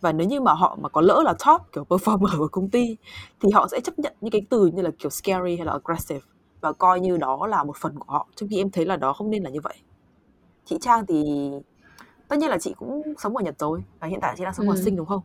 và 0.00 0.12
nếu 0.12 0.26
như 0.26 0.40
mà 0.40 0.52
họ 0.52 0.78
mà 0.80 0.88
có 0.88 1.00
lỡ 1.00 1.22
là 1.24 1.34
top 1.46 1.62
kiểu 1.72 1.84
performer 1.88 2.38
của 2.38 2.48
công 2.48 2.70
ty 2.70 2.96
thì 3.40 3.50
họ 3.50 3.68
sẽ 3.68 3.80
chấp 3.80 3.98
nhận 3.98 4.12
những 4.20 4.30
cái 4.30 4.46
từ 4.50 4.66
như 4.66 4.82
là 4.82 4.90
kiểu 4.98 5.10
scary 5.10 5.56
hay 5.56 5.66
là 5.66 5.72
aggressive 5.72 6.20
và 6.60 6.72
coi 6.72 7.00
như 7.00 7.16
đó 7.16 7.46
là 7.46 7.64
một 7.64 7.76
phần 7.76 7.98
của 7.98 8.12
họ 8.12 8.28
trong 8.36 8.48
khi 8.48 8.56
em 8.56 8.70
thấy 8.70 8.84
là 8.84 8.96
đó 8.96 9.12
không 9.12 9.30
nên 9.30 9.42
là 9.42 9.50
như 9.50 9.60
vậy 9.60 9.74
chị 10.64 10.78
Trang 10.80 11.06
thì 11.06 11.50
tất 12.28 12.38
nhiên 12.38 12.50
là 12.50 12.58
chị 12.58 12.74
cũng 12.78 13.02
sống 13.18 13.36
ở 13.36 13.42
Nhật 13.42 13.58
rồi 13.58 13.82
và 14.00 14.06
hiện 14.06 14.18
tại 14.22 14.34
chị 14.38 14.44
đang 14.44 14.54
sống 14.54 14.68
ừ. 14.68 14.74
ở 14.74 14.76
Sinh 14.84 14.96
đúng 14.96 15.06
không 15.06 15.20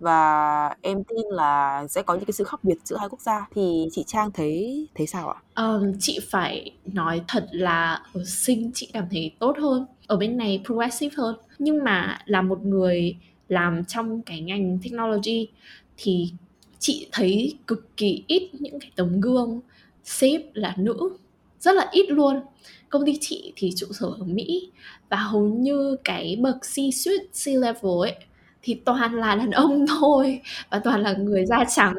và 0.00 0.68
em 0.82 1.04
tin 1.04 1.26
là 1.30 1.86
sẽ 1.88 2.02
có 2.02 2.14
những 2.14 2.24
cái 2.24 2.32
sự 2.32 2.44
khác 2.44 2.64
biệt 2.64 2.78
giữa 2.84 2.96
hai 2.96 3.08
quốc 3.08 3.20
gia. 3.20 3.48
Thì 3.54 3.88
chị 3.92 4.04
Trang 4.06 4.30
thấy 4.32 4.86
thấy 4.94 5.06
sao 5.06 5.28
ạ? 5.28 5.64
Um, 5.64 5.92
chị 6.00 6.18
phải 6.30 6.70
nói 6.84 7.22
thật 7.28 7.46
là 7.50 8.02
ở 8.14 8.24
sinh 8.24 8.70
chị 8.74 8.90
cảm 8.92 9.06
thấy 9.10 9.32
tốt 9.38 9.56
hơn 9.60 9.86
ở 10.06 10.16
bên 10.16 10.36
này 10.36 10.62
progressive 10.64 11.14
hơn. 11.16 11.36
Nhưng 11.58 11.84
mà 11.84 12.18
là 12.24 12.42
một 12.42 12.62
người 12.62 13.16
làm 13.48 13.84
trong 13.84 14.22
cái 14.22 14.40
ngành 14.40 14.78
technology 14.82 15.48
thì 15.96 16.32
chị 16.78 17.08
thấy 17.12 17.58
cực 17.66 17.96
kỳ 17.96 18.24
ít 18.26 18.50
những 18.52 18.80
cái 18.80 18.90
tấm 18.96 19.20
gương 19.20 19.60
sếp 20.04 20.40
là 20.54 20.74
nữ 20.76 21.16
rất 21.60 21.72
là 21.76 21.88
ít 21.92 22.10
luôn. 22.10 22.40
Công 22.88 23.06
ty 23.06 23.18
chị 23.20 23.52
thì 23.56 23.72
trụ 23.76 23.86
sở 23.90 24.06
ở 24.06 24.24
Mỹ 24.24 24.70
và 25.08 25.16
hầu 25.16 25.42
như 25.42 25.96
cái 26.04 26.36
bậc 26.40 26.56
C-suite 26.56 27.26
C-level 27.32 28.00
ấy 28.00 28.14
thì 28.64 28.74
toàn 28.84 29.14
là 29.14 29.36
đàn 29.36 29.50
ông 29.50 29.86
thôi 30.00 30.40
và 30.70 30.78
toàn 30.84 31.00
là 31.00 31.12
người 31.12 31.46
da 31.46 31.64
trắng. 31.76 31.96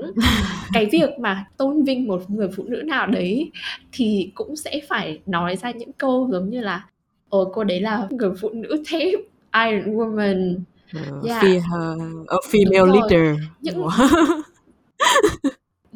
Cái 0.74 0.86
việc 0.92 1.10
mà 1.20 1.46
tôn 1.58 1.84
vinh 1.84 2.08
một 2.08 2.22
người 2.30 2.50
phụ 2.56 2.64
nữ 2.68 2.82
nào 2.86 3.08
đấy 3.08 3.52
thì 3.92 4.32
cũng 4.34 4.56
sẽ 4.56 4.82
phải 4.90 5.20
nói 5.26 5.56
ra 5.56 5.72
những 5.72 5.92
câu 5.92 6.30
giống 6.32 6.50
như 6.50 6.62
là 6.62 6.86
ồ 7.30 7.52
cô 7.54 7.64
đấy 7.64 7.82
là 7.82 8.08
người 8.10 8.32
phụ 8.42 8.50
nữ 8.50 8.84
thép 8.88 9.20
Iron 9.68 9.98
Woman. 9.98 10.56
Uh, 10.98 11.26
yeah. 11.26 11.44
Fe- 11.44 12.26
a 12.28 12.38
female 12.52 12.94
leader. 12.94 13.38
Những 13.62 13.88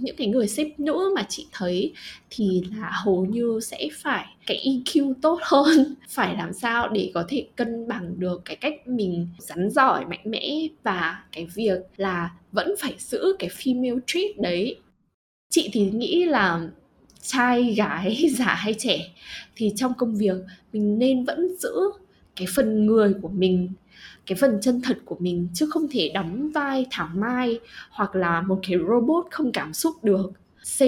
những 0.02 0.16
cái 0.16 0.28
người 0.28 0.48
sếp 0.48 0.80
nữ 0.80 1.14
mà 1.16 1.26
chị 1.30 1.48
thấy 1.52 1.94
thì 2.30 2.64
là 2.78 2.92
hầu 3.04 3.26
như 3.26 3.60
sẽ 3.64 3.88
phải 4.02 4.26
cái 4.46 4.66
EQ 4.66 5.14
tốt 5.22 5.40
hơn. 5.44 5.96
Phải 6.10 6.36
làm 6.36 6.54
sao 6.54 6.90
để 6.90 7.12
có 7.14 7.26
thể 7.30 7.48
cân 7.56 7.88
bằng 7.88 8.20
được 8.20 8.42
cái 8.46 8.56
cách 8.56 8.88
mình 8.88 9.28
rắn 9.40 9.70
giỏi, 9.70 10.06
mạnh 10.06 10.24
mẽ 10.26 10.68
và 10.84 11.24
cái 11.32 11.48
việc 11.56 11.80
là 11.98 12.32
vẫn 12.52 12.76
phải 12.80 12.96
giữ 12.98 13.36
cái 13.40 13.50
female 13.50 14.00
trait 14.08 14.40
đấy. 14.40 14.80
Chị 15.50 15.70
thì 15.74 15.82
nghĩ 15.82 16.26
là 16.26 16.70
trai 17.22 17.64
gái, 17.64 18.30
già 18.38 18.46
hay 18.46 18.74
trẻ 18.74 19.00
thì 19.56 19.72
trong 19.76 19.94
công 19.94 20.16
việc 20.16 20.36
mình 20.74 21.00
nên 21.00 21.26
vẫn 21.26 21.56
giữ 21.60 21.74
cái 22.36 22.48
phần 22.56 22.86
người 22.86 23.14
của 23.22 23.30
mình 23.30 23.70
cái 24.26 24.36
phần 24.36 24.60
chân 24.62 24.82
thật 24.82 24.98
của 25.06 25.18
mình 25.20 25.48
chứ 25.54 25.68
không 25.70 25.88
thể 25.92 26.12
đóng 26.14 26.50
vai 26.50 26.86
thảo 26.92 27.10
mai 27.16 27.60
hoặc 27.92 28.16
là 28.16 28.42
một 28.42 28.60
cái 28.68 28.78
robot 28.90 29.26
không 29.32 29.52
cảm 29.52 29.74
xúc 29.74 30.04
được. 30.04 30.32
C 30.78 30.82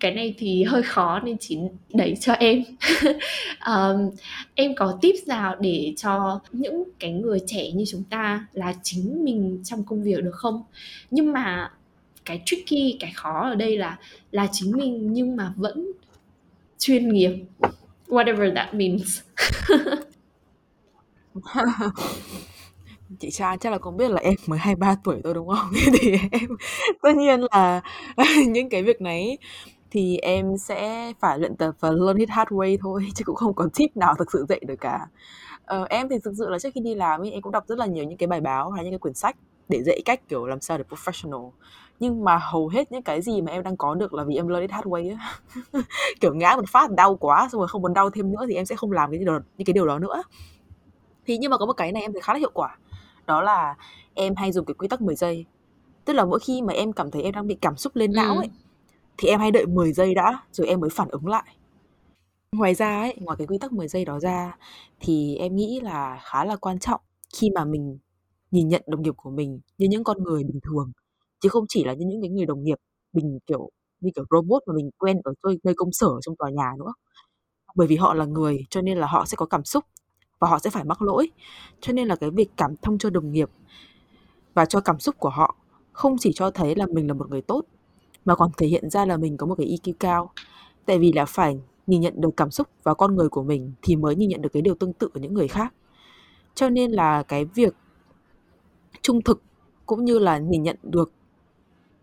cái 0.00 0.14
này 0.14 0.34
thì 0.38 0.64
hơi 0.64 0.82
khó 0.82 1.20
nên 1.20 1.36
chỉ 1.38 1.58
đẩy 1.94 2.16
cho 2.20 2.32
em. 2.32 2.62
Um, 3.66 4.10
em 4.54 4.74
có 4.74 4.98
tips 5.02 5.28
nào 5.28 5.56
để 5.60 5.94
cho 5.96 6.40
những 6.52 6.84
cái 6.98 7.12
người 7.12 7.38
trẻ 7.46 7.70
như 7.70 7.84
chúng 7.88 8.02
ta 8.10 8.46
là 8.52 8.74
chính 8.82 9.24
mình 9.24 9.60
trong 9.64 9.84
công 9.84 10.02
việc 10.02 10.24
được 10.24 10.34
không? 10.34 10.62
Nhưng 11.10 11.32
mà 11.32 11.72
cái 12.24 12.42
tricky 12.46 12.96
cái 13.00 13.12
khó 13.14 13.48
ở 13.50 13.54
đây 13.54 13.78
là 13.78 13.98
là 14.30 14.48
chính 14.52 14.72
mình 14.72 15.12
nhưng 15.12 15.36
mà 15.36 15.52
vẫn 15.56 15.92
chuyên 16.78 17.12
nghiệp. 17.12 17.32
Whatever 18.08 18.54
that 18.54 18.74
means. 18.74 19.20
Chị 23.20 23.30
Trang 23.30 23.58
chắc 23.58 23.72
là 23.72 23.78
cũng 23.78 23.96
biết 23.96 24.10
là 24.10 24.20
em 24.20 24.34
mới 24.46 24.58
23 24.58 24.96
tuổi 25.04 25.20
thôi, 25.24 25.34
đúng 25.34 25.48
không? 25.48 25.70
thì 26.00 26.12
em 26.32 26.48
tất 27.02 27.16
nhiên 27.16 27.40
là 27.52 27.80
những 28.48 28.68
cái 28.68 28.82
việc 28.82 29.00
này 29.00 29.38
thì 29.90 30.16
em 30.18 30.56
sẽ 30.58 31.12
phải 31.20 31.38
luyện 31.38 31.56
tập 31.56 31.72
và 31.80 31.90
learn 31.90 32.18
it 32.18 32.30
hard 32.30 32.48
way 32.50 32.78
thôi, 32.80 33.08
chứ 33.14 33.24
cũng 33.24 33.36
không 33.36 33.54
có 33.54 33.68
tip 33.74 33.96
nào 33.96 34.14
thực 34.18 34.32
sự 34.32 34.46
dạy 34.48 34.60
được 34.66 34.76
cả. 34.80 35.06
Ờ, 35.64 35.86
em 35.90 36.08
thì 36.08 36.16
thực 36.24 36.34
sự 36.38 36.48
là 36.48 36.58
trước 36.58 36.70
khi 36.74 36.80
đi 36.80 36.94
làm 36.94 37.20
ấy, 37.22 37.30
em 37.32 37.42
cũng 37.42 37.52
đọc 37.52 37.64
rất 37.68 37.78
là 37.78 37.86
nhiều 37.86 38.04
những 38.04 38.18
cái 38.18 38.26
bài 38.26 38.40
báo 38.40 38.70
hay 38.70 38.84
những 38.84 38.92
cái 38.92 38.98
quyển 38.98 39.14
sách 39.14 39.36
để 39.68 39.82
dạy 39.82 40.00
cách, 40.04 40.28
kiểu, 40.28 40.46
làm 40.46 40.60
sao 40.60 40.78
để 40.78 40.84
professional. 40.90 41.50
Nhưng 42.00 42.24
mà 42.24 42.38
hầu 42.42 42.68
hết 42.68 42.92
những 42.92 43.02
cái 43.02 43.22
gì 43.22 43.42
mà 43.42 43.52
em 43.52 43.62
đang 43.62 43.76
có 43.76 43.94
được 43.94 44.14
là 44.14 44.24
vì 44.24 44.36
em 44.36 44.48
learn 44.48 44.62
it 44.62 44.70
hard 44.72 44.86
way 44.88 45.16
á. 45.18 45.38
Kiểu, 46.20 46.34
ngã 46.34 46.56
một 46.56 46.68
phát 46.68 46.90
đau 46.90 47.16
quá, 47.16 47.48
xong 47.52 47.60
rồi 47.60 47.68
không 47.68 47.82
muốn 47.82 47.94
đau 47.94 48.10
thêm 48.10 48.32
nữa 48.32 48.46
thì 48.48 48.54
em 48.54 48.64
sẽ 48.66 48.76
không 48.76 48.92
làm 48.92 49.10
cái 49.10 49.18
điều 49.18 49.32
những 49.58 49.66
cái 49.66 49.74
điều 49.74 49.86
đó 49.86 49.98
nữa. 49.98 50.22
Thì 51.26 51.38
nhưng 51.38 51.50
mà 51.50 51.58
có 51.58 51.66
một 51.66 51.72
cái 51.72 51.92
này 51.92 52.02
em 52.02 52.12
thấy 52.12 52.22
khá 52.22 52.32
là 52.32 52.38
hiệu 52.38 52.50
quả. 52.54 52.78
Đó 53.26 53.42
là 53.42 53.76
em 54.14 54.34
hay 54.36 54.52
dùng 54.52 54.64
cái 54.64 54.74
quy 54.74 54.88
tắc 54.88 55.00
10 55.00 55.14
giây. 55.14 55.44
Tức 56.04 56.12
là 56.12 56.24
mỗi 56.24 56.40
khi 56.40 56.62
mà 56.62 56.72
em 56.72 56.92
cảm 56.92 57.10
thấy 57.10 57.22
em 57.22 57.32
đang 57.32 57.46
bị 57.46 57.56
cảm 57.60 57.76
xúc 57.76 57.96
lên 57.96 58.12
não 58.12 58.36
ấy 58.36 58.50
thì 59.18 59.28
em 59.28 59.40
hay 59.40 59.50
đợi 59.50 59.66
10 59.66 59.92
giây 59.92 60.14
đã 60.14 60.42
rồi 60.52 60.66
em 60.66 60.80
mới 60.80 60.90
phản 60.90 61.08
ứng 61.08 61.26
lại. 61.26 61.56
Ngoài 62.52 62.74
ra 62.74 63.00
ấy 63.00 63.14
ngoài 63.20 63.36
cái 63.38 63.46
quy 63.46 63.58
tắc 63.58 63.72
10 63.72 63.88
giây 63.88 64.04
đó 64.04 64.20
ra 64.20 64.56
thì 65.00 65.36
em 65.36 65.56
nghĩ 65.56 65.80
là 65.82 66.20
khá 66.22 66.44
là 66.44 66.56
quan 66.56 66.78
trọng 66.78 67.00
khi 67.34 67.50
mà 67.54 67.64
mình 67.64 67.98
nhìn 68.50 68.68
nhận 68.68 68.82
đồng 68.86 69.02
nghiệp 69.02 69.14
của 69.16 69.30
mình 69.30 69.60
như 69.78 69.86
những 69.90 70.04
con 70.04 70.22
người 70.22 70.44
bình 70.44 70.60
thường 70.62 70.92
chứ 71.40 71.48
không 71.48 71.64
chỉ 71.68 71.84
là 71.84 71.92
như 71.92 72.06
những 72.06 72.20
cái 72.22 72.30
người 72.30 72.46
đồng 72.46 72.62
nghiệp 72.62 72.78
bình 73.12 73.38
kiểu 73.46 73.70
như 74.00 74.10
kiểu 74.14 74.24
robot 74.30 74.62
mà 74.66 74.74
mình 74.76 74.90
quen 74.98 75.20
ở 75.24 75.32
nơi 75.64 75.74
công 75.76 75.92
sở 75.92 76.08
trong 76.22 76.36
tòa 76.36 76.50
nhà 76.50 76.72
nữa. 76.78 76.92
Bởi 77.74 77.86
vì 77.86 77.96
họ 77.96 78.14
là 78.14 78.24
người 78.24 78.58
cho 78.70 78.82
nên 78.82 78.98
là 78.98 79.06
họ 79.06 79.24
sẽ 79.26 79.34
có 79.36 79.46
cảm 79.46 79.64
xúc 79.64 79.84
và 80.38 80.48
họ 80.48 80.58
sẽ 80.58 80.70
phải 80.70 80.84
mắc 80.84 81.02
lỗi. 81.02 81.30
Cho 81.80 81.92
nên 81.92 82.08
là 82.08 82.16
cái 82.16 82.30
việc 82.30 82.50
cảm 82.56 82.76
thông 82.76 82.98
cho 82.98 83.10
đồng 83.10 83.32
nghiệp 83.32 83.50
và 84.54 84.64
cho 84.64 84.80
cảm 84.80 85.00
xúc 85.00 85.14
của 85.18 85.28
họ 85.28 85.56
không 85.92 86.16
chỉ 86.18 86.32
cho 86.34 86.50
thấy 86.50 86.74
là 86.74 86.86
mình 86.86 87.06
là 87.06 87.14
một 87.14 87.30
người 87.30 87.42
tốt, 87.42 87.64
mà 88.24 88.34
còn 88.34 88.50
thể 88.56 88.66
hiện 88.66 88.90
ra 88.90 89.06
là 89.06 89.16
mình 89.16 89.36
có 89.36 89.46
một 89.46 89.54
cái 89.58 89.66
EQ 89.66 89.92
cao. 90.00 90.30
Tại 90.86 90.98
vì 90.98 91.12
là 91.12 91.24
phải 91.24 91.60
nhìn 91.86 92.00
nhận 92.00 92.20
được 92.20 92.30
cảm 92.36 92.50
xúc 92.50 92.68
và 92.82 92.94
con 92.94 93.16
người 93.16 93.28
của 93.28 93.42
mình 93.42 93.72
thì 93.82 93.96
mới 93.96 94.16
nhìn 94.16 94.28
nhận 94.28 94.42
được 94.42 94.52
cái 94.52 94.62
điều 94.62 94.74
tương 94.74 94.92
tự 94.92 95.08
ở 95.14 95.20
những 95.20 95.34
người 95.34 95.48
khác. 95.48 95.74
Cho 96.54 96.68
nên 96.68 96.92
là 96.92 97.22
cái 97.22 97.44
việc 97.44 97.74
trung 99.02 99.22
thực 99.22 99.42
cũng 99.86 100.04
như 100.04 100.18
là 100.18 100.38
nhìn 100.38 100.62
nhận 100.62 100.76
được 100.82 101.12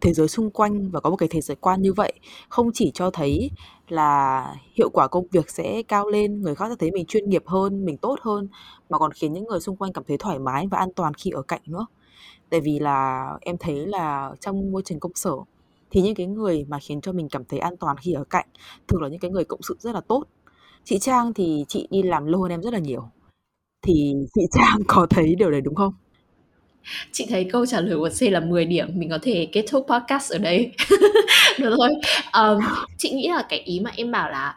thế 0.01 0.13
giới 0.13 0.27
xung 0.27 0.49
quanh 0.49 0.89
và 0.89 0.99
có 0.99 1.09
một 1.09 1.15
cái 1.15 1.29
thế 1.31 1.41
giới 1.41 1.55
quan 1.55 1.81
như 1.81 1.93
vậy 1.93 2.13
không 2.49 2.71
chỉ 2.73 2.91
cho 2.93 3.11
thấy 3.11 3.49
là 3.93 4.55
hiệu 4.77 4.89
quả 4.93 5.07
công 5.07 5.27
việc 5.31 5.49
sẽ 5.49 5.83
cao 5.87 6.09
lên, 6.09 6.41
người 6.41 6.55
khác 6.55 6.65
sẽ 6.69 6.75
thấy 6.79 6.91
mình 6.91 7.05
chuyên 7.05 7.29
nghiệp 7.29 7.43
hơn, 7.45 7.85
mình 7.85 7.97
tốt 7.97 8.19
hơn, 8.21 8.47
mà 8.89 8.97
còn 8.99 9.11
khiến 9.11 9.33
những 9.33 9.45
người 9.45 9.59
xung 9.59 9.77
quanh 9.77 9.93
cảm 9.93 10.03
thấy 10.07 10.17
thoải 10.17 10.39
mái 10.39 10.67
và 10.71 10.77
an 10.77 10.89
toàn 10.95 11.13
khi 11.13 11.31
ở 11.31 11.41
cạnh 11.41 11.61
nữa. 11.65 11.85
Tại 12.49 12.61
vì 12.61 12.79
là 12.79 13.29
em 13.41 13.57
thấy 13.59 13.87
là 13.87 14.31
trong 14.39 14.71
môi 14.71 14.81
trường 14.85 14.99
công 14.99 15.15
sở 15.15 15.33
thì 15.91 16.01
những 16.01 16.15
cái 16.15 16.27
người 16.27 16.65
mà 16.69 16.79
khiến 16.79 17.01
cho 17.01 17.11
mình 17.11 17.29
cảm 17.29 17.45
thấy 17.45 17.59
an 17.59 17.77
toàn 17.77 17.97
khi 17.97 18.13
ở 18.13 18.23
cạnh 18.23 18.47
thường 18.87 19.01
là 19.01 19.09
những 19.09 19.19
cái 19.19 19.31
người 19.31 19.45
cộng 19.45 19.61
sự 19.61 19.77
rất 19.79 19.95
là 19.95 20.01
tốt. 20.01 20.23
Chị 20.83 20.99
Trang 20.99 21.33
thì 21.33 21.65
chị 21.67 21.87
đi 21.91 22.03
làm 22.03 22.25
lâu 22.25 22.41
hơn 22.41 22.51
em 22.51 22.61
rất 22.61 22.73
là 22.73 22.79
nhiều. 22.79 23.03
Thì 23.81 24.13
chị 24.35 24.41
Trang 24.51 24.81
có 24.87 25.07
thấy 25.09 25.35
điều 25.35 25.51
đấy 25.51 25.61
đúng 25.61 25.75
không? 25.75 25.93
Chị 27.11 27.25
thấy 27.29 27.49
câu 27.51 27.65
trả 27.65 27.81
lời 27.81 27.97
của 27.97 28.09
C 28.09 28.21
là 28.21 28.39
10 28.39 28.65
điểm 28.65 28.87
mình 28.93 29.09
có 29.09 29.19
thể 29.21 29.47
kết 29.51 29.65
thúc 29.69 29.87
podcast 29.89 30.31
ở 30.31 30.37
đây. 30.37 30.71
Được 31.59 31.75
thôi. 31.77 31.89
Um, 32.33 32.59
chị 32.97 33.11
nghĩ 33.11 33.27
là 33.27 33.45
cái 33.49 33.59
ý 33.59 33.79
mà 33.79 33.91
em 33.95 34.11
bảo 34.11 34.29
là 34.29 34.55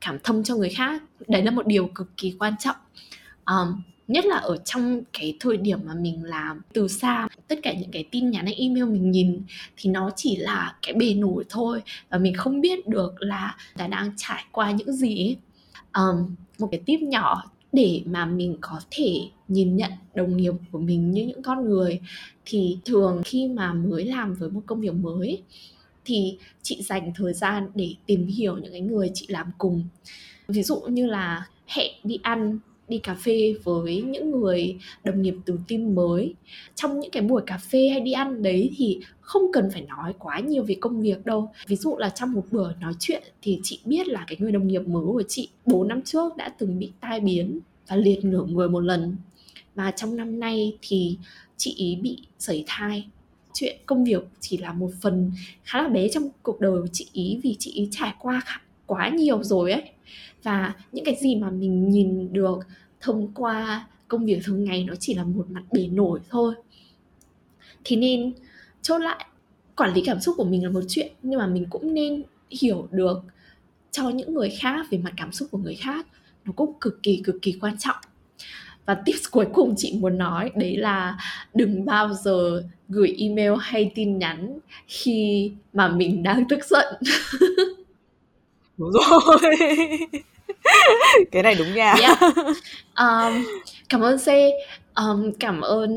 cảm 0.00 0.18
thông 0.24 0.44
cho 0.44 0.54
người 0.54 0.70
khác 0.70 1.02
đấy 1.28 1.42
là 1.42 1.50
một 1.50 1.66
điều 1.66 1.86
cực 1.86 2.16
kỳ 2.16 2.34
quan 2.38 2.54
trọng. 2.60 2.76
Um, 3.46 3.82
nhất 4.08 4.26
là 4.26 4.36
ở 4.36 4.56
trong 4.56 5.02
cái 5.12 5.36
thời 5.40 5.56
điểm 5.56 5.80
mà 5.84 5.94
mình 5.94 6.24
làm 6.24 6.60
từ 6.72 6.88
xa 6.88 7.28
tất 7.48 7.58
cả 7.62 7.72
những 7.72 7.90
cái 7.90 8.04
tin 8.10 8.30
nhắn 8.30 8.46
hay 8.46 8.54
email 8.54 8.84
mình 8.84 9.10
nhìn 9.10 9.42
thì 9.76 9.90
nó 9.90 10.10
chỉ 10.16 10.36
là 10.36 10.76
cái 10.82 10.94
bề 10.94 11.14
nổi 11.14 11.44
thôi 11.48 11.82
và 12.10 12.18
mình 12.18 12.34
không 12.34 12.60
biết 12.60 12.88
được 12.88 13.14
là 13.18 13.56
đã 13.76 13.86
đang 13.86 14.10
trải 14.16 14.44
qua 14.52 14.70
những 14.70 14.92
gì 14.92 15.36
um, 15.94 16.34
một 16.58 16.68
cái 16.70 16.80
tip 16.86 17.00
nhỏ 17.00 17.44
để 17.72 18.02
mà 18.06 18.26
mình 18.26 18.56
có 18.60 18.80
thể 18.90 19.20
nhìn 19.48 19.76
nhận 19.76 19.90
đồng 20.14 20.36
nghiệp 20.36 20.54
của 20.72 20.78
mình 20.78 21.10
như 21.10 21.26
những 21.26 21.42
con 21.42 21.68
người, 21.68 22.00
thì 22.44 22.78
thường 22.84 23.22
khi 23.24 23.48
mà 23.48 23.72
mới 23.72 24.04
làm 24.04 24.34
với 24.34 24.50
một 24.50 24.62
công 24.66 24.80
việc 24.80 24.94
mới, 24.94 25.42
thì 26.04 26.38
chị 26.62 26.82
dành 26.82 27.12
thời 27.14 27.32
gian 27.32 27.68
để 27.74 27.94
tìm 28.06 28.26
hiểu 28.26 28.56
những 28.56 28.72
cái 28.72 28.80
người 28.80 29.10
chị 29.14 29.26
làm 29.28 29.46
cùng. 29.58 29.84
Ví 30.48 30.62
dụ 30.62 30.80
như 30.80 31.06
là 31.06 31.46
hẹn 31.66 31.92
đi 32.04 32.18
ăn, 32.22 32.58
đi 32.88 32.98
cà 32.98 33.14
phê 33.14 33.54
với 33.64 34.02
những 34.02 34.30
người 34.30 34.76
đồng 35.04 35.22
nghiệp 35.22 35.34
từ 35.44 35.58
team 35.68 35.94
mới. 35.94 36.34
Trong 36.74 37.00
những 37.00 37.10
cái 37.10 37.22
buổi 37.22 37.42
cà 37.46 37.58
phê 37.58 37.88
hay 37.88 38.00
đi 38.00 38.12
ăn 38.12 38.42
đấy 38.42 38.70
thì 38.76 39.00
không 39.20 39.42
cần 39.52 39.70
phải 39.72 39.82
nói 39.82 40.14
quá 40.18 40.40
nhiều 40.40 40.62
về 40.62 40.76
công 40.80 41.00
việc 41.00 41.26
đâu. 41.26 41.50
Ví 41.66 41.76
dụ 41.76 41.96
là 41.98 42.08
trong 42.08 42.32
một 42.32 42.44
bữa 42.50 42.72
nói 42.80 42.92
chuyện 42.98 43.22
thì 43.42 43.60
chị 43.62 43.80
biết 43.84 44.08
là 44.08 44.24
cái 44.26 44.36
người 44.40 44.52
đồng 44.52 44.68
nghiệp 44.68 44.88
mới 44.88 45.04
của 45.04 45.22
chị 45.28 45.48
4 45.66 45.88
năm 45.88 46.02
trước 46.02 46.36
đã 46.36 46.48
từng 46.58 46.78
bị 46.78 46.90
tai 47.00 47.20
biến 47.20 47.58
và 47.88 47.96
liệt 47.96 48.24
nửa 48.24 48.44
người 48.44 48.68
một 48.68 48.80
lần 48.80 49.16
và 49.78 49.90
trong 49.90 50.16
năm 50.16 50.40
nay 50.40 50.78
thì 50.82 51.18
chị 51.56 51.74
ý 51.76 51.96
bị 51.96 52.18
sẩy 52.38 52.64
thai. 52.66 53.08
Chuyện 53.52 53.76
công 53.86 54.04
việc 54.04 54.22
chỉ 54.40 54.58
là 54.58 54.72
một 54.72 54.90
phần 55.00 55.32
khá 55.64 55.82
là 55.82 55.88
bé 55.88 56.08
trong 56.08 56.28
cuộc 56.42 56.60
đời 56.60 56.82
của 56.82 56.88
chị 56.92 57.08
ý 57.12 57.40
vì 57.42 57.56
chị 57.58 57.70
ý 57.70 57.88
trải 57.90 58.14
qua 58.18 58.42
quá 58.86 59.08
nhiều 59.08 59.44
rồi 59.44 59.72
ấy. 59.72 59.82
Và 60.42 60.74
những 60.92 61.04
cái 61.04 61.16
gì 61.20 61.36
mà 61.36 61.50
mình 61.50 61.90
nhìn 61.90 62.32
được 62.32 62.58
thông 63.00 63.32
qua 63.34 63.88
công 64.08 64.24
việc 64.24 64.40
thường 64.44 64.64
ngày 64.64 64.84
nó 64.84 64.94
chỉ 65.00 65.14
là 65.14 65.24
một 65.24 65.46
mặt 65.50 65.62
bề 65.72 65.86
nổi 65.86 66.20
thôi. 66.30 66.54
Thì 67.84 67.96
nên 67.96 68.32
chốt 68.82 68.98
lại, 68.98 69.26
quản 69.76 69.94
lý 69.94 70.02
cảm 70.04 70.20
xúc 70.20 70.34
của 70.38 70.44
mình 70.44 70.64
là 70.64 70.70
một 70.70 70.82
chuyện, 70.88 71.12
nhưng 71.22 71.38
mà 71.38 71.46
mình 71.46 71.66
cũng 71.70 71.94
nên 71.94 72.22
hiểu 72.50 72.88
được 72.90 73.18
cho 73.90 74.08
những 74.08 74.34
người 74.34 74.50
khác 74.50 74.86
về 74.90 74.98
mặt 74.98 75.12
cảm 75.16 75.32
xúc 75.32 75.48
của 75.50 75.58
người 75.58 75.74
khác, 75.74 76.06
nó 76.44 76.52
cũng 76.52 76.72
cực 76.80 77.02
kỳ 77.02 77.20
cực 77.24 77.36
kỳ 77.42 77.58
quan 77.60 77.78
trọng 77.78 77.96
và 78.88 78.94
tips 78.94 79.30
cuối 79.30 79.46
cùng 79.52 79.74
chị 79.76 79.98
muốn 80.00 80.18
nói 80.18 80.50
đấy 80.54 80.76
là 80.76 81.18
đừng 81.54 81.84
bao 81.84 82.14
giờ 82.14 82.62
gửi 82.88 83.14
email 83.18 83.52
hay 83.60 83.90
tin 83.94 84.18
nhắn 84.18 84.58
khi 84.86 85.50
mà 85.72 85.88
mình 85.88 86.22
đang 86.22 86.48
tức 86.48 86.64
giận. 86.64 86.94
Đúng 88.78 88.90
rồi. 88.92 89.56
Cái 91.30 91.42
này 91.42 91.54
đúng 91.54 91.74
nha. 91.74 91.94
Yeah. 92.00 92.18
um, 92.98 93.44
cảm 93.88 94.00
ơn 94.00 94.18
C. 94.18 94.26
Um, 94.94 95.32
cảm 95.40 95.60
ơn 95.60 95.90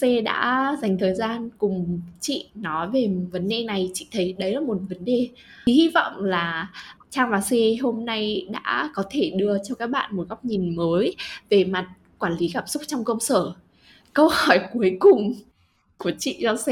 C 0.00 0.02
đã 0.24 0.76
dành 0.82 0.98
thời 0.98 1.14
gian 1.14 1.50
cùng 1.58 2.00
chị 2.20 2.46
nói 2.54 2.90
về 2.90 3.10
vấn 3.32 3.48
đề 3.48 3.64
này. 3.64 3.90
Chị 3.94 4.06
thấy 4.12 4.34
đấy 4.38 4.52
là 4.52 4.60
một 4.60 4.78
vấn 4.88 5.04
đề. 5.04 5.28
Thì 5.66 5.72
hy 5.72 5.88
vọng 5.88 6.24
là 6.24 6.68
Trang 7.10 7.30
và 7.30 7.40
C 7.40 7.52
hôm 7.82 8.04
nay 8.04 8.46
đã 8.50 8.90
có 8.94 9.04
thể 9.10 9.32
đưa 9.36 9.56
cho 9.68 9.74
các 9.74 9.86
bạn 9.86 10.16
một 10.16 10.28
góc 10.28 10.44
nhìn 10.44 10.76
mới 10.76 11.16
về 11.50 11.64
mặt 11.64 11.88
quản 12.24 12.36
lý 12.38 12.50
cảm 12.54 12.66
xúc 12.66 12.82
trong 12.86 13.04
công 13.04 13.20
sở. 13.20 13.52
Câu 14.14 14.28
hỏi 14.32 14.60
cuối 14.74 14.98
cùng 15.00 15.34
của 15.98 16.10
chị 16.18 16.38
cho 16.42 16.54
C 16.56 16.66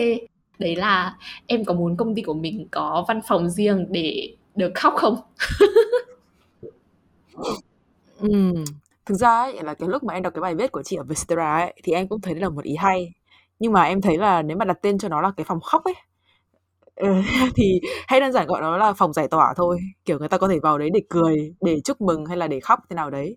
đấy 0.60 0.76
là 0.76 1.16
em 1.46 1.64
có 1.64 1.74
muốn 1.74 1.96
công 1.96 2.14
ty 2.14 2.22
của 2.22 2.34
mình 2.34 2.68
có 2.70 3.04
văn 3.08 3.20
phòng 3.28 3.50
riêng 3.50 3.86
để 3.90 4.34
được 4.56 4.72
khóc 4.74 4.94
không? 4.96 5.16
ừ, 8.18 8.28
thực 9.06 9.14
ra 9.14 9.28
ấy, 9.42 9.62
là 9.62 9.74
cái 9.74 9.88
lúc 9.88 10.02
mà 10.04 10.14
em 10.14 10.22
đọc 10.22 10.34
cái 10.34 10.40
bài 10.42 10.54
viết 10.54 10.72
của 10.72 10.82
chị 10.82 10.96
ở 10.96 11.02
Vietcetera 11.04 11.54
ấy 11.56 11.74
thì 11.82 11.92
em 11.92 12.08
cũng 12.08 12.20
thấy 12.20 12.34
là 12.34 12.48
một 12.48 12.64
ý 12.64 12.76
hay. 12.76 13.12
Nhưng 13.58 13.72
mà 13.72 13.82
em 13.82 14.00
thấy 14.00 14.18
là 14.18 14.42
nếu 14.42 14.56
mà 14.56 14.64
đặt 14.64 14.78
tên 14.82 14.98
cho 14.98 15.08
nó 15.08 15.20
là 15.20 15.30
cái 15.36 15.44
phòng 15.44 15.60
khóc 15.60 15.84
ấy 15.84 15.94
ừ, 16.94 17.08
thì 17.56 17.80
hay 18.08 18.20
đơn 18.20 18.32
giản 18.32 18.46
gọi 18.46 18.60
nó 18.60 18.76
là 18.76 18.92
phòng 18.92 19.12
giải 19.12 19.28
tỏa 19.28 19.54
thôi, 19.56 19.78
kiểu, 20.04 20.18
người 20.18 20.28
ta 20.28 20.38
có 20.38 20.48
thể 20.48 20.58
vào 20.62 20.78
đấy 20.78 20.90
để 20.94 21.00
cười, 21.10 21.54
để 21.60 21.80
chúc 21.84 22.00
mừng 22.00 22.26
hay 22.26 22.36
là 22.36 22.48
để 22.48 22.60
khóc 22.60 22.80
thế 22.90 22.94
nào 22.94 23.10
đấy. 23.10 23.36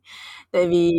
Tại 0.52 0.68
vì 0.68 0.92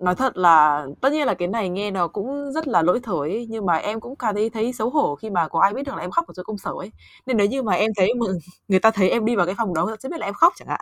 nói 0.00 0.14
thật 0.14 0.36
là 0.38 0.86
tất 1.00 1.12
nhiên 1.12 1.26
là 1.26 1.34
cái 1.34 1.48
này 1.48 1.68
nghe 1.68 1.90
nó 1.90 2.08
cũng 2.08 2.52
rất 2.52 2.68
là 2.68 2.82
lỗi 2.82 3.00
thời 3.02 3.18
ấy, 3.30 3.46
nhưng 3.50 3.66
mà 3.66 3.76
em 3.76 4.00
cũng 4.00 4.16
cảm 4.16 4.34
thấy 4.34 4.50
thấy 4.50 4.72
xấu 4.72 4.90
hổ 4.90 5.14
khi 5.14 5.30
mà 5.30 5.48
có 5.48 5.60
ai 5.60 5.74
biết 5.74 5.82
được 5.86 5.94
là 5.94 6.00
em 6.00 6.10
khóc 6.10 6.26
ở 6.26 6.34
chỗ 6.36 6.42
công 6.42 6.58
sở 6.58 6.70
ấy. 6.78 6.90
Nên 7.26 7.36
nếu 7.36 7.46
như 7.46 7.62
mà 7.62 7.72
em 7.72 7.90
thấy 7.96 8.14
mà 8.14 8.26
người 8.68 8.80
ta 8.80 8.90
thấy 8.90 9.10
em 9.10 9.24
đi 9.24 9.36
vào 9.36 9.46
cái 9.46 9.54
phòng 9.58 9.74
đó, 9.74 9.84
người 9.86 9.96
ta 9.96 10.00
sẽ 10.02 10.08
biết 10.08 10.20
là 10.20 10.26
em 10.26 10.34
khóc 10.34 10.52
chẳng 10.56 10.68
hạn. 10.68 10.80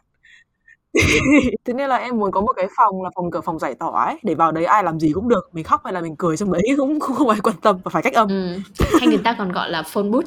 Thế 1.65 1.73
nên 1.75 1.89
là 1.91 1.97
em 1.97 2.19
muốn 2.19 2.31
có 2.33 2.41
một 2.41 2.53
cái 2.57 2.67
phòng 2.77 3.03
là 3.03 3.11
phòng, 3.17 3.31
kiểu, 3.31 3.41
phòng 3.41 3.59
giải 3.59 3.75
tỏa 3.75 4.05
ấy, 4.05 4.17
để 4.23 4.35
vào 4.35 4.53
đấy 4.53 4.65
ai 4.65 4.85
làm 4.85 5.01
gì 5.01 5.13
cũng 5.15 5.29
được, 5.29 5.51
mình 5.53 5.65
khóc 5.65 5.81
hay 5.85 5.93
là 5.93 6.01
mình 6.01 6.17
cười 6.17 6.37
trong 6.37 6.53
đấy 6.53 6.63
cũng 6.77 7.01
cũng 7.01 7.17
không 7.17 7.29
ai 7.29 7.41
quan 7.43 7.57
tâm 7.63 7.81
và 7.85 7.91
phải 7.91 8.03
cách 8.03 8.15
âm. 8.15 8.29
Ừm, 8.29 8.63
hay 9.01 9.09
người 9.09 9.19
ta 9.25 9.35
còn 9.39 9.53
gọi 9.53 9.71
là 9.71 9.83
phone 9.83 10.03
booth. 10.09 10.27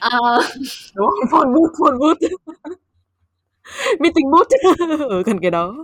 Ờ. 0.00 0.40
Đúng 0.94 1.06
rồi, 1.10 1.24
phone 1.30 1.48
booth, 1.54 1.72
phone 1.78 1.98
booth. 1.98 2.18
Meeting 4.00 4.30
booth. 4.30 4.48
Ừ, 5.08 5.22
cần 5.26 5.40
cái 5.40 5.50
đó. 5.50 5.74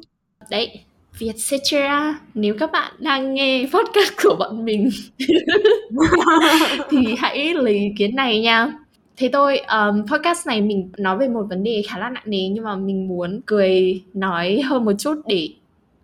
Đấy, 0.50 0.84
Vietcetera, 1.18 2.20
nếu 2.34 2.54
các 2.58 2.72
bạn 2.72 2.92
đang 2.98 3.34
nghe 3.34 3.66
podcast 3.72 4.12
của 4.22 4.36
bọn 4.38 4.64
mình 4.64 4.90
thì 6.90 7.14
hãy 7.18 7.54
lấy 7.54 7.74
ý 7.74 7.88
kiến 7.98 8.16
này 8.16 8.40
nha. 8.40 8.72
Thế 9.16 9.28
tôi 9.32 9.58
um, 9.58 10.06
podcast 10.06 10.46
này 10.46 10.60
mình 10.60 10.90
nói 10.98 11.18
về 11.18 11.28
một 11.28 11.46
vấn 11.50 11.62
đề 11.62 11.82
khá 11.88 11.98
là 11.98 12.10
nặng 12.10 12.22
nề 12.26 12.48
nhưng 12.48 12.64
mà 12.64 12.76
mình 12.76 13.08
muốn 13.08 13.40
cười 13.46 14.02
nói 14.14 14.60
hơn 14.64 14.84
một 14.84 14.92
chút 14.98 15.14
để 15.26 15.48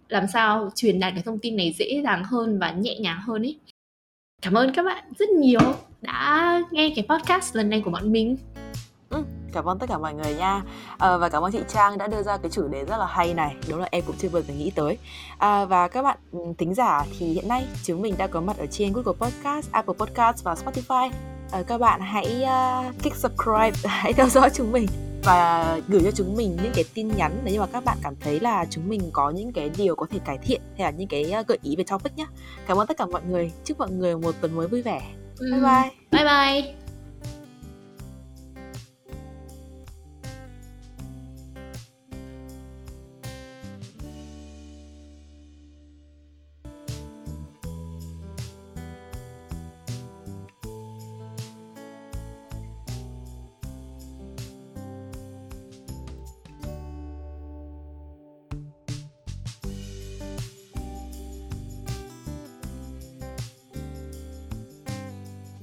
làm 0.08 0.24
sao 0.32 0.70
truyền 0.74 1.00
đạt 1.00 1.12
cái 1.14 1.22
thông 1.22 1.38
tin 1.38 1.56
này 1.56 1.74
dễ 1.78 2.00
dàng 2.04 2.24
hơn 2.24 2.58
và 2.58 2.72
nhẹ 2.72 2.94
nhàng 2.98 3.20
hơn 3.26 3.42
ấy 3.42 3.58
cảm 4.42 4.54
ơn 4.54 4.72
các 4.72 4.82
bạn 4.82 5.04
rất 5.18 5.28
nhiều 5.28 5.60
đã 6.00 6.60
nghe 6.70 6.92
cái 6.96 7.04
podcast 7.08 7.56
lần 7.56 7.70
này 7.70 7.82
của 7.84 7.90
bọn 7.90 8.12
mình 8.12 8.36
cảm 9.52 9.64
ơn 9.64 9.78
tất 9.78 9.88
cả 9.88 9.98
mọi 9.98 10.14
người 10.14 10.34
nha. 10.34 10.62
À, 10.98 11.16
và 11.16 11.28
cảm 11.28 11.42
ơn 11.42 11.52
chị 11.52 11.58
Trang 11.68 11.98
đã 11.98 12.06
đưa 12.06 12.22
ra 12.22 12.36
cái 12.36 12.50
chủ 12.50 12.68
đề 12.68 12.84
rất 12.84 12.96
là 12.96 13.06
hay 13.06 13.34
này. 13.34 13.56
Đúng 13.68 13.80
là 13.80 13.88
em 13.90 14.04
cũng 14.06 14.16
chưa 14.18 14.28
bao 14.28 14.42
giờ 14.42 14.54
nghĩ 14.54 14.70
tới. 14.74 14.98
À, 15.38 15.64
và 15.64 15.88
các 15.88 16.02
bạn 16.02 16.18
ừ, 16.32 16.38
tính 16.58 16.74
giả 16.74 17.04
thì 17.18 17.26
hiện 17.26 17.48
nay 17.48 17.66
chúng 17.84 18.02
mình 18.02 18.14
đã 18.18 18.26
có 18.26 18.40
mặt 18.40 18.56
ở 18.58 18.66
trên 18.66 18.92
Google 18.92 19.14
Podcast, 19.18 19.72
Apple 19.72 19.94
Podcast 19.98 20.44
và 20.44 20.54
Spotify. 20.54 21.10
Uh, 21.60 21.66
các 21.66 21.78
bạn 21.78 22.00
hãy 22.00 22.44
uh, 22.44 23.02
click 23.02 23.16
subscribe 23.16 23.72
hãy 23.84 24.12
theo 24.12 24.28
dõi 24.28 24.50
chúng 24.54 24.72
mình 24.72 24.86
và 25.24 25.78
gửi 25.88 26.02
cho 26.04 26.10
chúng 26.10 26.36
mình 26.36 26.58
những 26.62 26.72
cái 26.74 26.84
tin 26.94 27.08
nhắn 27.08 27.40
nếu 27.44 27.54
như 27.54 27.60
mà 27.60 27.66
các 27.72 27.84
bạn 27.84 27.98
cảm 28.02 28.14
thấy 28.20 28.40
là 28.40 28.64
chúng 28.70 28.88
mình 28.88 29.10
có 29.12 29.30
những 29.30 29.52
cái 29.52 29.70
điều 29.76 29.96
có 29.96 30.06
thể 30.10 30.18
cải 30.24 30.38
thiện 30.38 30.60
hay 30.78 30.84
là 30.84 30.90
những 30.90 31.08
cái 31.08 31.34
gợi 31.48 31.58
ý 31.62 31.76
về 31.76 31.84
topic 31.84 32.16
nhé 32.16 32.26
cảm 32.66 32.76
ơn 32.76 32.86
tất 32.86 32.96
cả 32.96 33.06
mọi 33.06 33.22
người. 33.28 33.52
Chúc 33.64 33.78
mọi 33.78 33.90
người 33.90 34.16
một 34.16 34.34
tuần 34.40 34.56
mới 34.56 34.68
vui 34.68 34.82
vẻ. 34.82 35.02
Bye 35.40 35.60
bye. 35.60 35.90
Bye 36.10 36.24
bye 36.24 36.81